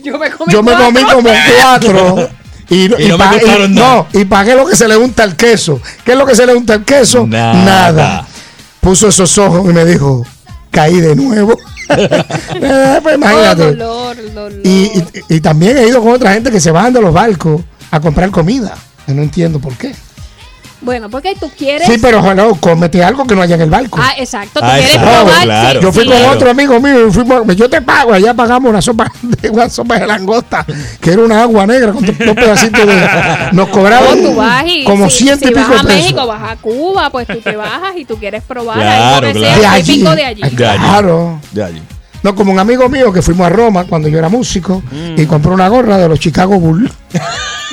[0.03, 1.17] Yo me comí Yo me comí cuatro.
[1.17, 2.29] como cuatro.
[2.71, 3.69] Y, Y no pa- y- nada.
[3.69, 5.81] no, y pagué lo que se le unta al queso.
[6.05, 7.27] ¿Qué es lo que se le unta al queso?
[7.27, 8.27] Nada.
[8.81, 10.23] Puso esos ojos y me dijo,
[10.71, 11.57] caí de nuevo.
[11.91, 13.63] Eh, pues Oh, imagínate.
[13.75, 14.53] dolor, dolor.
[14.63, 14.69] Y,
[14.99, 15.05] y-
[15.37, 18.31] y también he ido con otra gente que se bajan de los barcos a comprar
[18.31, 18.75] comida.
[19.09, 19.95] Yo no entiendo por qué.
[20.81, 21.89] Bueno, porque tú quieres.
[21.89, 23.99] Sí, pero hello, cómete algo que no haya en el barco.
[24.01, 24.61] Ah, exacto.
[24.61, 25.43] Tú Ah, quieres exacto, probar.
[25.43, 25.81] claro.
[25.81, 26.09] sí, Yo fui sí.
[26.09, 26.35] con Claro.
[26.37, 29.99] otro amigo mío y fuimos, yo te pago, allá pagamos una sopa de, una sopa
[29.99, 30.65] de langosta,
[31.01, 33.09] que era una agua negra con dos pedacitos de...
[33.53, 36.01] Nos O cobraron tú vas y como si, ciento si y pico vas a pesos.
[36.03, 39.39] México, vas a Cuba, pues tú te bajas y tú quieres probar Claro, algo que
[39.41, 39.55] claro.
[39.55, 39.93] sea De allí.
[39.95, 40.41] típico de allí.
[40.43, 40.57] De allí.
[40.57, 41.41] Claro.
[41.51, 41.83] De allí.
[42.23, 44.83] No, como un amigo mío que fuimos a Roma cuando yo era músico
[45.17, 46.91] y compró una gorra de los Chicago Bulls.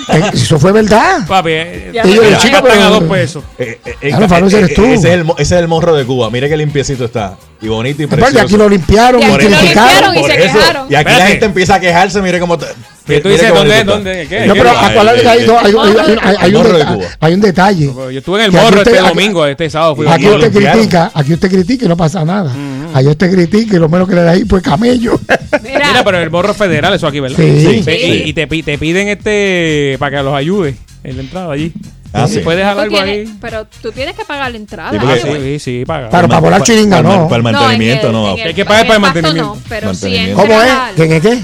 [0.08, 1.26] Eh, Eso fue verdad.
[1.26, 2.38] Papi, eh, Y yo, imagino.
[2.38, 3.44] chico, a pero- dos pesos.
[3.58, 4.86] Eh, Claro, Fabio, ese eres tú.
[4.86, 6.30] ese, es el, ese es el morro de Cuba.
[6.30, 7.36] Mire qué limpiecito está.
[7.60, 8.46] Y bonito y Aparte, precioso.
[8.46, 9.64] aquí lo limpiaron, Y aquí lo criticaron.
[9.66, 10.54] limpiaron y Por se eso.
[10.60, 10.92] quejaron.
[10.92, 12.22] Y aquí la gente empieza a quejarse.
[12.22, 12.56] Mire cómo.
[12.56, 12.68] te-
[13.06, 14.48] Que tú dices, ¿dónde, dónde, qué?
[14.48, 17.06] No, pero acuérdate hay, dos- hay, un Morro de deta- Cuba.
[17.20, 17.86] hay un detalle.
[17.86, 19.96] Yo estuve en el morro este domingo, este sábado.
[19.96, 22.52] Fui Aquí usted critica, aquí usted critica y no pasa nada.
[22.94, 25.20] Allá usted critica y lo menos que le da ahí pues camello.
[25.62, 27.38] Mira, Mira, pero el morro federal, eso aquí, ¿verdad?
[27.38, 27.84] Sí.
[28.26, 31.74] Y, te, pi- te piden este para que los ayude en la entrada allí.
[32.14, 32.40] Ah, sí.
[32.40, 33.36] ¿Puedes dejar algo tienes- ahí?
[33.42, 34.92] pero tú tienes que pagar la entrada.
[34.92, 36.08] Sí, Ah, porque- sí, sí, sí, paga.
[36.10, 37.28] Claro, para volar chiringa, no.
[37.28, 38.36] Para el No, mantenimiento, el- no.
[38.38, 39.56] el- Hay que pagar para el mantenimiento.
[39.56, 40.36] no, pero Mantenimiento.
[40.42, 40.60] ¿Cómo es?
[40.62, 41.40] entras al- ¿Que en el qué?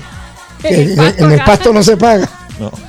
[0.69, 2.29] El en, pasto en el pasto no se paga.
[2.59, 2.71] No.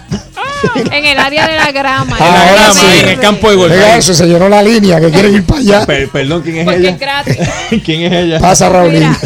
[0.93, 2.17] En el área de la grama.
[2.21, 3.01] Ah, en la ahora grama sí.
[3.01, 3.73] En el campo de golf.
[3.75, 5.87] Eso, se llenó la línea, que quieren ir para allá.
[5.87, 6.97] Per- perdón, ¿quién es Porque es ella?
[6.99, 7.37] gratis.
[7.85, 8.39] ¿Quién es ella?
[8.39, 8.93] Pasa, Raúl.
[8.93, 9.17] Mira.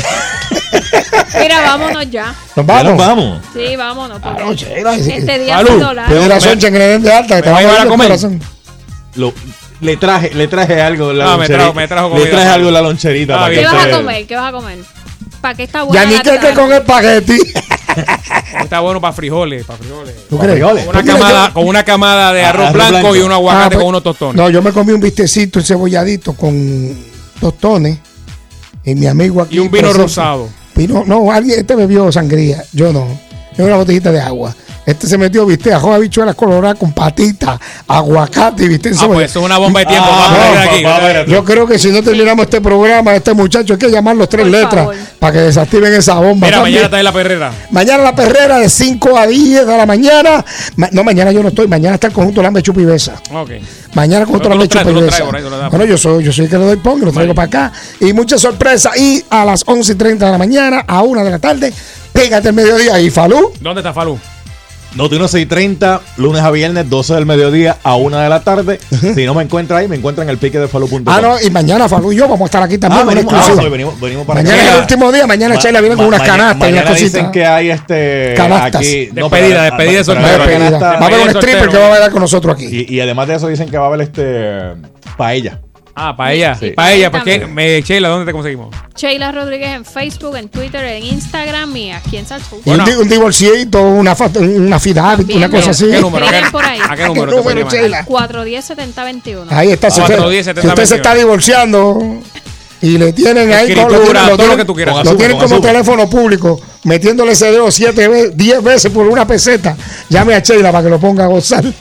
[1.39, 2.35] Mira, vámonos ya.
[2.57, 2.85] Nos Ya vamos.
[2.85, 3.43] nos vamos.
[3.53, 4.21] Sí, vámonos.
[4.23, 4.37] Ah.
[4.51, 5.71] Este día Salud.
[5.71, 6.13] ha sido largo.
[6.15, 8.09] Tiene razón, Chen, que le den de alta, que te ¿Me va a a comer?
[8.09, 8.41] corazón.
[9.17, 9.35] Lo-
[9.81, 11.59] le traje, le traje algo en la Ah, me loncherita.
[11.59, 12.31] trajo- me trajo Le comida.
[12.31, 13.35] traje algo la loncherita.
[13.35, 13.55] Ah, para.
[13.55, 14.27] ¿Qué vas a comer?
[14.27, 14.79] ¿Qué vas a comer?
[15.43, 17.39] ¿Para qué está buena Ya ni que con espagueti.
[18.63, 20.15] Está bueno para frijoles, para frijoles.
[20.29, 20.55] ¿Tú crees?
[20.55, 20.85] frijoles.
[20.87, 23.17] Con una, camada, con una camada de Ah, arroz arroz blanco, blanco.
[23.17, 24.37] y un aguacate Ah, pues- con unos tostones.
[24.37, 26.97] No, yo me comí un bistecito encebolladito con
[27.41, 27.99] tostones.
[28.85, 29.57] Y mi amigo aquí.
[29.57, 30.49] y un vino presente- rosado.
[30.75, 32.63] Vino, no, alguien, este bebió sangría.
[32.73, 33.07] Yo no.
[33.57, 34.55] Yo una botellita de agua.
[34.87, 37.59] Este se metió, viste, ajo de habichuelas coloradas con patitas,
[37.89, 40.07] aguacate y viste Ah, pues eso es una bomba de tiempo.
[40.09, 40.83] Ah, vamos no, aquí.
[40.85, 41.25] papá.
[41.27, 44.43] Yo creo que si no terminamos este programa, este muchacho, hay que llamar los tres
[44.45, 44.95] Por letras favor.
[45.19, 46.47] para que desactiven esa bomba.
[46.47, 46.63] Mira, también.
[46.63, 47.53] mañana está en la perrera.
[47.73, 50.45] Mañana la perrera de 5 a 10 de la mañana.
[50.77, 51.67] Ma- no, mañana yo no estoy.
[51.67, 53.21] Mañana está el conjunto Lambe Besa.
[53.33, 53.51] Ok.
[53.95, 55.71] Mañana el conjunto Lambe lo lo lo das.
[55.71, 57.73] Bueno, yo soy, yo soy el que le doy pon, lo traigo para acá.
[57.99, 58.97] Y muchas sorpresas.
[58.97, 61.73] Y a las 11 y 30 de la mañana, a 1 de la tarde,
[62.13, 63.01] pégate el mediodía.
[63.01, 64.17] Y Falú, ¿Dónde está Falú?
[64.97, 68.81] Noti 630, lunes a viernes, 12 del mediodía a 1 de la tarde.
[69.15, 71.03] si no me encuentra ahí, me encuentra en el pique de falú.com.
[71.07, 73.03] Ah, no, y mañana Falú y yo vamos a estar aquí también.
[73.03, 74.69] Ah, venimos, ah, venimos, venimos para mañana acá.
[74.69, 77.13] es el último día, mañana Ma- Sheila viene con unas canastas y unas cositas.
[77.13, 78.35] dicen que hay este.
[78.37, 78.81] Canastas.
[78.81, 80.27] Aquí, Despedida, pero- despedida de pero- soltero.
[80.27, 80.71] pero la Despedida.
[80.81, 82.87] canasta- Va a haber un stripper que va a bailar con nosotros aquí.
[82.89, 84.75] Y, y además de eso dicen que va a haber este.
[85.19, 85.61] Paella.
[85.99, 86.55] Ah, para ella.
[86.61, 86.73] Sí.
[86.73, 87.41] Para ella, También.
[87.41, 88.69] porque me, Sheila, ¿dónde te conseguimos?
[88.95, 92.61] Sheila Rodríguez en Facebook, en Twitter, en Instagram y aquí en Salsoul.
[92.67, 95.87] Y un, un divorciito, una, una fidavit, una cosa así.
[95.91, 96.27] ¿Qué número?
[96.27, 96.79] ¿Qué- por ahí.
[96.87, 97.73] ¿A qué número te pueden llamar?
[97.73, 98.05] Sheila?
[98.07, 99.47] 410-7021.
[99.51, 99.91] Ahí está.
[99.91, 101.99] Si usted, 410, si usted se 70, está divorciando
[102.83, 105.03] y le tienen ahí Escritura, lo, todo tienen- lo que tú quieras.
[105.03, 109.75] lo tienen como teléfono público, metiéndole ese dedo siete veces, diez veces por una peseta.
[110.11, 111.65] Llame a Sheila para que lo ponga a gozar.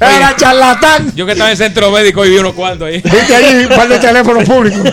[0.00, 1.12] Era charlatán.
[1.14, 3.00] Yo que estaba en centro médico y vi unos cuantos ahí.
[3.02, 4.92] Viste ahí un par de teléfonos públicos.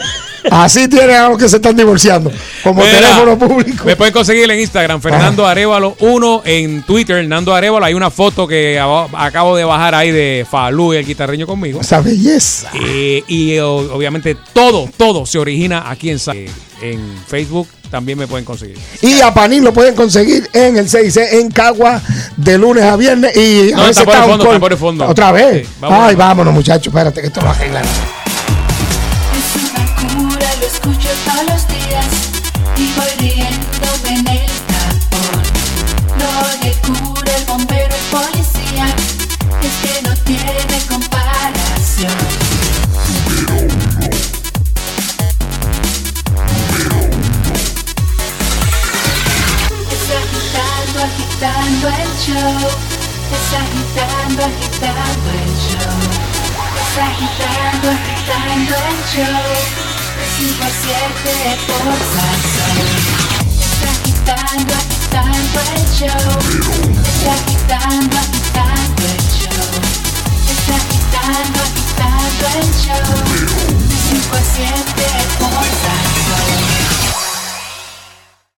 [0.51, 2.31] Así tienen a los que se están divorciando.
[2.63, 3.83] Como Mira, teléfono público.
[3.85, 7.83] Me pueden conseguir en Instagram, Fernando Arevalo 1, en Twitter, Hernando Arevalo.
[7.83, 11.81] Hay una foto que abo- acabo de bajar ahí de Falú y el guitarreño conmigo.
[11.81, 12.69] Esa belleza.
[12.75, 16.19] Eh, y obviamente todo, todo se origina aquí en
[17.27, 17.67] Facebook.
[17.95, 18.77] También me pueden conseguir.
[19.01, 22.01] Y a Panín lo pueden conseguir en el 6C en Cagua
[22.35, 23.33] de lunes a viernes.
[23.37, 25.07] Y a No, veces está por el fondo, está por el fondo.
[25.07, 25.65] Otra vez.
[25.65, 26.05] Sí, vámonos.
[26.09, 26.87] Ay, vámonos, muchachos.
[26.87, 27.85] Espérate, que esto lo arreglan.
[51.35, 52.55] agitando el show,
[53.35, 55.99] es agitando, agitando el show,
[56.79, 59.43] es agitando, agitando el show,
[60.39, 62.43] 5-7 por WhatsApp.
[63.59, 66.25] Es agitando, agitando el show,
[67.03, 69.75] es agitando, agitando el show,
[70.47, 73.11] es agitando, agitando el show,
[74.09, 75.03] 5-7
[75.39, 76.14] por WhatsApp.